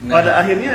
Nah, 0.00 0.14
Pada 0.16 0.30
akhirnya 0.40 0.72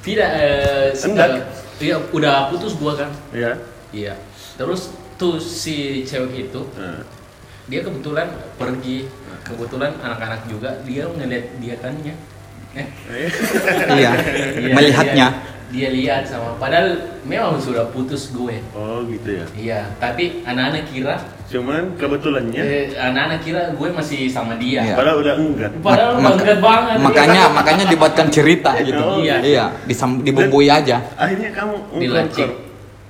tidak 0.00 0.28
eh, 0.32 0.88
Enggak. 1.04 1.28
Iya, 1.76 1.96
udah 2.12 2.48
putus 2.48 2.72
gua 2.76 2.96
kan. 2.96 3.12
ya. 3.32 3.52
Iya. 3.92 4.16
Terus 4.56 4.88
tuh 5.16 5.36
si 5.36 6.00
cewek 6.04 6.48
itu 6.48 6.60
Nah, 6.76 7.04
dia 7.68 7.80
kebetulan 7.80 8.28
pergi 8.56 9.04
kebetulan 9.42 9.92
anak-anak 9.96 10.40
juga 10.46 10.70
dia 10.82 11.04
ngeliat 11.06 11.44
dia 11.56 11.74
kannya 11.76 12.14
eh 12.72 12.86
Iya. 13.98 14.10
Melihatnya. 14.70 15.26
dia, 15.32 15.48
dia 15.70 15.88
lihat 15.90 16.22
sama 16.24 16.54
padahal 16.56 16.94
memang 17.22 17.58
sudah 17.58 17.90
putus 17.90 18.30
gue 18.30 18.58
Oh 18.72 19.02
gitu 19.04 19.30
ya. 19.32 19.44
iya 19.52 19.80
tapi 19.96 20.42
anak-anak 20.42 20.86
kira 20.86 21.14
Cuman 21.46 21.94
kebetulannya 21.94 22.58
eh, 22.58 22.84
anak-anak 22.92 23.40
kira 23.40 23.62
gue 23.70 23.88
masih 23.90 24.26
sama 24.26 24.54
dia 24.54 24.82
Iya. 24.84 24.94
padahal 24.94 25.18
udah 25.18 25.34
enggak. 25.36 25.70
padahal 25.80 26.12
Mak- 26.16 26.30
bangga 26.36 26.54
banget 26.56 26.96
Makanya 27.00 27.42
makanya 27.50 27.84
dibuatkan 27.86 28.26
cerita 28.28 28.70
gitu. 28.86 28.98
Oh, 28.98 29.18
iya. 29.18 29.36
Iya, 29.40 29.64
disam, 29.84 30.22
dibumbui 30.22 30.66
aja. 30.66 31.02
Akhirnya 31.14 31.50
kamu 31.50 31.74
Dilacik. 31.98 32.46
ungkap. 32.46 32.68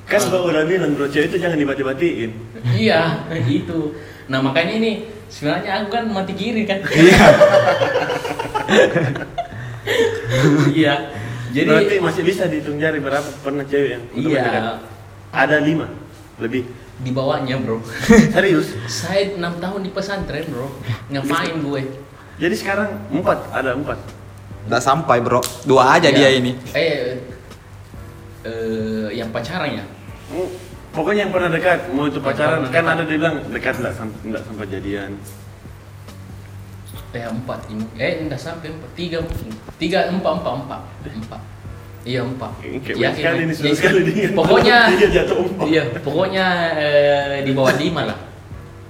Kan 0.08 0.20
gua 0.26 0.40
udah 0.42 0.62
bilang 0.64 0.90
bro 0.90 1.06
cewek 1.06 1.28
itu 1.28 1.36
jangan 1.38 1.54
dibati-batiin. 1.54 2.30
iya 2.72 3.24
itu 3.46 3.92
nah 4.26 4.38
makanya 4.38 4.74
ini 4.74 4.92
sebenarnya 5.30 5.70
aku 5.80 5.88
kan 5.90 6.04
mati 6.06 6.34
kiri 6.34 6.66
kan 6.66 6.82
Iya. 6.84 7.24
iya 10.70 10.94
Jadi- 11.50 11.66
berarti 11.66 11.94
masih 11.98 12.22
bisa 12.22 12.46
dihitung 12.46 12.78
jari 12.78 12.98
berapa 12.98 13.26
pernah 13.40 13.64
cewek 13.64 13.90
yang 13.90 14.04
Iya. 14.12 14.42
mendekat? 14.42 14.62
Ada 15.30 15.56
lima 15.60 15.86
lebih. 16.38 16.64
di 17.00 17.16
bawahnya 17.16 17.56
bro. 17.56 17.80
Serius? 18.28 18.76
Saya 18.84 19.32
enam 19.32 19.56
tahun 19.56 19.80
di 19.80 19.90
pesantren 19.90 20.44
bro. 20.46 20.68
Ngapain 21.08 21.56
gue? 21.56 21.82
Jadi 22.36 22.52
sekarang 22.52 22.92
empat, 23.08 23.40
ada 23.56 23.72
empat. 23.72 23.96
Nggak 24.68 24.82
sampai 24.84 25.24
bro, 25.24 25.40
dua 25.64 25.96
aja 25.96 26.12
dia 26.12 26.28
Ya, 26.28 26.36
ini. 26.36 26.52
Eh, 26.76 27.24
eh, 28.44 29.08
yang 29.16 29.32
pacaran 29.32 29.80
ya? 29.80 29.84
Hmm, 30.28 30.48
Pokoknya 30.90 31.26
yang 31.26 31.32
pernah 31.32 31.50
dekat, 31.54 31.94
mau 31.94 32.10
itu 32.10 32.18
pacaran, 32.18 32.66
kan 32.74 32.82
ada 32.82 33.06
dibilang 33.06 33.46
dekat 33.54 33.78
nggak 33.78 33.94
sampai 33.94 34.18
nggak 34.26 34.42
sampai 34.42 34.66
jadian. 34.66 35.12
Eh 37.10 37.26
empat 37.26 37.60
ini. 37.70 37.86
Eh 37.98 38.26
enggak 38.26 38.38
sampai 38.42 38.70
empat, 38.70 38.90
tiga 38.98 39.18
mungkin. 39.22 39.54
Tiga 39.78 40.10
empat 40.10 40.32
empat 40.42 40.54
empat 40.66 40.80
empat. 41.06 41.42
Iya 42.00 42.20
empat. 42.24 42.52
Ini 42.64 42.78
Yakin, 42.80 42.94
banyak 42.96 43.14
sekali 43.18 43.40
ini, 43.44 43.52
sudah 43.52 43.70
Iya. 43.70 43.78
sekali 43.78 44.00
dia. 44.08 44.28
Pokoknya 44.32 44.76
Tiga 44.96 45.08
jatuh 45.12 45.36
empat. 45.44 45.66
Iya, 45.68 45.82
pokoknya 46.00 46.46
eh, 46.80 47.42
di 47.44 47.52
bawah 47.52 47.74
lima 47.76 48.02
lah. 48.08 48.18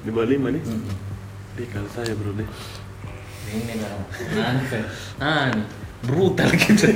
Di 0.07 0.11
bawah 0.15 0.29
lima 0.31 0.49
nih. 0.55 0.63
Hmm. 0.63 1.59
Ih, 1.61 1.69
kalau 1.69 1.89
saya 1.91 2.13
bro 2.15 2.33
deh. 2.39 2.49
Ini 3.51 3.75
lah. 3.83 3.91
Nah, 4.31 4.51
nah, 5.19 5.45
nih. 5.51 5.67
Brutal 6.05 6.49
gitu. 6.57 6.87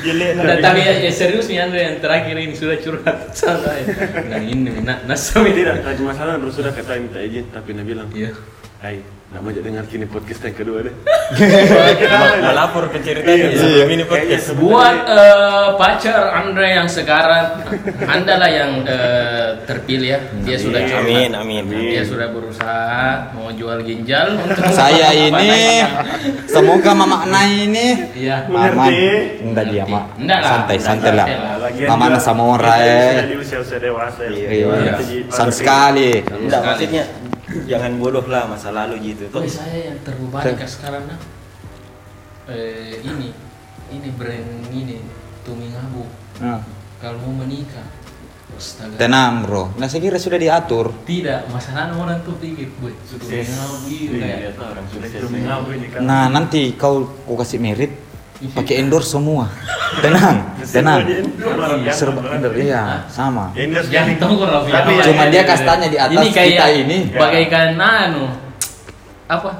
Jelek 0.00 0.32
Nah, 0.40 0.56
tapi 0.64 0.80
ya, 0.80 0.96
ya 0.96 1.12
serius 1.12 1.44
nih 1.46 1.60
Andre 1.60 1.80
yang 1.84 1.96
terakhir 2.00 2.34
ini 2.40 2.54
sudah 2.56 2.80
curhat 2.80 3.30
sama. 3.38 3.76
Nah 4.32 4.40
ini 4.40 4.80
nah, 4.80 4.96
nasami 5.04 5.52
Tidak, 5.52 5.84
tadi 5.84 6.00
masalah 6.00 6.40
bro 6.40 6.48
sudah 6.48 6.72
kata 6.72 6.96
minta 6.96 7.20
izin, 7.20 7.52
tapi 7.52 7.76
dia 7.76 7.84
bilang, 7.84 8.08
Iya. 8.16 8.32
Hai, 8.80 9.04
nggak 9.30 9.42
mau 9.46 9.50
dengar 9.54 9.84
kini 9.86 10.10
podcast 10.10 10.42
yang 10.42 10.56
kedua 10.58 10.78
deh. 10.82 10.94
Melapor 12.50 12.90
ke 12.90 12.98
ceritanya 12.98 13.46
Iya. 13.54 13.62
sebelum 13.62 13.88
ini 13.94 14.02
podcast. 14.02 14.46
Buat 14.58 15.06
eh, 15.06 15.68
pacar 15.78 16.22
Andre 16.34 16.66
yang 16.74 16.90
sekarang, 16.90 17.62
Anda 18.10 18.34
lah 18.42 18.50
yang 18.50 18.82
eh, 18.82 19.62
terpilih 19.70 20.18
ya. 20.18 20.20
Dia 20.42 20.58
sudah 20.58 20.82
curhat. 20.82 21.06
Amin, 21.06 21.30
amin. 21.38 21.62
Dia 21.70 22.02
sudah 22.02 22.26
berusaha 22.34 23.30
mau 23.30 23.54
jual 23.54 23.78
ginjal 23.86 24.34
untuk 24.34 24.66
Saya 24.82 25.14
ini 25.30 25.78
semoga 26.50 26.90
memaknai 26.90 27.70
ini. 27.70 27.86
Iya. 28.18 28.50
Aman. 28.50 28.74
Mengerti. 28.74 29.06
Enggak 29.46 29.64
dia 29.70 29.84
mak. 29.86 30.04
Enggak 30.18 30.38
lah. 30.42 30.50
Santai 30.58 30.78
santai 30.82 31.12
lah. 31.14 31.26
Mama 31.86 32.18
sama 32.18 32.58
orang 32.58 32.82
kita 32.82 32.82
eh. 32.82 33.06
Sudah 33.14 33.28
di 33.30 33.36
usia-usia 33.38 33.78
dewasa 33.78 34.22
ya. 34.26 34.48
Iya. 34.50 34.66
Jadi, 34.98 35.16
San 35.30 35.54
sekali. 35.54 36.18
Enggak, 36.26 36.66
maksudnya 36.66 37.06
jangan 37.66 37.92
bodoh 37.96 38.24
lah 38.24 38.46
masa 38.46 38.70
lalu 38.70 39.12
gitu. 39.12 39.26
Oh, 39.30 39.42
saya 39.42 39.90
yang 39.90 39.98
terbebani 40.00 40.54
kan 40.54 40.68
sekarang 40.68 41.02
nah. 41.06 41.18
Eh, 42.46 42.98
ini 43.00 43.30
ini 43.90 44.08
brand 44.14 44.48
ini 44.68 44.98
Tumingabu. 45.40 46.04
Nah, 46.38 46.60
Kalau 47.00 47.16
mau 47.24 47.32
menikah, 47.40 47.86
astaga. 48.52 49.00
Tenang 49.00 49.40
bro. 49.40 49.72
Nah 49.80 49.88
saya 49.88 50.04
kira 50.04 50.20
sudah 50.20 50.36
diatur. 50.36 50.92
Tidak, 51.02 51.48
masalahnya 51.48 51.96
orang 51.96 52.20
tuh 52.20 52.36
pikir, 52.36 52.68
gue 52.76 52.92
Sukses. 53.08 53.48
Tumingabu 53.48 53.86
iya 53.88 54.10
Iya, 54.12 54.50
kayak. 54.52 54.60
orang 54.60 54.86
sukses. 54.92 55.20
Nah 56.04 56.28
nanti 56.28 56.76
kau 56.76 57.08
kau 57.24 57.40
kasih 57.40 57.56
merit 57.56 57.88
pakai 58.48 58.80
endorse 58.80 59.12
semua. 59.12 59.52
Tenang, 60.00 60.36
tenang. 60.64 61.00
Serba 61.92 62.20
iya 62.56 63.04
sama. 63.06 63.52
Endorse 63.52 63.90
Jangan 63.92 64.16
tunggu 64.16 64.44
Raffi. 64.48 64.70
Tapi 64.70 64.90
Apa? 64.92 65.00
ya, 65.00 65.04
Cuma 65.10 65.22
ya, 65.22 65.30
dia 65.30 65.36
ya, 65.36 65.44
kastanya 65.44 65.86
di 65.86 65.98
atas 65.98 66.14
ini 66.16 66.28
kayak 66.32 66.50
kita 66.50 66.66
ini. 66.72 66.98
bagaikan 67.12 67.68
anu 67.76 68.24
apa? 69.26 69.50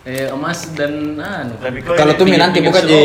Eh, 0.00 0.32
emas 0.32 0.72
dan 0.72 1.12
anu. 1.20 1.60
Kalau 1.84 2.16
tuh 2.16 2.24
nanti 2.24 2.64
pinggir 2.64 2.72
bukan 2.72 2.84
di 2.88 3.02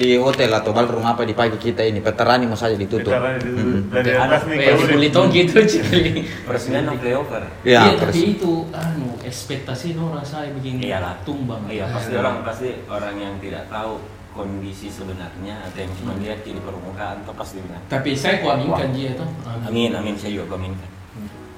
di 0.00 0.10
hotel 0.16 0.48
atau 0.48 0.72
ballroom 0.72 1.04
apa 1.04 1.28
di 1.28 1.36
pagi 1.36 1.60
kita 1.60 1.84
ini 1.84 2.00
veterani 2.00 2.48
mau 2.48 2.56
saja 2.56 2.72
ditutup. 2.72 3.12
Udah- 3.12 4.40
Bulitong 4.88 5.28
gitu 5.28 5.60
cikli. 5.60 6.24
Peresmian 6.48 6.88
no 6.88 6.96
playover. 6.96 7.44
Iya, 7.60 7.92
Iya, 7.92 7.92
terus. 8.00 8.14
tapi 8.16 8.32
itu 8.32 8.52
anu 8.72 9.20
ekspektasi 9.20 9.92
orang 10.00 10.24
saya 10.24 10.48
begini 10.48 10.88
Iyalah. 10.88 11.20
tumbang. 11.28 11.68
Iya, 11.68 11.84
pasti 11.92 12.16
orang 12.16 12.40
pasti 12.40 12.68
orang 12.88 13.14
yang 13.20 13.34
tidak 13.44 13.68
tahu 13.68 14.00
kondisi 14.38 14.86
sebenarnya 14.86 15.66
atau 15.66 15.78
yang 15.82 15.92
cuma 15.98 16.14
lihat 16.14 16.46
di 16.46 16.54
permukaan 16.54 17.26
atau 17.26 17.34
pasti 17.34 17.58
bilang. 17.58 17.82
Tapi 17.90 18.14
saya 18.14 18.38
kuaminkan 18.38 18.94
dia 18.94 19.18
tuh. 19.18 19.26
Amin, 19.66 19.90
amin 19.90 20.14
saya 20.14 20.38
juga 20.38 20.54
aminkan. 20.54 20.86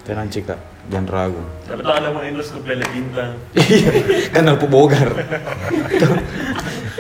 Tenang 0.01 0.33
cik 0.33 0.49
kak, 0.49 0.57
jangan 0.89 1.07
ragu. 1.07 1.43
Tapi 1.69 1.81
tuh 1.85 1.93
ada 1.93 2.09
mau 2.09 2.25
endorse 2.25 2.57
ke 2.57 2.61
Pele 2.65 2.85
Bintang. 2.89 3.37
kan 4.33 4.49
Alpu 4.49 4.65
Bogar. 4.65 5.13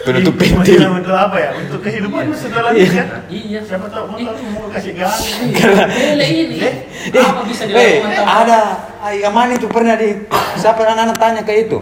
Penutup 0.01 0.37
Ih, 0.37 0.53
pentil. 0.53 0.81
Untuk 0.87 1.13
apa 1.13 1.37
ya? 1.37 1.51
Untuk 1.57 1.81
kehidupan 1.81 2.29
setelah 2.33 2.73
ini 2.73 2.89
kan? 2.89 3.09
Iya. 3.29 3.61
Siapa 3.65 3.89
tahu 3.89 4.05
mau 4.07 4.19
tahu 4.19 4.37
mau 4.53 4.69
kasih 4.69 4.93
gang. 4.97 5.17
Bele 5.89 6.27
ini. 6.29 6.57
Apa 7.13 7.41
bisa 7.45 7.65
Eh, 7.65 8.01
dilakukan? 8.01 8.13
tahu? 8.15 8.25
ada 8.45 8.59
ah, 8.97 9.13
yang 9.13 9.33
mana 9.33 9.57
itu 9.57 9.69
pernah 9.69 9.97
di 9.97 10.25
siapa 10.57 10.85
anak-anak 10.85 11.17
tanya 11.17 11.43
ke 11.43 11.53
itu? 11.59 11.79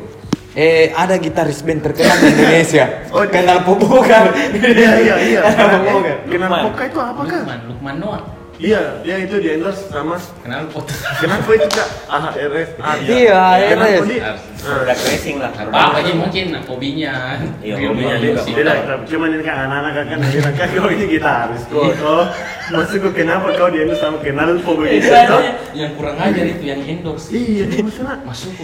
Eh, 0.59 0.91
ada 0.91 1.15
gitaris 1.23 1.63
band 1.63 1.87
terkenal 1.87 2.19
di 2.19 2.35
Indonesia. 2.35 2.85
Oh, 3.15 3.23
kenal 3.25 3.63
Bogar. 3.63 4.35
Iya 4.59 4.93
iya 4.99 5.17
iya. 5.23 5.41
Kenal 6.31 6.51
Lukman. 6.51 6.63
Poka 6.75 6.85
itu 6.91 6.99
apa 6.99 7.21
kak? 7.23 7.41
Lukman, 7.47 7.59
Lukman 7.71 7.97
Noah. 8.03 8.38
Iya, 8.59 8.99
dia 9.07 9.23
itu 9.23 9.39
di 9.39 9.55
endorse 9.55 9.87
sama 9.87 10.19
Kenal 10.43 10.67
pot. 10.67 10.83
Kenapa 11.23 11.47
itu 11.55 11.69
kak? 11.71 11.89
AHRS 12.11 12.69
Iya, 13.07 13.39
Kenapa 13.71 13.87
AHRS. 13.87 14.07
dia? 14.11 14.31
Produk 14.59 14.99
racing 14.99 15.37
lah. 15.39 15.51
Apa 15.55 16.03
aja 16.03 16.13
mungkin 16.13 16.47
hobinya. 16.67 17.39
Iya, 17.63 17.75
Hobinya 17.79 18.19
dia, 18.19 18.35
juga. 18.35 18.43
dia 18.51 18.83
tapi 18.83 19.03
cuman 19.07 19.29
ini 19.31 19.43
kan 19.47 19.57
anak-anak 19.63 19.93
kan 20.11 20.19
bilang 20.21 20.55
kan 20.59 20.69
kau 20.75 20.91
ini 20.91 21.07
gitaris 21.07 21.63
kok 21.71 21.83
oh 22.03 22.27
maksud 22.69 22.99
gue 22.99 23.13
kenapa 23.15 23.47
kau 23.55 23.71
di 23.71 23.79
endorse 23.79 24.03
sama 24.03 24.19
kenal 24.19 24.51
po 24.61 24.75
begitu 24.75 25.07
toh? 25.07 25.41
yang 25.73 25.95
kurang 25.95 26.19
ajar 26.19 26.45
itu 26.45 26.65
yang 26.67 26.81
endorse. 26.83 27.31
Iya, 27.31 27.65
dia 27.71 27.83
masalah 27.87 28.19
Masuk. 28.27 28.59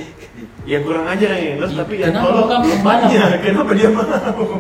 yang 0.67 0.83
kurang 0.83 1.07
aja 1.07 1.27
yang 1.31 1.55
endorse 1.55 1.79
tapi 1.79 2.03
yang 2.03 2.11
Kenapa 2.11 2.27
tolong 2.27 2.49
kamu 2.51 2.71
banyak 2.83 3.31
kenapa 3.39 3.71
dia 3.73 3.89
mau 3.95 4.59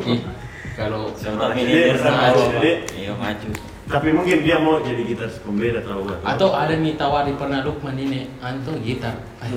kalau 0.75 1.11
Jadi, 1.15 1.63
ini 1.63 1.95
apa? 1.95 2.35
jadi, 2.59 2.73
Iya 2.95 3.13
maju. 3.15 3.49
Tapi 3.85 4.09
mungkin 4.11 4.41
dia 4.41 4.57
mau 4.57 4.81
jadi 4.81 5.03
gitaris 5.05 5.37
pembeda 5.39 5.79
atau 5.79 6.01
apa 6.03 6.17
atau 6.25 6.49
ada 6.51 6.73
nih 6.75 6.97
tawari 6.97 7.33
pernah 7.33 7.61
Lukman 7.61 7.93
ini 7.95 8.33
anto 8.39 8.73
gitar. 8.81 9.13
Ah, 9.37 9.53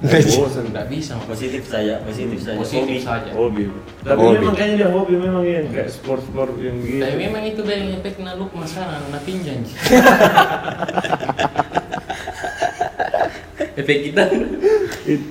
bosan 0.00 0.72
Enggak 0.72 0.88
bisa. 0.88 1.12
Positif 1.22 1.62
saja, 1.62 2.00
positif 2.00 2.40
saja. 2.40 2.56
Positif 2.56 2.88
Hobi. 2.88 3.04
saja. 3.04 3.30
hobi 3.36 3.62
tapi 4.00 4.16
Hobi. 4.18 4.36
memang 4.38 4.54
kayaknya 4.56 4.76
dia 4.78 4.88
hobi 4.88 5.14
memang 5.14 5.44
yang 5.44 5.68
kayak 5.68 5.88
sport 5.88 6.24
sport 6.24 6.56
yang 6.56 6.80
gitu 6.80 7.04
Tapi 7.04 7.16
memang 7.20 7.42
itu 7.44 7.60
yang 7.62 7.92
efeknya 7.94 8.32
Lukman 8.34 8.64
sekarang 8.64 9.04
na 9.06 9.20
pinjam. 9.20 9.60
Efek 13.76 14.08
kita. 14.08 14.24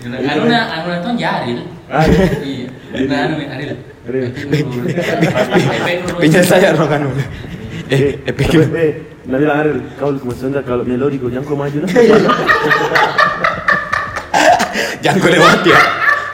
Anu 0.06 0.44
na 0.46 0.60
anu 0.72 0.88
na 0.88 0.98
tuh 1.02 1.18
jaril. 1.18 1.66
Ah, 1.90 2.06
Iya. 2.40 2.70
Nah 3.10 3.18
anu 3.26 3.34
nih 3.42 3.48
Aril. 3.50 3.74
Efek. 4.06 5.98
Pinjam 6.22 6.46
saya 6.46 6.70
dong 6.72 6.86
kan. 6.86 7.02
Eh, 7.86 7.98
eh, 7.98 8.14
tapi, 8.26 8.38
pikir. 8.46 8.60
eh, 8.74 8.94
Nabil 9.26 9.50
Aril, 9.50 9.78
kau 9.98 10.14
maksudnya 10.14 10.62
kalau 10.62 10.82
melodi 10.86 11.18
kau 11.22 11.30
jangan 11.30 11.46
kau 11.46 11.58
maju 11.58 11.78
lah. 11.86 11.90
Jangan 15.06 15.22
kau 15.22 15.30
lewat 15.30 15.62
ya. 15.66 15.80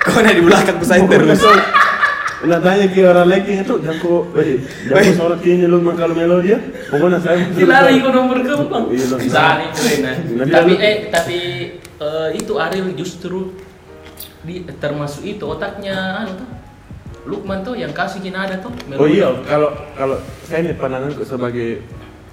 Kau 0.02 0.18
ada 0.24 0.32
di 0.32 0.44
belakang 0.44 0.80
saya 0.82 1.04
terus. 1.06 1.44
Nah 2.42 2.58
tanya 2.58 2.90
ke 2.90 3.06
orang 3.06 3.30
lagi 3.30 3.54
itu 3.62 3.76
jangan 3.86 4.02
kau, 4.02 4.26
eh, 4.34 4.58
jangan 4.90 5.04
kau 5.04 5.14
sholat 5.14 5.40
kini 5.46 5.70
lu 5.70 5.78
kalau 5.94 6.16
melodi 6.18 6.56
ya. 6.56 6.60
Pokoknya 6.90 7.20
saya 7.22 7.38
Dilari 7.54 8.02
kau 8.02 8.10
nomor 8.10 8.42
kau 8.42 8.66
bang. 8.66 8.84
Iya, 8.90 9.06
Bang. 9.12 9.60
Itu 9.70 9.82
enak. 10.02 10.16
Nabi 10.42 10.50
Tapi 10.50 10.74
eh 10.82 10.96
tapi 11.14 11.40
eh, 11.78 12.30
itu 12.34 12.54
Aril 12.58 12.96
justru 12.98 13.54
di 14.42 14.66
termasuk 14.82 15.22
itu 15.22 15.44
otaknya 15.46 16.26
anu 16.26 16.34
tuh. 16.42 16.50
Lukman 17.22 17.62
tuh 17.62 17.78
yang 17.78 17.94
kasih 17.94 18.22
ada 18.34 18.58
tuh. 18.58 18.74
Oh 18.98 19.06
iya, 19.06 19.30
kalau 19.46 19.70
kalau 19.94 20.18
saya 20.46 20.66
nih 20.66 20.76
pandanganku 20.78 21.22
sebagai 21.22 21.82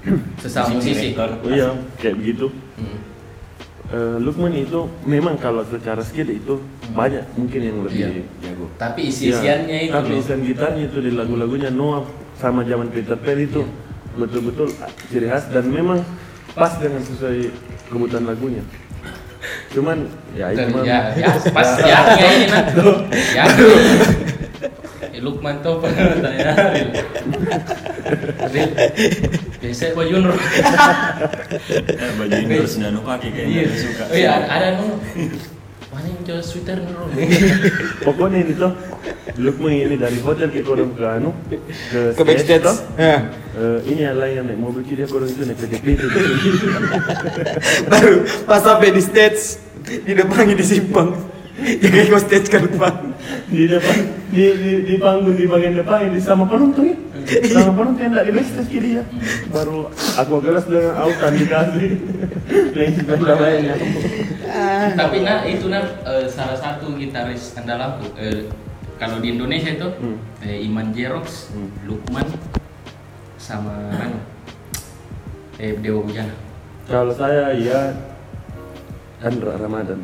Sesama 0.43 0.79
musisi. 0.81 1.13
Oh 1.19 1.51
iya 1.51 1.75
kayak 2.01 2.17
begitu. 2.17 2.49
Hmm. 2.81 2.99
Eh, 3.89 4.17
Lukman 4.21 4.53
itu 4.53 4.85
memang 5.05 5.41
kalau 5.41 5.65
secara 5.65 6.01
skill 6.05 6.29
itu 6.29 6.61
banyak 6.93 7.25
mungkin 7.37 7.61
yang 7.61 7.79
lebih 7.85 8.01
Iya. 8.05 8.25
Jago. 8.45 8.67
Tapi 8.77 9.01
Iya. 9.05 9.13
isi-isiannya 9.13 9.79
itu 9.89 9.95
Tapi 9.97 10.13
isian 10.21 10.41
gitarnya 10.45 10.83
itu 10.93 10.99
di 11.01 11.13
lagu-lagunya 11.13 11.69
Noah 11.73 12.05
sama 12.37 12.65
zaman 12.65 12.89
Peter 12.93 13.17
Pan 13.17 13.37
itu 13.41 13.65
betul-betul 14.17 14.73
ciri 15.09 15.29
khas 15.29 15.49
dan 15.53 15.69
memang 15.73 16.01
pas 16.53 16.75
dengan 16.81 17.01
sesuai 17.01 17.49
kebutuhan 17.89 18.25
lagunya. 18.29 18.65
Cuman 19.73 20.05
ya 20.37 20.53
itu 20.53 20.69
ya, 20.85 20.99
ya 21.17 21.29
pas 21.53 21.69
ya 21.93 21.99
ya 22.17 22.29
ini 22.35 22.47
nah. 22.49 22.65
Ya. 23.37 23.45
Eh, 25.19 25.23
Lukman 25.27 25.59
tuh 25.67 25.75
pernah 25.83 26.15
tanya 26.23 26.55
Aril. 26.55 26.89
Aril. 28.39 28.71
Biasa 29.59 29.91
baju 29.91 30.15
nur. 30.23 30.39
Eh, 30.39 32.11
baju 32.15 32.35
indoor 32.39 32.67
sudah 32.71 32.95
nu 32.95 33.03
pakai 33.03 33.35
kayaknya 33.35 33.67
Iya. 33.67 33.75
suka. 33.75 34.05
Oh 34.07 34.15
iya 34.15 34.47
ada 34.47 34.79
nur. 34.79 34.95
Mana 35.91 36.07
yang 36.07 36.23
jual 36.23 36.39
sweater 36.39 36.79
nur? 36.87 37.11
Pokoknya 38.07 38.47
itu 38.47 38.69
Lukman 39.43 39.75
ini 39.75 39.99
dari 39.99 40.23
hotel 40.23 40.55
ke 40.55 40.63
kodong 40.63 40.95
ke 40.95 41.03
anu 41.03 41.35
ke, 41.51 41.59
Ke 42.15 42.23
backstage. 42.23 42.63
toh. 42.63 42.79
Ya. 42.95 43.27
Eh, 43.59 43.79
ini 43.91 44.07
adalah 44.07 44.31
yang 44.31 44.47
naik 44.47 44.63
mobil 44.63 44.87
dia 44.87 45.03
kodong 45.11 45.35
itu 45.35 45.43
naik 45.43 45.59
PT 45.59 45.99
Baru 47.91 48.23
pas 48.47 48.63
sampai 48.63 48.95
di 48.95 49.03
stage 49.03 49.59
di 49.83 50.15
depannya 50.15 50.55
disimpang. 50.55 51.38
Jadi 51.59 52.07
kau 52.07 52.19
stage 52.19 52.49
ke 52.49 52.59
depan. 52.65 52.95
di 53.49 53.67
depan 53.67 53.97
di, 54.31 54.45
di, 54.55 54.73
di 54.85 54.95
panggung 54.97 55.35
di 55.35 55.45
bagian 55.45 55.75
depan 55.75 56.07
di 56.09 56.21
sama 56.21 56.45
penonton 56.45 56.85
ya 56.87 56.97
sama 57.51 57.73
penonton 57.75 57.99
yang 57.99 58.13
tidak 58.13 58.25
di 58.25 58.33
backstage 58.33 58.69
kiri 58.71 58.91
ya 58.95 59.05
baru 59.49 59.89
aku 60.15 60.35
gelas 60.39 60.65
dengan 60.65 60.95
autan 60.97 61.33
dikasih 61.35 61.91
sepeda 62.95 63.35
lainnya 63.37 63.75
Tapi 64.95 65.17
nah 65.21 65.43
itu 65.45 65.67
nah 65.67 65.83
salah 66.27 66.57
satu 66.57 66.95
gitaris 66.95 67.53
andalanku. 67.53 68.07
Eh, 68.17 68.49
kalau 68.97 69.19
di 69.19 69.35
Indonesia 69.35 69.71
itu 69.71 69.89
Hmm. 69.99 70.17
eh, 70.41 70.63
Iman 70.63 70.93
Jerox, 70.93 71.53
Hmm. 71.53 71.69
Lukman, 71.85 72.25
sama 73.37 73.75
anu, 73.93 74.19
eh 75.57 75.75
Dewa 75.75 76.01
Bujana. 76.01 76.33
kalau 76.85 77.13
saya 77.13 77.53
ya 77.53 77.93
Andra 79.21 79.59
Ramadan 79.59 80.01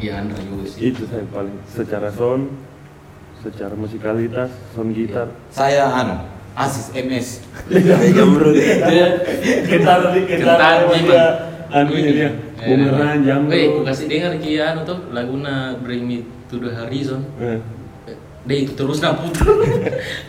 Iya 0.00 0.24
Andra 0.24 0.40
itu 0.80 1.04
saya 1.04 1.24
paling 1.28 1.56
secara 1.68 2.08
sound 2.08 2.48
secara 3.44 3.76
musikalitas 3.76 4.48
sound 4.72 4.96
gitar 4.96 5.28
Saya 5.52 5.84
anu 5.92 6.16
Asis 6.56 6.88
MS. 6.92 7.46
Jamrut. 8.16 8.56
kental 9.70 10.00
di 10.12 10.20
Kental 10.26 10.58
memang. 10.88 11.04
dia 11.04 11.24
anu 11.70 11.92
dia 11.94 12.30
Eh, 12.60 12.76
bumerang 12.76 13.24
jam 13.24 13.48
Weh, 13.48 13.72
aku 13.72 13.80
kasih 13.88 14.04
dengar 14.04 14.36
ki 14.36 14.60
anu 14.60 14.84
tuh 14.84 15.08
laguna 15.12 15.76
Bring 15.80 16.04
Me 16.04 16.24
to 16.48 16.60
the 16.60 16.68
Horizon. 16.72 17.24
Eh, 17.40 17.56
Deh 18.44 18.64
itu 18.64 18.72
terus 18.72 19.00
nak 19.00 19.16
putar. 19.20 19.48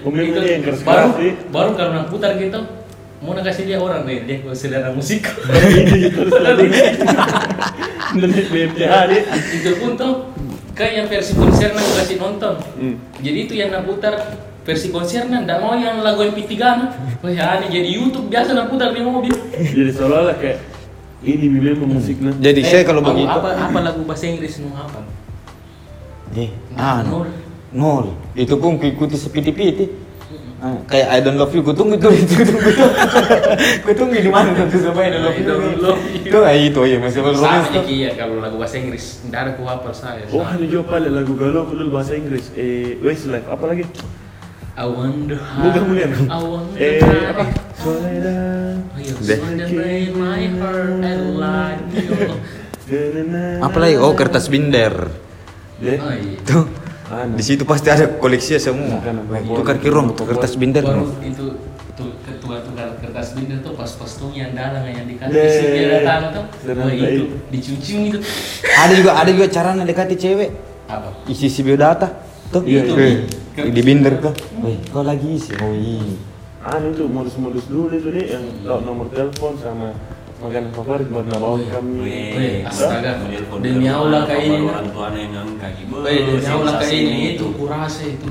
Ini 0.04 0.68
baru 0.84 1.16
baru 1.48 1.70
kalau 1.76 1.92
nak 1.96 2.08
putar 2.12 2.36
gitu 2.36 2.60
mau 3.22 3.38
kasih 3.38 3.64
dia 3.70 3.78
orang 3.78 4.02
deh 4.10 4.26
dia 4.26 4.42
kalau 4.42 4.58
selera 4.58 4.90
musik. 4.92 5.22
itu 8.12 8.26
dari 8.28 8.44
BMTH 8.50 8.94
dia 9.08 9.22
itu 9.56 9.70
pun 9.78 9.96
tuh 9.96 10.14
kayak 10.74 11.08
versi 11.08 11.38
konser 11.38 11.72
nak 11.72 11.86
kasih 12.02 12.18
nonton. 12.18 12.56
Hmm. 12.76 12.96
Jadi 13.22 13.38
itu 13.46 13.54
yang 13.56 13.70
nak 13.70 13.86
putar 13.86 14.42
versi 14.66 14.90
konsernya 14.94 15.42
ndak 15.46 15.58
mau 15.62 15.78
yang 15.78 16.02
lagu 16.02 16.22
MP3 16.26 16.54
nah. 16.58 16.90
Wah 17.22 17.32
ya 17.32 17.58
aneh 17.58 17.70
jadi 17.70 17.90
YouTube 17.90 18.30
biasa 18.30 18.58
nak 18.58 18.70
putar 18.70 18.94
di 18.94 19.02
mobil. 19.02 19.34
jadi 19.54 19.90
seolah-olah 19.94 20.38
kayak 20.38 20.58
ini 21.22 21.46
memang 21.54 21.86
musiknya 21.86 22.34
Jadi 22.42 22.62
saya 22.66 22.82
kalau 22.82 23.06
begitu 23.06 23.30
apa 23.30 23.54
apa 23.54 23.78
lagu 23.86 24.02
bahasa 24.06 24.26
Inggris 24.26 24.58
nu 24.58 24.74
apa? 24.74 25.06
Eh, 26.34 26.50
anu 26.74 27.26
Nol. 27.26 27.28
nol. 27.76 28.06
Itu 28.34 28.58
pun 28.58 28.82
ikuti 28.82 29.20
sepiti-piti. 29.20 29.86
Ah, 30.62 30.78
kayak 30.86 31.08
I 31.10 31.20
don't 31.26 31.42
love 31.42 31.50
you, 31.58 31.66
ku 31.66 31.74
tunggu 31.74 31.98
tuh, 31.98 32.14
itu 32.14 32.38
tunggu 32.46 32.70
tuh. 32.70 32.90
ku 33.82 33.92
tunggu 33.98 34.14
di 34.14 34.30
mana 34.30 34.54
tuh 34.54 34.78
sampai 34.78 35.10
I 35.10 35.18
don't 35.18 35.26
love 35.26 35.34
I 35.34 35.42
don't 35.42 35.66
you. 35.66 35.82
love 35.82 36.02
you. 36.06 36.30
Itu 36.30 36.38
ah, 36.46 36.54
itu 36.54 36.82
ya 36.86 36.98
masih 37.02 37.20
belum 37.26 37.34
Sama 37.34 37.50
romance 37.50 37.70
tuh. 37.74 37.84
Ki, 37.90 37.96
ya 38.06 38.12
kalau 38.14 38.36
lagu 38.38 38.56
bahasa 38.62 38.78
Inggris 38.78 39.06
ndak 39.26 39.40
ada 39.42 39.52
ku 39.58 39.66
hafal 39.66 39.90
saya. 39.90 40.22
oh 40.30 40.46
ada 40.46 40.62
juga 40.62 40.84
pada 40.86 41.10
lagu 41.10 41.34
galau 41.34 41.66
aku 41.66 41.74
dulu 41.82 41.98
bahasa 41.98 42.14
Inggris 42.14 42.54
eh 42.54 42.94
Westlife 43.02 43.50
apa 43.50 43.66
lagi 43.74 43.90
I 44.78 44.86
wonder 44.86 45.42
how 45.42 45.66
bukan 45.66 45.82
bukan 45.90 46.10
I 46.30 46.40
wonder 46.46 46.78
eh 46.78 47.02
apa 47.26 47.44
Oh 47.82 47.98
iya, 48.06 49.02
like 51.34 51.82
you. 51.90 52.30
Na-na-na. 52.92 53.66
Apa 53.66 53.78
lagi? 53.82 53.96
Oh, 53.98 54.14
kertas 54.14 54.46
binder. 54.46 55.10
deh 55.82 55.98
Oh 55.98 56.14
iya. 56.14 56.38
Tuh. 56.46 56.81
Di 57.12 57.44
situ 57.44 57.64
pasti 57.68 57.88
ada 57.92 58.08
koleksinya 58.18 58.60
semua. 58.60 58.98
Bukan. 59.04 59.58
Tukar 59.62 59.78
kirong, 59.84 60.16
tuh 60.16 60.26
kertas 60.28 60.56
binder. 60.56 60.84
Baru 60.84 61.12
itu 61.20 61.60
itu 61.92 62.06
ketua 62.24 62.64
tukar 62.64 62.96
kertas 63.04 63.36
binder 63.36 63.60
tuh 63.60 63.76
pas 63.76 63.92
pas 63.92 64.12
tuh 64.12 64.32
yang 64.32 64.56
dalang 64.56 64.88
yang 64.88 65.04
dikasih 65.06 65.36
Deh. 65.36 65.46
isi 65.52 65.66
dia 65.76 65.86
datang 66.02 66.22
tuh. 66.32 66.46
Wah 66.72 66.92
itu 66.92 67.24
dicuci 67.52 67.94
itu. 68.10 68.20
Ada 68.64 68.94
juga 68.96 69.12
ada 69.20 69.30
juga 69.30 69.48
cara 69.52 69.70
mendekati 69.76 70.16
cewek. 70.16 70.50
Apa? 70.88 71.10
Isi 71.28 71.52
isi 71.52 71.62
biodata. 71.62 72.08
Tuh. 72.52 72.64
Iya, 72.64 72.88
iya. 72.88 73.28
Tuh. 73.56 73.72
Di 73.72 73.82
binder 73.84 74.20
tuh. 74.20 74.34
Wih, 74.64 74.80
kau 74.92 75.04
lagi 75.04 75.28
isi. 75.36 75.52
Oh 75.60 75.76
iya. 75.76 76.16
anu 76.62 76.94
itu 76.94 77.10
modus-modus 77.10 77.66
dulu 77.66 77.90
itu 77.90 78.14
deh 78.14 78.38
yang 78.38 78.46
nomor 78.86 79.10
telepon 79.10 79.58
sama 79.58 79.98
makanan 80.42 80.72
favorit 80.74 81.08
buat 81.14 81.26
nabawan 81.30 81.62
kami 81.70 82.02
Weh, 82.34 82.56
astaga. 82.66 83.22
Demi 83.62 83.86
rumah, 83.86 83.94
Allah 84.02 84.22
kayak 84.26 84.42
baru 84.42 84.58
ini. 84.58 84.70
Orang 84.74 84.88
tuanya 84.90 85.22
yang 85.30 85.50
gitu. 85.54 85.94
Weh, 86.02 86.18
demi 86.26 86.46
Allah 86.50 86.74
kayak 86.82 86.98
ini 86.98 87.20
itu 87.38 87.46
kurasa 87.54 88.04
itu. 88.10 88.30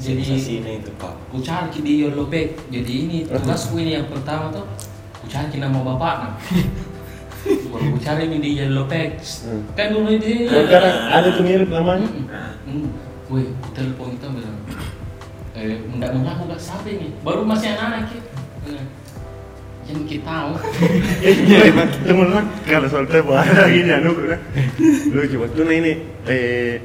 Jadi 0.00 0.22
Sensasinya 0.24 0.72
itu 0.80 0.90
pak. 0.96 1.12
ku 1.28 1.36
cari 1.44 1.78
di 1.84 1.92
Bag. 2.08 2.48
Jadi 2.72 2.92
ini 3.04 3.18
tugasku 3.28 3.76
ini 3.76 4.00
yang 4.00 4.08
pertama 4.08 4.48
tuh 4.48 4.64
ku 5.20 5.28
cari 5.28 5.56
nama 5.60 5.78
bapaknya. 5.84 6.28
Baru 7.72 7.86
ku 7.92 7.98
cari 8.00 8.24
ini 8.24 8.38
di 8.40 8.50
Yellow 8.56 8.88
Bag. 8.88 9.20
Hmm. 9.20 9.60
Kan 9.76 9.92
dulu 9.92 10.16
di 10.16 10.48
Dan 10.48 10.64
sekarang 10.72 10.96
ada 11.12 11.28
tuh 11.36 11.44
mirip 11.44 11.68
namanya 11.68 12.08
Hmm. 12.64 12.88
Ku 13.28 13.44
telepon 13.76 14.16
kita 14.16 14.26
bilang, 14.32 14.58
eh, 15.58 15.78
enggak 15.84 16.10
mengaku 16.16 16.48
gak 16.48 16.60
siapa 16.60 16.88
ini? 16.88 17.12
Baru 17.20 17.44
masih 17.44 17.76
anak-anak 17.76 18.08
ya. 18.08 18.20
Jangan 19.80 20.04
kita 20.04 20.24
tahu. 20.24 20.50
temen-temen 22.00 22.44
kalau 22.62 22.86
soal 22.86 23.06
telepon 23.06 23.36
ada 23.40 23.66
gini 23.66 23.90
anu 23.90 24.10
lucu 25.10 25.36
waktu 25.36 25.60
nah 25.60 25.74
ini 25.74 25.92
eh 26.26 26.78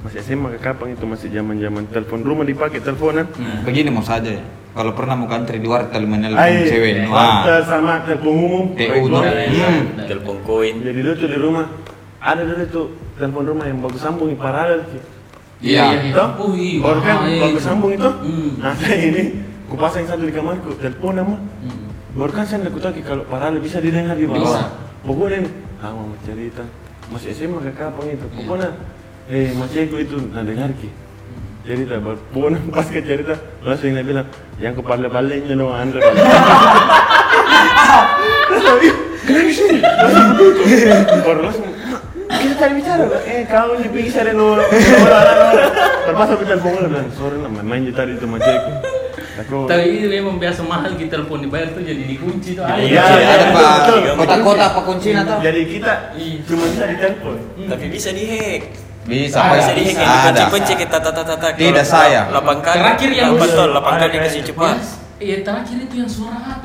masih 0.00 0.20
SMA 0.20 0.48
ke 0.54 0.60
kapan 0.60 0.92
itu 0.92 1.04
masih 1.04 1.28
zaman 1.28 1.56
zaman 1.56 1.82
telepon 1.88 2.20
rumah 2.20 2.44
dipakai 2.44 2.76
teleponan 2.78 3.24
Begini 3.64 3.88
mau 3.88 4.04
saja 4.04 4.28
ya. 4.30 4.44
Kalau 4.74 4.90
pernah 4.90 5.14
mau 5.14 5.24
country 5.24 5.56
di 5.56 5.64
wartel 5.64 6.04
menelpon 6.04 6.36
Ai, 6.36 6.66
cewek. 6.66 7.06
wartel 7.06 7.56
Wah. 7.56 7.64
sama 7.64 7.92
telepon 8.04 8.34
umum 8.34 8.64
TU. 8.74 9.06
Hmm. 9.08 10.02
Telepon 10.04 10.36
koin. 10.42 10.82
jadi 10.82 10.98
dulu 10.98 11.14
tuh 11.14 11.28
di 11.30 11.38
rumah 11.38 11.66
ada 12.18 12.42
dulu 12.42 12.64
tuh 12.68 12.86
telepon 13.14 13.42
rumah 13.46 13.64
yang 13.64 13.78
bagus 13.80 14.00
sambung 14.00 14.28
paralel 14.34 14.80
Ki. 14.88 14.98
Iya. 15.64 16.12
Toh? 16.12 16.28
Oh 16.42 16.52
iya. 16.52 16.82
Baru 16.82 17.00
kan 17.00 17.16
iya, 17.24 17.40
bagus 17.40 17.60
itu. 17.60 17.64
sambung 17.64 17.90
itu 17.90 18.10
Hmm. 18.10 18.50
nah 18.60 18.74
ini 19.08 19.22
ku 19.64 19.74
pasang 19.74 20.04
satu 20.04 20.22
di 20.22 20.32
kamarku 20.32 20.76
telepon 20.76 21.12
nama 21.14 21.36
Hmm. 21.62 21.83
Baru 22.14 22.30
kan 22.30 22.46
saya 22.46 22.62
aku 22.70 22.78
tahu 22.78 23.02
kalau 23.02 23.26
paralel 23.26 23.58
bisa 23.58 23.82
didengar 23.82 24.14
di 24.14 24.26
Bisa. 24.26 24.38
bawah 24.38 24.64
pokoknya 25.02 25.36
ini 25.42 25.50
ah 25.82 25.90
mau 25.92 26.14
cerita. 26.22 26.62
Masih 27.12 27.36
SMA 27.36 27.60
ke 27.60 27.76
kapan 27.76 28.16
itu. 28.16 28.26
Pokoknya 28.32 28.70
eh 29.28 29.52
mas 29.52 29.74
Eko 29.74 29.96
itu 30.00 30.16
nah 30.32 30.40
dengar 30.46 30.70
ki. 30.78 30.88
Cerita 31.64 31.96
baru 31.96 32.20
pokoknya 32.30 32.58
pas 32.76 32.86
ke 32.86 33.00
cerita 33.02 33.34
langsung 33.64 33.92
dia 33.96 34.04
bilang 34.04 34.26
yang 34.60 34.76
kepala 34.76 35.08
baliknya 35.08 35.56
dong 35.56 35.72
Andre 35.72 36.00
baru 41.24 41.40
langsung 41.48 41.64
kita 42.28 42.54
tadi 42.60 42.72
bicara 42.76 43.04
eh 43.24 43.48
kau 43.48 43.72
pergi 43.80 44.10
saya 44.12 44.36
no 44.36 44.60
terpaksa 46.04 46.36
telepon 46.36 46.92
dan 46.92 47.08
sore 47.16 47.40
lah 47.40 47.48
main 47.48 47.88
tadi 47.88 48.12
itu 48.20 48.28
mas 48.28 48.44
Eko 48.44 48.93
Tapi 49.36 49.84
ini 49.90 50.06
memang 50.12 50.36
biasa 50.36 50.62
mahal 50.62 50.94
kita 50.94 51.18
telepon 51.18 51.38
dibayar 51.40 51.66
tuh 51.68 51.82
jadi 51.82 52.02
dikunci 52.04 52.54
tuh. 52.54 52.62
Iya, 52.62 53.02
iya, 53.02 53.30
Ada 53.32 53.46
pak 53.50 53.70
betul. 53.80 53.98
kota-kota 54.16 54.64
apa 54.68 54.80
kuncinya 54.80 55.22
tuh? 55.24 55.38
jadi 55.42 55.60
kita 55.64 55.92
Iya. 56.14 56.38
cuma 56.44 56.64
bisa 56.66 56.84
ditelepon 56.86 57.34
Tapi 57.66 57.84
bisa 57.88 58.10
dihack. 58.10 58.62
Bisa, 59.04 59.36
Ah, 59.36 59.44
Pak. 59.46 59.56
Bisa 59.58 59.72
dihack. 59.74 59.96
Ada. 60.00 60.48
Kunci-kunci 60.48 60.72
kita 60.78 60.96
tata 60.96 61.22
tata. 61.22 61.48
Tidak 61.52 61.84
saya. 61.84 62.24
Lapan 62.30 62.56
kali. 62.58 62.78
Terakhir 62.78 63.10
yang 63.12 63.28
lapan 63.32 63.44
lu- 63.44 63.52
tol, 63.54 63.68
lapan 63.70 63.90
ada 63.90 64.00
kali 64.00 64.12
kayak- 64.12 64.24
kasih 64.24 64.42
cepat. 64.46 64.76
Iya 65.14 65.36
terakhir 65.40 65.76
itu 65.78 65.94
yang 65.94 66.10
suara 66.10 66.38
HP. 66.40 66.64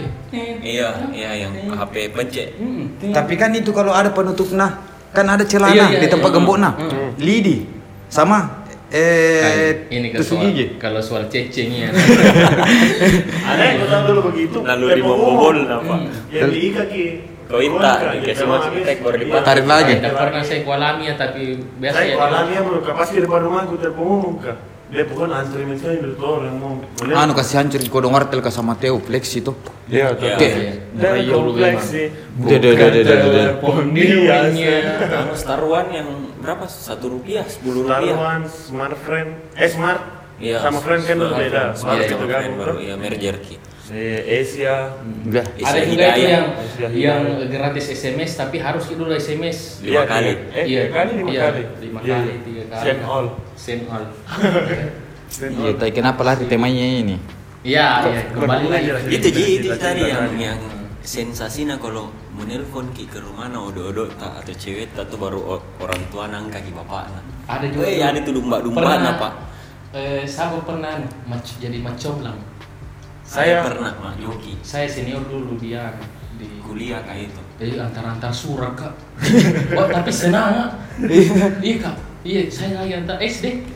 Iya, 0.60 0.88
iya 1.12 1.32
yang 1.38 1.52
HP 1.70 1.96
pencet. 2.10 2.50
Hmm. 2.56 2.86
Tapi 3.10 3.34
kan 3.36 3.52
itu 3.52 3.70
kalau 3.70 3.92
ada 3.92 4.10
penutup 4.10 4.50
nah, 4.52 4.82
kan 5.10 5.26
ada 5.26 5.44
celana 5.44 5.74
Iya, 5.74 5.86
iya, 5.90 6.00
di 6.00 6.08
tempat 6.08 6.28
iya. 6.28 6.36
gembok 6.36 6.58
nah. 6.58 6.74
Hmm. 6.76 7.12
Lidi 7.16 7.68
sama 8.08 8.59
eh 8.90 9.40
Nah, 9.40 9.54
ini 9.92 10.08
ke 10.10 10.18
tusuk 10.18 10.38
soal, 10.38 10.50
gigi. 10.50 10.66
kalau 10.76 10.98
soal 11.00 11.24
cecengnya 11.26 11.90
ada 13.50 13.64
yang 13.64 13.78
tahu 13.84 14.02
dulu 14.08 14.22
begitu 14.34 14.58
Lalu 14.62 14.86
dibobol 14.98 15.56
umum. 15.56 15.70
apa? 15.70 15.96
yang 16.30 16.50
diikat 16.50 16.88
ki 16.88 17.06
Kau 17.50 17.58
inta, 17.58 18.14
dikasih 18.14 18.46
masuk 18.46 18.78
tek, 18.86 19.02
baru 19.02 19.18
dipotong. 19.18 19.42
Tarik 19.42 19.66
lagi. 19.66 19.98
Tidak 19.98 20.14
pernah 20.14 20.42
saya 20.46 20.62
kualami 20.62 21.10
ya 21.10 21.18
tapi 21.18 21.58
biasa 21.82 21.98
saya 21.98 22.06
ya. 22.06 22.16
kalau 22.16 22.40
dia 22.46 22.60
bro 22.62 22.78
pasti 22.94 23.14
di 23.18 23.22
depan 23.26 23.40
rumahku 23.42 23.74
telepon 23.74 24.06
umum 24.06 24.34
kak 24.38 24.58
dia 24.90 25.06
pokoknya 25.06 25.34
antri 25.36 25.66
misalnya 25.66 25.98
dari 26.02 26.14
orang 26.18 26.56
mau. 26.58 26.78
Anu 27.02 27.34
kasih 27.34 27.56
hancur 27.58 27.78
di 27.78 27.90
kodong 27.90 28.10
wartel 28.10 28.42
ke 28.42 28.50
sama 28.50 28.74
Teo 28.74 28.98
Flex 28.98 29.34
itu. 29.36 29.54
Iya, 29.86 30.14
Iya. 30.14 30.34
Oke. 30.34 30.50
Dan 30.94 31.14
dulu 31.26 31.54
kompleks 31.54 31.74
memang. 31.74 31.90
sih. 31.90 32.06
Deh, 32.38 32.58
deh, 32.58 32.72
deh, 32.72 32.88
deh, 32.88 33.02
deh, 33.02 33.18
deh. 33.18 33.30
telepon 33.58 33.86
biasa. 33.90 34.70
Anu 35.10 35.34
taruhan 35.36 35.86
yang 35.90 36.08
berapa? 36.40 36.64
Satu 36.66 37.12
rupiah, 37.12 37.44
sepuluh 37.44 37.84
rupiah. 37.84 38.02
Taruhan, 38.02 38.42
smart 38.48 38.98
friend, 38.98 39.30
eh 39.54 39.68
smart, 39.68 40.02
Iya. 40.38 40.58
sama 40.60 40.80
friend 40.80 41.04
kan 41.04 41.18
Smart 41.18 41.36
beda. 41.38 41.64
Smart 41.76 41.98
Iya, 41.98 42.08
gitu 42.08 42.26
kan. 42.26 42.42
baru 42.56 42.76
ya 42.80 42.96
merger 42.96 43.36
ki. 43.40 43.56
Eh, 43.90 44.22
Asia. 44.40 44.94
Enggak. 45.02 45.50
Ada 45.58 45.80
juga 45.82 46.08
itu 46.14 46.22
yang 46.24 46.46
Isya 46.62 46.88
yang 46.94 47.22
Hidayah. 47.26 47.50
gratis 47.50 47.86
SMS 47.90 48.32
tapi 48.36 48.58
harus 48.58 48.86
dulu 48.86 49.10
SMS. 49.12 49.82
Lima 49.82 49.92
Iya, 49.92 50.02
kali. 50.06 50.32
Eh, 50.54 50.64
Iya. 50.64 50.80
tiga 50.80 50.88
kali, 50.94 51.12
lima 51.18 51.30
Iya, 51.30 51.42
kali. 51.42 51.64
lima 51.82 52.00
Iya, 52.00 52.14
kali, 52.14 52.30
iya. 52.30 52.38
tiga 52.40 52.64
kali. 52.70 52.84
Send 52.86 53.00
all. 53.04 53.26
Send 53.58 53.82
all. 53.90 54.06
Iya, 55.60 55.72
tapi 55.74 55.92
kenapa 55.92 56.22
lari 56.22 56.46
temanya 56.46 56.86
ini? 56.86 57.18
Iya, 57.60 57.88
iya, 58.08 58.22
kembali 58.32 58.66
lagi. 58.70 58.88
Iya. 58.88 58.96
itu 59.10 59.28
ji 59.30 59.44
itu 59.60 59.68
tadi 59.76 60.02
yang 60.06 60.24
tadi. 60.32 60.38
yang 60.40 60.60
sensasinya 61.02 61.76
kalau 61.76 62.08
menelpon 62.32 62.92
ki 62.92 63.06
ke 63.06 63.18
rumah 63.18 63.48
na 63.48 63.60
odo-odo 63.62 64.08
tak 64.14 64.36
atau 64.38 64.54
cewek 64.54 64.92
tak 64.92 65.08
tuh 65.08 65.18
baru 65.18 65.40
orang 65.78 66.02
tua 66.08 66.28
nangka 66.28 66.60
ki 66.60 66.72
bapak 66.72 67.08
na 67.10 67.20
Ada 67.48 67.66
juga. 67.68 67.82
Weh, 67.82 67.98
ada 67.98 68.20
tuh 68.20 68.34
domba-domba 68.36 68.80
Pernah, 68.80 69.14
apa 69.14 69.30
Eh, 69.90 70.22
saya 70.22 70.54
pernah 70.62 70.94
mac- 71.26 71.58
jadi 71.58 71.80
macomlang. 71.80 72.38
saya 73.24 73.58
Saya- 73.58 73.66
pernah 73.66 73.92
mah 73.96 74.14
Yogi 74.16 74.54
Saya 74.62 74.86
senior 74.86 75.24
dulu 75.24 75.58
dia 75.58 75.98
di 76.36 76.46
kuliah 76.60 77.02
kayak 77.02 77.28
itu 77.28 77.42
Eh, 77.60 77.76
antar-antar 77.76 78.30
surat 78.30 78.72
kak. 78.72 78.94
Wah, 79.74 79.90
tapi 79.92 80.08
senang 80.08 80.56
kak. 80.56 80.72
iya 81.60 81.76
kak. 81.78 81.96
Iya, 82.22 82.42
saya 82.48 82.80
lagi 82.80 82.94
antar 82.96 83.18
SD. 83.18 83.68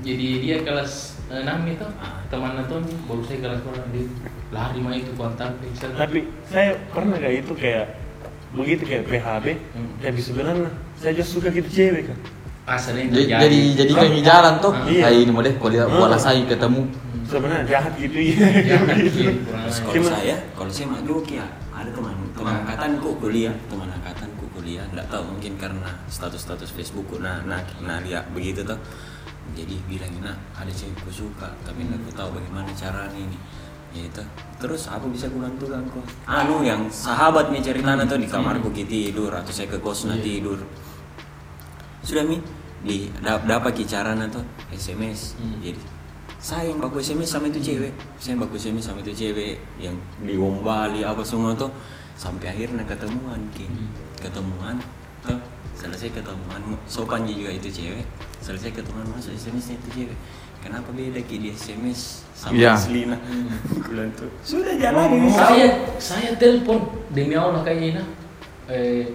Jadi 0.00 0.28
dia 0.40 0.60
kelas 0.60 1.16
6 1.28 1.40
itu 1.66 1.86
teman 2.30 2.54
Antoni 2.54 2.94
baru 3.04 3.22
saya 3.26 3.38
kelas 3.42 3.60
berapa 3.60 3.88
dia 3.90 4.06
lari 4.50 4.78
mah 4.78 4.94
itu 4.94 5.10
kontak 5.14 5.50
saya 5.74 5.90
Tapi 5.98 6.18
saya 6.46 6.70
pernah 6.88 7.18
kayak 7.18 7.36
itu 7.42 7.52
kayak 7.54 7.86
begitu 8.50 8.82
kayak 8.82 9.04
PHB, 9.06 9.46
Hmm. 9.74 9.90
tapi 10.02 10.18
sebenarnya 10.18 10.70
saya 10.98 11.12
just 11.14 11.30
suka 11.30 11.50
gitu 11.50 11.66
cewek 11.66 12.10
kan. 12.10 12.18
asalnya 12.66 13.10
Jadi 13.10 13.26
jadi, 13.30 13.58
jadi 13.78 13.92
kami 13.94 14.18
jalan 14.22 14.54
tuh. 14.58 14.74
Iya. 14.86 15.06
Kayak 15.06 15.18
ini 15.22 15.32
boleh 15.34 15.52
kuliah 15.58 15.86
Hmm. 15.86 15.98
bola 15.98 16.18
saya 16.18 16.42
ketemu. 16.46 16.82
Sebenarnya 17.26 17.62
jahat 17.66 17.94
gitu 17.94 18.18
ya. 18.18 18.46
Jangan 18.74 18.96
Gitu. 18.98 19.22
Terus 19.30 19.78
ajar. 19.78 19.86
kalau 19.86 20.02
saya 20.02 20.36
kalau 20.54 20.70
saya 20.70 20.86
mah 20.90 21.00
ya 21.26 21.46
ada 21.70 21.90
teman 21.94 22.14
teman 22.34 22.54
angkatanku 22.62 23.08
kuliah 23.22 23.54
teman 23.70 23.88
angkatanku 23.88 24.44
kuliah 24.52 24.84
nggak 24.92 25.06
tahu 25.08 25.22
mungkin 25.30 25.52
karena 25.56 25.90
status 26.10 26.42
status 26.42 26.70
Facebookku 26.74 27.22
nah 27.22 27.40
nah 27.46 27.62
nah 27.80 28.02
lihat 28.04 28.28
begitu 28.34 28.60
tuh 28.66 28.76
jadi 29.50 29.74
bilang 29.84 30.12
nah 30.20 30.36
ada 30.54 30.70
cewekku 30.70 31.10
suka 31.10 31.50
tapi 31.62 31.82
nggak 31.82 32.00
aku 32.00 32.10
tahu 32.14 32.30
bagaimana 32.36 32.70
caranya 32.72 33.18
ini. 33.18 33.38
Ya 33.90 34.06
itu. 34.06 34.22
Terus 34.62 34.86
aku 34.86 35.10
bisa 35.10 35.26
bulan 35.26 35.50
tuh 35.58 35.66
kan 35.66 35.82
kok. 35.82 36.06
Anu 36.24 36.62
yang 36.62 36.86
sahabat 36.86 37.50
nih 37.50 37.58
ceritanya 37.58 38.06
tuh 38.06 38.22
di 38.22 38.30
kamarku 38.30 38.70
gitu 38.70 38.86
tidur 38.86 39.34
atau 39.34 39.50
saya 39.50 39.66
ke 39.66 39.82
kosnya 39.82 40.14
Iya. 40.14 40.22
tidur. 40.22 40.58
Sudah 42.02 42.22
mi. 42.22 42.38
Di 42.80 43.12
da- 43.20 43.42
dapat 43.42 43.76
ki 43.76 43.84
caranya 43.84 44.24
tuh 44.24 44.40
SMS 44.72 45.36
Hmm. 45.36 45.60
jadi 45.60 45.76
saya 46.40 46.72
yang 46.72 46.80
baku 46.80 46.96
SMS 46.96 47.28
sama 47.28 47.52
itu 47.52 47.60
cewek. 47.60 47.92
Saya 48.16 48.32
yang 48.32 48.40
baku 48.40 48.56
SMS 48.56 48.88
sama 48.88 49.04
itu 49.04 49.12
cewek. 49.12 49.60
Yang 49.76 50.00
di 50.24 50.34
Wombali 50.40 51.04
apa 51.04 51.20
semua 51.20 51.52
tuh. 51.52 51.68
Sampai 52.16 52.48
akhirnya 52.48 52.84
ketemuan 52.86 53.40
ki. 53.52 53.66
Hmm. 53.66 53.88
ketemuan 54.16 54.76
tuh 55.24 55.36
selesai 55.80 56.12
ketemuan 56.12 56.60
sopan 56.84 57.24
juga 57.24 57.50
itu 57.50 57.68
cewek. 57.72 58.04
Selesai 58.44 58.70
ketemuan 58.70 59.08
masuk 59.08 59.32
SMS 59.32 59.72
itu 59.80 59.88
cewek. 59.96 60.18
Kenapa 60.60 60.92
beda 60.92 61.24
ki 61.24 61.40
di 61.40 61.48
SMS 61.56 62.20
sama 62.36 62.52
Iya. 62.52 62.76
Aslina 62.76 63.16
bulan 63.80 64.12
tuh 64.12 64.28
sudah 64.44 64.76
jalan 64.76 65.08
ini. 65.16 65.28
Saya 65.32 65.66
saya 65.96 66.30
telepon. 66.36 66.84
Demi 67.16 67.32
Allah 67.32 67.64
kayaknya 67.64 68.04
eh, 68.68 69.08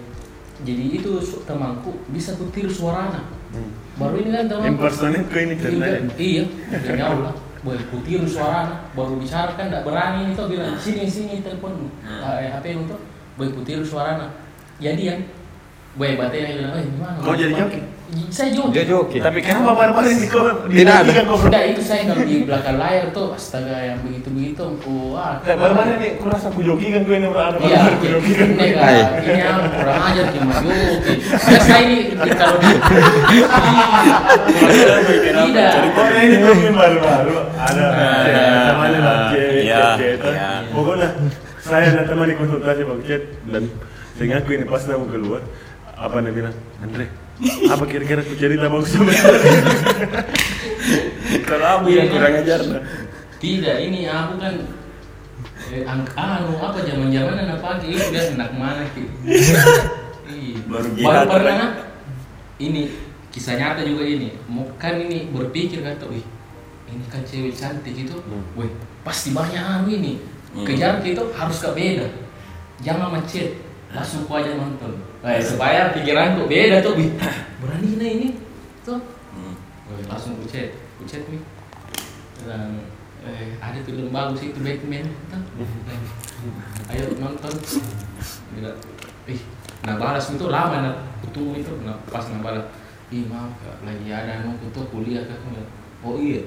jadi 0.66 0.84
itu 0.98 1.22
temanku 1.46 1.94
bisa 2.10 2.34
ku 2.34 2.50
tiru 2.50 2.66
suaranya. 2.66 3.22
Hmm. 3.54 3.70
baru 3.94 4.18
ini 4.26 4.30
kan 4.34 4.44
temanku. 4.50 4.68
Impersonate 4.74 5.26
ko 5.30 5.36
ini 5.38 5.54
ceritanya. 5.54 6.10
iya 6.18 6.44
demi 6.82 6.98
Allah. 7.00 7.32
Boleh 7.62 7.82
tiru 8.02 8.26
suaranya. 8.26 8.76
Baru 8.98 9.14
bicara 9.14 9.54
kan 9.54 9.70
tidak 9.70 9.86
berani 9.86 10.34
itu 10.34 10.42
bilang 10.50 10.74
sini 10.82 11.06
sini 11.06 11.46
telepon 11.46 11.86
Hmm. 12.02 12.42
eh, 12.42 12.50
HP 12.50 12.74
untuk 12.74 12.98
boleh 13.38 13.54
tiru 13.62 13.86
suaranya. 13.86 14.26
Jadi 14.82 15.02
ya 15.06 15.14
Boy, 15.96 16.12
berarti 16.12 16.36
yang 16.36 16.60
bilang, 16.60 16.72
eh 16.76 16.84
gimana? 16.84 17.16
Kau 17.24 17.32
jadi 17.32 17.52
joki? 17.56 17.80
Saya 18.28 18.52
joki. 18.52 18.72
Dia 18.76 18.84
joki. 18.84 19.16
Tapi 19.18 19.38
kenapa 19.40 19.72
bareng-bareng 19.72 20.12
di 20.20 20.28
kau? 20.28 20.44
Tidak 20.68 20.92
ada. 20.94 21.08
Enggak, 21.08 21.64
itu 21.72 21.80
saya 21.80 22.04
kalau 22.04 22.20
di 22.22 22.36
belakang 22.44 22.76
layar 22.76 23.04
tuh, 23.10 23.32
astaga 23.32 23.76
yang 23.82 23.98
begitu-begitu, 24.04 24.64
wah. 25.10 25.40
Kayak 25.40 25.56
bareng-bareng 25.56 25.96
nih, 25.96 26.10
aku 26.14 26.24
rasa 26.28 26.46
aku 26.52 26.60
joki 26.60 26.92
kan 26.92 27.00
gue 27.00 27.16
ini 27.16 27.28
berada 27.32 27.56
Iya, 27.58 27.78
aku 27.96 28.04
joki 28.12 28.30
kan. 28.30 28.48
ini 28.52 28.66
kan, 28.76 29.56
ini 29.56 29.68
kurang 29.72 30.00
ajar 30.04 30.26
cuma 30.30 30.54
joki. 30.60 31.14
Ya 31.32 31.58
saya 31.58 31.80
ini 31.80 31.96
di- 32.12 32.36
kalau 32.36 32.56
di 32.60 32.68
tidak. 35.32 35.70
Pokoknya 35.96 36.20
ini 36.22 36.36
yang 36.36 36.76
baru-baru 36.76 37.36
ada 37.56 37.84
lah 39.00 39.18
cewek, 39.32 39.64
Iya, 39.64 39.84
iya. 39.96 40.50
Pokoknya 40.70 41.08
saya 41.58 41.88
dan 41.90 42.04
teman 42.04 42.28
di 42.28 42.36
konsultasi 42.36 42.82
Bang 42.84 43.00
Cet 43.02 43.22
dan 43.48 43.64
saya 44.16 44.26
ngaku 44.32 44.50
ini 44.54 44.64
pas 44.64 44.82
aku 44.86 45.06
keluar 45.10 45.42
apa 45.96 46.16
bilang 46.28 46.56
Andre 46.84 47.08
apa 47.68 47.84
kira-kira 47.88 48.20
aku 48.24 48.36
cerita 48.36 48.68
bagus 48.68 48.92
sama 48.92 49.12
kalau 51.48 51.66
aku 51.80 51.88
yang 51.92 52.08
kurang 52.08 52.40
ajar 52.40 52.60
nah. 52.68 52.84
Tidak, 53.36 53.76
ini 53.84 54.08
aku 54.08 54.40
kan 54.40 54.54
eh, 55.68 55.84
ang 55.84 56.08
anu 56.16 56.56
apa 56.56 56.80
zaman 56.80 57.12
zaman 57.12 57.36
anak 57.36 57.60
pagi 57.60 57.92
itu 57.92 58.00
dia 58.08 58.32
anak 58.32 58.48
mana 58.56 58.80
ki? 58.96 59.04
Iya. 60.26 60.56
Baru 60.64 60.88
Baru 60.96 61.24
pernah 61.28 61.54
kan? 61.60 61.70
Ini 62.56 62.88
kisah 63.28 63.60
nyata 63.60 63.84
juga 63.84 64.08
ini. 64.08 64.32
Kan 64.80 65.04
ini 65.04 65.28
berpikir 65.28 65.84
kata, 65.84 66.08
wih 66.08 66.24
ini 66.88 67.04
kan 67.12 67.20
cewek 67.28 67.52
cantik 67.52 67.92
itu, 67.92 68.16
Hmm. 68.24 68.40
wih 68.56 68.72
pasti 69.04 69.36
banyak 69.36 69.60
anu 69.60 69.92
ini. 69.92 70.16
Hmm. 70.56 70.64
Kejar 70.64 71.04
itu 71.04 71.22
harus 71.36 71.58
ke 71.60 71.68
beda. 71.76 72.08
Jangan 72.80 73.20
macet, 73.20 73.52
langsung 73.94 74.26
ku 74.26 74.32
aja 74.34 74.56
nonton. 74.58 74.98
Eh, 75.22 75.38
supaya 75.42 75.94
pikiranku 75.94 76.46
beda 76.50 76.82
tuh, 76.82 76.98
wih 76.98 77.10
berani 77.62 77.90
nih 77.98 78.10
ini 78.18 78.28
tuh. 78.82 78.98
Hmm. 79.34 79.54
Langsung 80.10 80.38
ku 80.38 80.44
chat, 80.46 80.74
ku 80.98 81.06
chat 81.06 81.22
nih. 81.30 81.42
Dan 82.46 82.82
eh, 83.26 83.54
ada 83.58 83.78
film 83.82 84.10
bagus 84.10 84.42
itu 84.42 84.58
Batman, 84.58 85.06
tuh. 85.30 85.42
Ayo 86.90 87.14
nonton. 87.18 87.52
Bilang, 88.54 88.78
ih, 89.26 89.40
nah 89.82 89.98
balas 89.98 90.30
itu 90.30 90.46
lama 90.46 90.76
nah 90.80 90.94
kutu 91.18 91.58
itu, 91.58 91.72
nah 91.82 91.98
pas 92.06 92.22
nah 92.30 92.38
balas, 92.38 92.66
ih 93.10 93.26
maaf 93.26 93.50
kak, 93.58 93.82
lagi 93.82 94.06
ada 94.08 94.42
anu 94.42 94.54
kutu 94.62 94.80
kuliah 94.90 95.26
kak. 95.26 95.38
Bilang, 95.42 95.70
Oh 96.06 96.20
iya, 96.22 96.44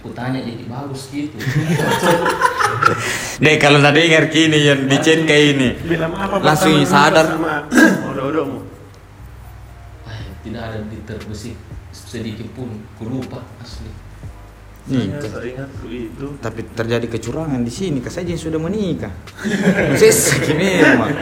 ku 0.00 0.08
tanya 0.10 0.40
jadi 0.40 0.64
bagus 0.64 1.12
gitu. 1.12 1.36
Deh 3.36 3.56
kalau 3.56 3.78
tadi 3.78 4.08
dengar 4.08 4.26
kini 4.28 4.58
yang 4.64 4.88
di 4.88 4.96
chat 4.98 5.24
kayak 5.24 5.44
ini. 5.54 5.68
bilang 5.84 6.12
apa 6.12 6.40
Langsung 6.40 6.72
sadar. 6.84 7.36
sama 7.36 7.68
Ah, 10.04 10.16
tidak 10.40 10.62
ada 10.64 10.78
di 10.88 10.98
terbesit 11.04 11.56
sedikit 11.92 12.48
pun, 12.56 12.68
ku 12.96 13.04
lupa 13.04 13.44
asli. 13.60 13.92
Saya 14.90 15.44
ingatku 15.44 15.86
itu 15.86 16.26
tapi 16.42 16.66
terjadi 16.74 17.06
kecurangan 17.06 17.60
di 17.62 17.70
sini, 17.70 18.00
kan 18.02 18.10
saja 18.10 18.26
yang 18.26 18.40
sudah 18.40 18.58
menikah. 18.58 19.12
Sis, 19.94 20.34
gini 20.42 20.80
memang. 20.82 21.12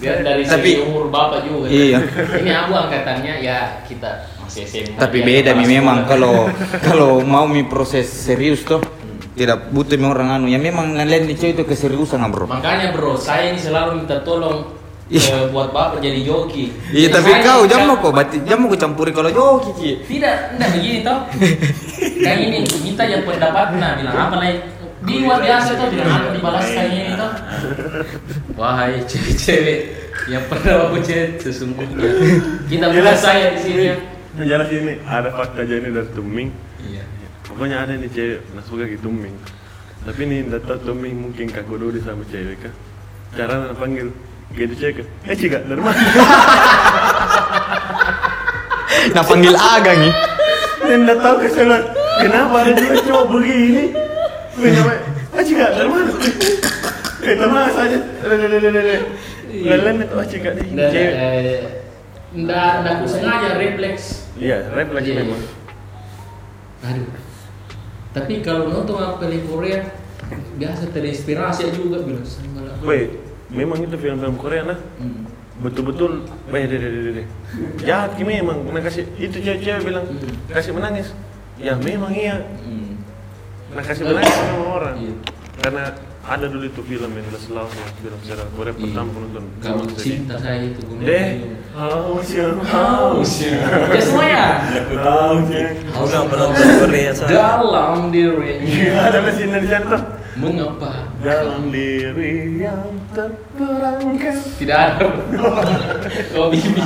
Biar 0.00 0.24
dari 0.26 0.42
Tapi- 0.42 0.82
umur 0.82 1.06
bapak 1.06 1.46
juga. 1.46 1.70
Iya. 1.70 2.00
Ini 2.42 2.50
abu 2.50 2.72
angkatannya 2.74 3.44
ya 3.44 3.78
kita 3.86 4.26
masih 4.44 4.62
SMA. 4.64 4.94
Tapi 4.94 5.16
ya, 5.20 5.24
beda 5.24 5.50
mi 5.56 5.64
memang 5.66 6.04
kalau 6.04 6.46
kalau 6.80 7.20
mau 7.20 7.44
mi 7.44 7.64
proses 7.64 8.06
serius 8.06 8.62
tuh 8.62 8.80
tidak 9.34 9.72
butuh 9.72 9.96
mi 9.96 10.06
orang 10.06 10.28
anu. 10.30 10.46
Ya 10.46 10.60
memang 10.60 10.94
ngeliat 10.94 11.24
di 11.24 11.34
cewek 11.34 11.58
itu 11.58 11.64
keseriusan 11.64 12.22
bro. 12.28 12.46
Makanya 12.46 12.92
bro, 12.92 13.16
saya 13.16 13.50
ini 13.50 13.58
selalu 13.58 14.04
minta 14.04 14.20
tolong 14.20 14.84
Iya. 15.04 15.20
eh, 15.36 15.44
buat 15.52 15.68
bapak 15.68 16.00
jadi 16.00 16.24
joki. 16.24 16.72
Iya 16.88 17.12
tapi 17.12 17.28
kau 17.44 17.68
jam 17.68 17.84
kan- 17.84 17.88
mau 17.92 18.00
kok, 18.00 18.12
berarti 18.16 18.40
jam 18.48 18.56
mau 18.64 18.72
kau 18.72 18.80
campuri 18.80 19.12
kalau 19.12 19.28
joki 19.28 19.70
Ki. 19.76 19.90
Tidak, 20.16 20.56
enggak 20.56 20.68
begini 20.72 20.98
toh. 21.04 21.18
Kan 22.24 22.36
ini 22.40 22.64
kita 22.64 23.04
yang 23.04 23.20
pendapat 23.20 23.76
nah 23.76 24.00
bilang 24.00 24.16
apa 24.16 24.36
lagi 24.40 24.64
di 25.04 25.20
luar 25.20 25.44
biasa 25.44 25.76
tuh 25.76 25.92
bilang 25.92 26.08
apa 26.08 26.28
dibalaskan 26.32 26.84
ini 26.88 27.12
toh. 27.20 27.32
Wahai 28.56 29.04
cewek-cewek 29.04 29.80
yang 30.32 30.40
pernah 30.48 30.88
aku 30.88 30.96
chat 31.04 31.36
sesungguhnya 31.36 32.00
kita 32.64 32.86
bukan 32.88 33.16
saya 33.18 33.52
di 33.52 33.60
sini 33.60 33.82
ya. 33.92 33.96
Yang 34.34 34.46
jelas 34.50 34.68
ini 34.68 34.94
ada 35.06 35.30
fakta 35.30 35.62
aja 35.62 35.74
ini 35.78 35.88
dari 35.90 36.10
Tuming. 36.10 36.48
Iya. 36.82 37.04
Pokoknya 37.44 37.76
ada 37.86 37.92
nih 37.94 38.10
cewek, 38.10 38.40
nah 38.56 38.64
suka 38.64 38.88
gitu 38.88 39.06
Tuming 39.06 39.36
Tapi 40.02 40.20
nih 40.24 40.48
tidak 40.48 40.62
tahu 40.64 40.78
Tuming 40.90 41.14
mungkin 41.14 41.46
kak 41.48 41.68
Dodi 41.68 42.00
sama 42.00 42.24
cewek 42.26 42.56
kah? 42.58 42.74
Cara 43.36 43.54
nak 43.62 43.76
panggil? 43.78 44.10
Gitu 44.52 44.74
cewek 44.74 44.94
kah? 45.00 45.06
Eh 45.28 45.36
cika, 45.36 45.58
dari 45.62 45.78
mana? 45.78 46.00
Nah 49.12 49.22
panggil 49.22 49.54
Agang 49.54 49.98
nih. 50.00 50.14
Dan 50.84 51.04
tidak 51.04 51.18
tahu 51.20 51.34
kesalahan 51.40 51.84
Kenapa 52.14 52.54
ada 52.60 52.72
juga 52.76 52.98
cowok 53.02 53.26
begini? 53.32 53.84
Namanya 54.54 55.00
Eh 55.34 55.44
cika, 55.44 55.66
dari 55.72 55.88
mana? 55.88 56.10
Eh 57.24 57.34
teman 57.36 57.68
saja? 57.70 57.98
Lain 59.54 59.96
itu 60.02 60.14
ah 60.18 60.26
cika 60.26 60.50
nih 60.52 60.66
cewek. 60.90 61.12
eh, 61.14 61.83
nggak, 62.34 62.70
nggak 62.82 62.94
sengaja 63.06 63.50
refleks. 63.54 64.04
Iya, 64.34 64.58
refleks 64.70 65.06
Iya. 65.06 65.16
memang 65.22 65.40
Aduh. 66.84 67.08
Tapi 68.12 68.34
kalau 68.40 68.68
nonton 68.68 68.94
kali 69.18 69.42
Korea, 69.42 69.80
biasa 70.54 70.90
terinspirasi 70.90 71.72
juga 71.72 71.98
bilang 71.98 72.22
sama 72.22 72.62
lah. 72.62 72.76
Weh, 72.82 73.10
memang 73.50 73.78
itu 73.80 73.94
film-film 73.94 74.36
Korea 74.36 74.62
nah 74.64 74.78
Hmm. 74.96 75.26
betul-betul 75.54 76.26
weh 76.50 76.66
deh 76.66 76.74
deh 76.74 76.90
deh 76.90 77.12
deh 77.14 77.26
jahat 77.80 78.18
ki 78.18 78.26
memang 78.26 78.66
nah 78.66 78.82
kasih 78.82 79.06
itu 79.14 79.38
cewek-cewek 79.38 79.86
bilang 79.86 80.02
kasih 80.50 80.74
menangis 80.74 81.14
ya 81.54 81.78
memang 81.78 82.10
iya 82.10 82.42
Hmm. 82.60 82.98
nah 83.70 83.80
kasih 83.80 84.02
menangis 84.04 84.34
sama 84.34 84.64
orang 84.74 84.96
Iya. 84.98 85.14
karena 85.62 85.84
ada 86.24 86.48
dulu 86.48 86.64
itu 86.64 86.80
film 86.80 87.10
yang 87.12 87.26
The 87.28 87.36
Slough 87.36 87.68
yang 87.68 87.90
film 88.00 88.18
serial 88.24 88.48
Korea 88.56 88.72
Iya. 88.72 88.80
pertama 88.80 89.08
aku 89.12 89.18
nonton. 89.20 89.44
Kalau 89.60 89.84
cinta 89.92 90.34
saya 90.40 90.58
itu 90.64 90.80
gunung 90.88 91.04
deh. 91.04 91.28
Haus 91.76 92.28
ya 92.32 92.46
haus. 92.64 93.32
Ya. 93.44 93.52
Ya? 93.92 94.00
Semuanya. 94.00 94.44
aku 94.72 94.94
tahu 94.96 95.36
ya. 95.52 95.66
Aku 95.92 96.04
nggak 96.08 96.24
penonton 96.32 96.66
Korea 96.80 97.10
soalnya. 97.12 97.36
Dalam 97.36 98.00
diri. 98.08 98.52
Iya, 98.64 98.92
ada 99.12 99.18
mesin 99.20 99.52
Indonesia 99.52 99.78
tuh 99.84 100.02
mengapa? 100.40 100.90
Dalam 101.20 101.62
diri 101.68 102.34
yang 102.56 102.84
terperangkap. 103.12 104.36
Tidak 104.56 104.78
ada? 104.80 105.06
Oh 106.40 106.48
bibi. 106.48 106.80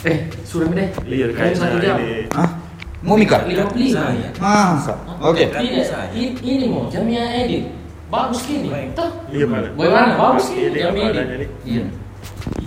Eh, 0.00 0.18
suram 0.48 0.72
deh. 0.72 0.88
iya 1.04 1.28
jam. 1.28 1.36
kayaknya 1.36 1.92
ini. 2.00 2.32
Hah? 2.32 2.59
Mau 3.00 3.16
Mika? 3.16 3.40
Lima 3.48 3.64
puluh 3.64 3.80
lima. 3.88 4.12
Saya. 4.12 4.28
Masa? 4.36 4.94
Oke. 5.24 5.48
Tidak, 5.48 6.12
ini, 6.12 6.36
ini 6.44 6.64
mau 6.68 6.84
jamnya 6.92 7.24
edit. 7.32 7.72
Bagus 8.12 8.44
gini. 8.44 8.68
Tuh. 8.92 9.10
iya 9.30 9.46
pak 9.46 9.72
Bagaimana? 9.78 10.12
Bagus 10.18 10.50
Iya, 10.52 10.68
gini 10.68 10.78
jamnya 10.84 11.04
apa 11.08 11.20
edit. 11.32 11.50
Iya. 11.64 11.82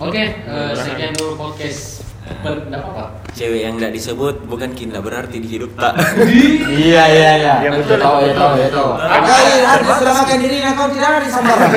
Oke, 0.02 0.22
eh, 0.42 0.70
sekian 0.74 1.12
dulu 1.14 1.32
podcast. 1.38 2.02
Enggak 2.42 2.80
apa-apa. 2.80 3.04
Cewek 3.36 3.60
yang 3.68 3.76
nggak 3.76 3.92
disebut 3.94 4.48
bukan 4.48 4.72
kinda 4.72 4.98
berarti 5.04 5.38
di 5.38 5.46
hidup 5.46 5.70
tak. 5.76 5.94
Iya 6.82 7.04
iya 7.14 7.30
iya. 7.38 7.54
Ya, 7.62 7.70
betul. 7.70 8.00
Tahu 8.00 8.16
ya 8.26 8.32
tahu 8.34 8.52
ya 8.58 8.68
tahu. 8.72 8.90
Kau 8.96 9.38
harus 9.70 9.96
selamatkan 10.02 10.38
diri 10.40 10.56
kau 10.74 10.88
tidak 10.90 11.08
ada 11.14 11.18
di 11.22 11.30
sambaran. 11.30 11.70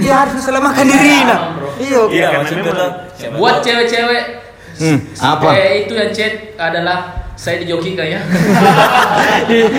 Dia 0.00 0.14
harus 0.26 0.42
selamatkan 0.42 0.84
diri 0.88 1.10
Iya. 1.22 1.36
Iya, 1.78 2.00
Iya 2.10 2.26
maksudnya 2.40 2.72
Buat 3.38 3.56
cewek-cewek 3.62 4.22
Hmm, 4.72 4.98
apa? 5.20 5.52
Eh, 5.52 5.84
itu 5.86 5.92
yang 5.94 6.10
chat 6.16 6.56
adalah 6.56 7.21
saya 7.34 7.56
dijokikan 7.58 8.06
ya. 8.06 8.20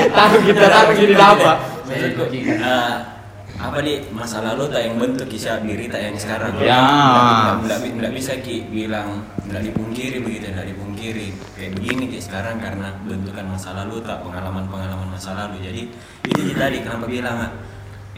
Tahu 0.09 0.35
kita 0.43 0.65
tahu 0.65 0.87
gini 0.95 1.15
apa? 1.15 1.51
Saya 1.83 2.09
dijokikan. 2.09 2.57
Eh, 2.59 2.95
apa 3.53 3.79
nih 3.79 4.11
masa 4.11 4.43
lalu 4.43 4.67
tak 4.67 4.81
yang 4.83 4.99
bentuk 4.99 5.23
kisah 5.23 5.63
diri 5.63 5.87
tak 5.87 6.03
yang 6.03 6.17
sekarang 6.19 6.51
Ya. 6.59 6.83
nggak 7.63 7.79
nggak 7.95 8.11
bisa 8.11 8.35
ki 8.43 8.67
bilang 8.67 9.23
nggak 9.47 9.63
dipungkiri 9.71 10.19
begitu 10.19 10.51
nggak 10.51 10.67
dipungkiri 10.67 11.31
kayak 11.55 11.71
begini 11.79 12.11
kayak 12.11 12.25
sekarang 12.27 12.59
karena 12.59 12.91
bentukan 13.07 13.45
masa 13.47 13.71
lalu 13.71 14.03
tak 14.03 14.19
pengalaman 14.19 14.67
pengalaman 14.67 15.07
masa 15.07 15.31
lalu 15.31 15.63
jadi 15.63 15.81
itu 16.27 16.39
tadi 16.59 16.83
kenapa 16.83 17.07
bilang 17.07 17.35
ah, 17.39 17.51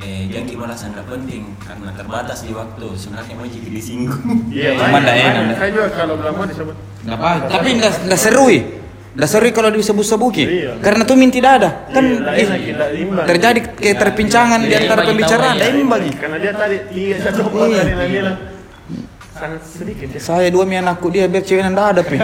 eh 0.02 0.26
jangan 0.34 0.66
malah 0.66 0.78
nggak 0.82 1.08
penting 1.14 1.44
karena 1.62 1.90
terbatas 1.94 2.40
di 2.42 2.52
waktu 2.52 2.88
sebenarnya 2.98 3.34
mau 3.38 3.46
jadi 3.46 3.70
disinggung 3.70 4.50
Iya, 4.50 4.70
Cuma 4.82 4.98
banyak. 4.98 5.14
enak. 5.14 5.56
Saya 5.62 5.70
juga 5.70 5.88
kalau 5.94 6.16
mau 6.18 6.46
disebut. 6.50 6.76
Apa. 7.06 7.30
Tapi 7.46 7.70
nggak 7.78 7.94
nggak 8.10 8.18
seru 8.20 8.50
ya. 8.50 8.62
Seru 9.24 9.48
kalau 9.50 9.72
disebut-sebuki. 9.72 10.44
Iya. 10.44 10.72
Karena 10.84 11.08
tuh 11.08 11.16
min 11.16 11.32
tidak 11.32 11.64
ada. 11.64 11.70
Kan 11.88 12.04
Iya, 12.36 12.52
eh, 12.52 13.00
imbang. 13.00 13.24
terjadi 13.24 13.60
kayak 13.72 13.98
terpincangan 14.04 14.60
di 14.60 14.76
Iya, 14.76 14.84
antara 14.84 15.02
pembicaraan. 15.08 15.56
iya. 15.56 15.72
imbang. 15.72 16.04
Karena 16.20 16.38
dia 16.44 16.52
tadi 16.52 16.78
tiga 16.92 17.16
satu 17.24 17.48
Iya. 17.56 17.84
sangat 19.32 19.62
sedikit 19.64 20.08
ya. 20.12 20.20
Saya 20.20 20.48
dua 20.52 20.68
mi 20.68 20.76
anakku 20.76 21.08
dia 21.08 21.32
biar 21.32 21.44
cewek 21.44 21.64
ndak 21.64 21.88
ada 21.96 22.02
pi. 22.04 22.20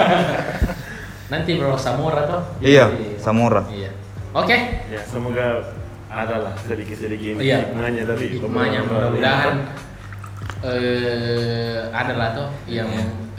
Nanti 1.31 1.55
bro 1.55 1.79
Samora 1.79 2.27
tuh. 2.27 2.41
Iya, 2.59 2.91
Samora. 3.15 3.63
Iya. 3.71 3.91
Oke. 4.35 4.57
Ya, 4.91 4.99
semoga 5.07 5.63
adalah 6.11 6.51
sedikit-sedikit 6.59 7.39
Iya. 7.39 7.71
hikmahnya 7.71 8.03
tadi. 8.03 8.35
Hikmahnya 8.35 8.79
mudah-mudahan 8.83 9.55
eh 10.61 11.81
adalah 11.89 12.35
tuh 12.35 12.49
yang 12.67 12.87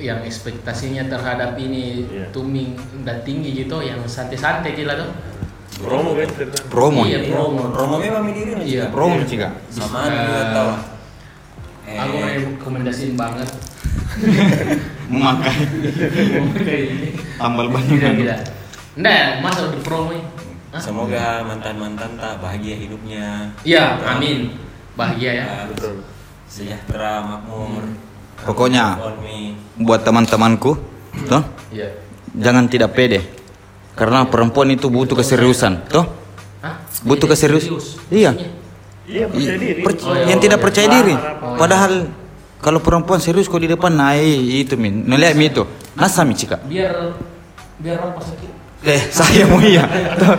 yang 0.02 0.20
ekspektasinya 0.20 1.06
terhadap 1.06 1.54
ini 1.56 2.04
Iya. 2.04 2.26
tuming 2.28 2.74
dan 3.00 3.22
tinggi 3.22 3.54
gitu 3.56 3.78
yang 3.78 4.02
santai-santai 4.02 4.74
gitu 4.74 4.90
tuh. 4.90 5.10
Promo 5.78 6.12
kan. 6.12 6.28
Promo. 6.68 7.02
Iya, 7.02 7.26
promo. 7.26 7.70
Romo 7.70 7.96
memang 7.96 8.26
diri 8.28 8.52
nih 8.54 8.66
Iya. 8.68 8.84
Promo 8.90 9.16
juga. 9.22 9.48
sama 9.68 10.04
Eh, 10.04 10.18
juga 10.20 10.42
tahu 10.52 10.70
Eh, 11.82 11.98
Aku 11.98 12.14
rekomendasiin 12.56 13.14
banget. 13.14 13.48
Memakai 15.12 15.54
Kayak 16.56 16.84
ini. 16.88 17.08
tambal 17.36 17.66
Tidak, 17.66 17.74
banyak. 17.74 18.14
tidak. 18.18 18.40
Nggak, 18.94 19.24
masa 19.40 19.60
udah 19.68 19.80
promo 19.82 20.10
ini? 20.12 20.24
Hah? 20.68 20.80
semoga 20.80 21.44
mantan 21.44 21.76
mantan 21.76 22.16
tak 22.16 22.40
bahagia 22.40 22.72
hidupnya 22.78 23.44
Iya, 23.60 24.00
amin. 24.06 24.56
Bahagia 24.94 25.30
ya. 25.34 25.46
Betul. 25.68 26.00
sejahtera 26.46 27.20
makmur 27.22 27.80
Pokoknya 28.42 28.98
buat 29.78 30.02
teman-temanku, 30.02 30.74
toh 31.26 31.42
Iya. 31.70 31.88
jangan 32.34 32.66
tidak 32.66 32.92
pede. 32.92 33.20
Karena 33.92 34.24
perempuan 34.24 34.72
itu 34.72 34.88
butuh 34.88 35.14
keseriusan, 35.14 35.84
toh 35.86 36.08
Hah? 36.60 36.80
butuh 37.02 37.24
Jadi 37.24 37.32
keserius. 37.32 37.64
serius. 37.64 37.86
Iya. 38.08 38.30
Iya, 39.02 39.24
percaya 39.28 39.58
diri. 39.58 39.80
Per- 39.82 39.98
Oh, 39.98 40.14
iya, 40.14 40.24
yang 40.30 40.38
oh, 40.38 40.42
tidak 40.42 40.58
iya. 40.58 40.64
percaya 40.64 40.86
Harapan, 40.86 41.02
diri. 41.02 41.14
harapan. 41.18 41.56
Padahal 41.58 41.92
kalau 42.58 42.78
perempuan 42.78 43.18
serius 43.18 43.46
kok 43.46 43.58
di 43.58 43.66
depan 43.66 43.90
nah 43.90 44.14
eh, 44.14 44.38
itu 44.62 44.78
min. 44.78 45.02
Nelihat 45.04 45.34
mi 45.34 45.50
itu. 45.50 45.66
Nasa 45.92 46.22
mi 46.22 46.32
cika. 46.32 46.62
Biar 46.62 47.18
biar 47.76 47.98
orang 47.98 48.14
pas 48.14 48.24
sakit. 48.24 48.50
Eh, 48.82 48.98
saya 49.14 49.46
mau 49.46 49.62
iya. 49.62 49.86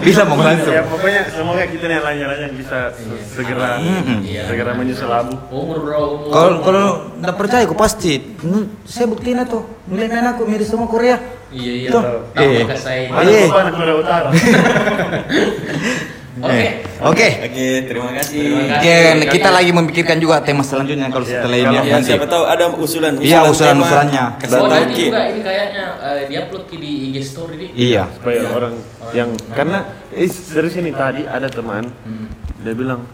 Bisa 0.04 0.28
mau 0.28 0.36
langsung. 0.36 0.76
Ya 0.76 0.84
pokoknya 0.84 1.32
semoga 1.32 1.64
kita 1.64 1.88
nih 1.88 2.00
lanjut-lanjut 2.04 2.52
bisa 2.60 2.92
segera. 3.32 3.80
Iya. 4.20 4.52
segera 4.52 4.72
menyusul 4.76 5.08
abu. 5.08 5.32
Umur 5.48 5.78
bro, 5.80 6.00
umur. 6.20 6.32
Kalau 6.32 6.56
kalau 6.60 6.88
nggak 7.24 7.36
percaya 7.40 7.64
kok 7.64 7.80
pasti. 7.80 8.20
Hmm, 8.44 8.68
saya 8.84 9.08
buktiin 9.08 9.40
tuh. 9.48 9.64
Nilai 9.88 10.12
main 10.12 10.28
aku 10.28 10.44
mirip 10.44 10.68
sama 10.68 10.92
Korea. 10.92 11.16
Iya 11.56 11.74
iya. 11.88 11.90
Tuh. 11.90 12.04
Tahu 12.36 12.44
Eh. 12.44 12.68
bekas 12.68 12.82
saya. 12.84 13.08
Mana 13.08 13.30
Iya. 13.32 13.48
anak 13.48 13.74
Korea 13.80 13.96
Utara? 13.96 14.30
Oke. 16.34 16.50
Eh, 16.50 16.72
Oke. 17.00 17.28
oke 17.46 17.66
terima 17.86 18.10
kasih 18.12 18.42
Terima 18.42 18.74
Oke, 18.74 18.96
kasih. 18.98 19.30
kita 19.30 19.50
lagi 19.50 19.70
memikirkan 19.70 20.18
juga 20.18 20.42
tema 20.42 20.66
selanjutnya 20.66 21.08
kalau 21.08 21.22
Iya, 21.22 21.34
setelah 21.36 21.58
ini 21.60 21.66
ya 21.68 21.82
ya 21.84 21.94
nanti. 21.94 22.08
siapa 22.10 22.26
tahu 22.26 22.44
ada 22.44 22.66
usulan 22.74 23.14
Iya, 23.22 23.40
usulan-usulannya. 23.46 24.24
Oh, 24.26 24.38
kesempatan 24.40 24.74
nanti 24.82 24.94
Ki. 24.96 25.06
juga 25.06 25.22
ini 25.28 25.42
kayaknya 25.42 25.86
eh, 26.02 26.22
diupload 26.26 26.64
ki 26.66 26.78
di 26.80 26.92
IG 27.06 27.16
story 27.22 27.56
di. 27.56 27.68
Iya. 27.76 28.04
Supaya 28.10 28.42
orang 28.50 28.74
yang 29.14 29.30
karena 29.52 29.80
eh, 30.10 30.26
dari 30.26 30.70
sini 30.70 30.90
tadi 30.92 31.22
ada 31.24 31.48
teman 31.48 31.86
Hmm. 32.02 32.28
dia 32.60 32.74
bilang 32.74 33.06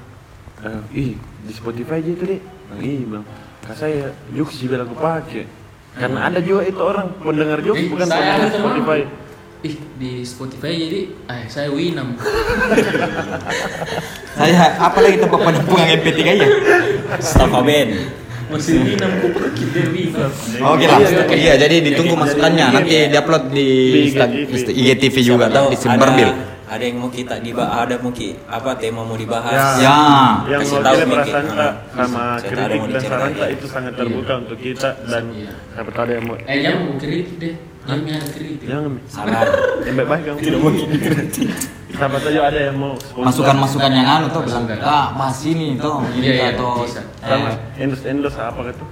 eh, 0.61 0.81
ih 0.93 1.11
di 1.17 1.51
Spotify 1.51 1.99
aja 1.99 2.11
itu 2.13 2.23
deh. 2.23 2.39
Nah, 2.39 2.77
ih 2.79 3.03
bilang 3.03 3.25
kak 3.59 3.75
saya 3.75 4.15
sih 4.47 4.65
bilang 4.65 4.87
aku 4.87 4.95
pakai. 4.95 5.43
Karena 5.91 6.19
ada 6.23 6.39
juga 6.39 6.63
itu 6.63 6.79
orang 6.79 7.11
pendengar 7.19 7.59
Eh, 7.59 7.67
bukan 7.89 8.07
pendengar. 8.07 8.47
Spotify. 8.47 8.99
Ih, 9.59 9.75
di 9.99 10.23
Spotify 10.23 10.71
jadi 10.71 10.99
eh 11.27 11.43
saya 11.51 11.67
Winam. 11.67 12.15
Saya 14.39 14.71
apa 14.79 15.03
lagi 15.03 15.19
tempat 15.19 15.35
penampungan 15.35 15.99
MP3 15.99 16.19
ya? 16.31 16.47
staff 17.19 17.51
band 17.51 17.91
Masih 18.47 18.79
Winam 18.79 19.11
kok 19.19 19.51
dia 19.51 19.83
Winam. 19.85 20.31
Oke 20.63 20.85
lah. 20.87 20.97
Iya, 20.97 21.07
oke. 21.19 21.35
Iya, 21.35 21.53
jadi 21.59 21.75
ditunggu 21.83 22.15
masukannya. 22.15 22.65
Nanti 22.71 23.11
diupload 23.11 23.43
di 23.51 23.67
IGTV. 24.71 25.15
Juga 25.19 25.51
tahu 25.51 25.69
di 25.69 25.77
Simperbil. 25.77 26.29
ada, 26.31 26.71
ada 26.71 26.83
yang 26.85 26.97
mau 26.97 27.11
kita 27.11 27.35
dibahas 27.37 27.83
ada 27.83 27.99
mau 27.99 28.09
ki 28.09 28.39
apa 28.47 28.79
tema 28.79 29.03
mau 29.03 29.19
dibahas 29.19 29.53
Ya. 29.75 29.83
Ya. 29.83 29.99
Yang 30.47 30.61
Kasih 30.63 30.79
tahu 30.79 30.97
perasaan 31.03 31.45
tak 31.51 31.59
Ah. 31.59 31.73
sama 31.91 32.23
Saya 32.39 32.47
tahu 32.47 32.63
ada 32.63 32.63
kritik 32.63 32.71
yang 32.71 32.79
mau 32.79 32.87
dan 32.87 33.01
saran 33.03 33.31
tak 33.35 33.49
itu 33.51 33.65
sangat 33.67 33.93
terbuka 33.93 34.33
untuk 34.39 34.57
kita 34.57 34.89
dan 35.03 35.23
Iya. 35.29 35.51
tahu 35.75 35.99
ada 35.99 36.13
yang 36.15 36.25
mau 36.25 36.35
Eh 36.39 36.57
jangan 36.63 36.81
mau 36.87 36.95
kritik 36.95 37.35
deh. 37.37 37.55
Jangan 38.69 38.91
saran 39.09 39.47
yang 39.85 39.95
baik-baik 39.97 40.23
kamu 40.29 40.37
tidak 40.45 40.59
mau 40.61 40.71
siapa 41.99 42.15
tahu 42.23 42.39
ada 42.39 42.59
yang 42.71 42.77
mau. 42.79 42.93
Masukan-masukan 43.17 43.91
yang 43.91 44.07
anu 44.07 44.25
tuh 44.31 44.41
bilang, 44.47 44.63
"Kak, 44.63 45.19
Mas 45.19 45.43
ini 45.43 45.75
tuh 45.75 45.99
Iya, 45.99 46.15
ini 46.15 46.27
iya, 46.31 46.47
atau 46.55 46.87
sama 47.19 47.51
eh, 47.51 47.83
endorse 47.83 48.05
endorse 48.07 48.39
apa 48.39 48.59
gitu? 48.71 48.83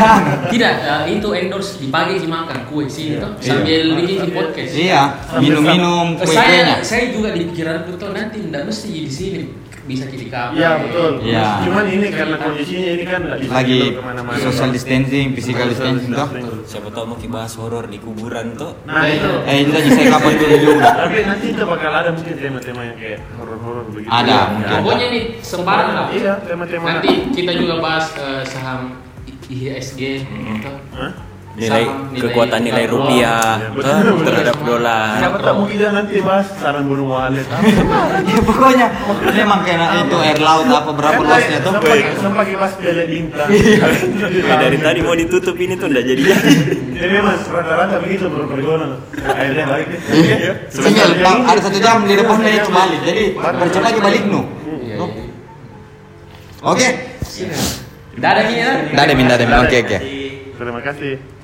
Tidak, 0.56 0.72
eh, 0.82 1.02
itu 1.14 1.28
endorse 1.30 1.78
di 1.78 1.86
pagi 1.94 2.18
sih 2.18 2.26
makan 2.26 2.66
kue 2.66 2.90
sini 2.90 3.22
tuh 3.22 3.38
sambil 3.38 3.94
bikin 4.02 4.18
di 4.26 4.32
podcast. 4.34 4.72
Iya, 4.74 5.02
minum-minum 5.38 6.18
kue-kuenya. 6.18 6.82
saya 6.82 6.82
saya 6.82 7.04
juga 7.14 7.30
di 7.30 7.46
pikiran 7.46 7.86
tuh 7.86 8.10
nanti 8.10 8.42
tidak 8.42 8.62
mesti 8.66 8.88
di 8.90 9.12
sini 9.12 9.42
bisa 9.86 10.04
jadi 10.04 10.26
kafe. 10.26 10.52
Iya 10.54 10.70
betul. 10.82 11.10
Iya. 11.22 11.46
Cuman 11.62 11.84
ini 11.86 12.06
karena 12.10 12.36
kondisinya 12.36 12.90
ini 12.92 13.04
kan 13.06 13.22
bisa 13.38 13.52
Lagi 13.54 13.78
ke 13.94 14.02
mana-mana. 14.02 14.36
social 14.36 14.70
distancing, 14.70 15.26
physical 15.32 15.66
distancing 15.70 16.10
tuh. 16.10 16.28
siapa 16.66 16.88
tahu 16.90 17.04
mau 17.06 17.18
bahas 17.26 17.52
horor 17.54 17.86
di 17.86 17.98
kuburan 17.98 18.54
tuh 18.54 18.74
Nah 18.84 19.06
itu. 19.06 19.30
Eh, 19.46 19.56
ini 19.62 19.70
lagi 19.70 19.88
saya 19.94 20.06
kapan 20.12 20.32
dulu 20.36 20.56
juga. 20.58 20.88
Tapi 20.96 21.18
nanti 21.24 21.46
itu 21.54 21.62
bakal 21.62 21.92
ada 21.92 22.10
mungkin 22.10 22.34
tema-tema 22.34 22.82
yang 22.82 22.98
kayak 22.98 23.20
horor-horor 23.34 23.84
begitu. 23.88 24.10
Ada, 24.10 24.28
Ya, 24.28 24.42
mungkin. 24.50 24.76
Pokoknya 24.82 25.06
nih 25.08 25.24
sembarang 25.40 25.90
lah. 25.94 26.06
Iya 26.10 26.32
tema-tema. 26.42 26.84
Nanti 26.92 27.10
kita 27.32 27.52
juga 27.54 27.74
bahas 27.78 28.06
eh, 28.18 28.42
saham 28.44 28.80
IHSG. 29.46 30.00
Hah? 30.92 31.12
Nilai 31.56 31.84
kekuatan 32.20 32.60
nilai 32.60 32.84
rupiah 32.84 33.56
dolar. 33.72 33.80
tuh, 33.80 33.96
Betul. 34.12 34.24
terhadap 34.28 34.56
dolar. 34.60 35.16
Siapa 35.16 35.38
tahu 35.40 35.60
kita 35.72 35.88
nanti 35.88 36.16
bahas 36.20 36.48
saran 36.60 36.84
burung 36.84 37.08
walet 37.16 37.48
ya 38.30 38.40
pokoknya 38.44 38.86
memang 39.32 39.60
kena 39.64 39.86
itu 40.04 40.16
air 40.20 40.36
laut 40.36 40.68
apa 40.68 40.90
berapa 40.92 41.20
luasnya 41.24 41.58
tuh 41.64 41.72
Sampai 41.80 41.98
sampai 42.20 42.54
pas 42.60 42.72
piala 42.76 43.04
bintang. 43.08 43.48
Ya, 44.46 44.54
dari 44.60 44.78
tadi 44.80 45.00
mau 45.00 45.16
ditutup 45.16 45.56
ini 45.56 45.74
tuh 45.80 45.88
nggak 45.88 46.04
jadi 46.04 46.22
Jadi 46.96 47.12
memang 47.12 47.36
rata-rata 47.40 47.96
begitu 48.04 48.28
bro 48.28 48.44
pergolan. 48.48 49.00
Akhirnya 49.24 49.64
balik. 49.64 49.88
Iya. 50.12 50.52
Tinggal 50.68 51.10
Pak, 51.20 51.36
ada 51.56 51.60
satu 51.60 51.78
jam 51.80 52.04
di 52.04 52.14
depannya 52.16 52.52
itu 52.52 52.70
balik. 52.72 53.00
Jadi 53.04 53.22
bercepat 53.36 53.84
lagi 53.92 54.00
balik 54.00 54.22
nu. 54.28 54.40
Iya, 54.64 54.96
iya. 54.96 55.24
Oke. 56.64 56.88
Dadah 58.16 58.42
ini 58.48 58.54
ya. 58.60 58.72
Dadah 58.96 59.14
min 59.16 59.26
dadah 59.28 59.44
min. 59.44 59.56
Oke 59.64 59.76
oke. 59.84 59.98
Terima 60.56 60.80
kasih. 60.80 61.35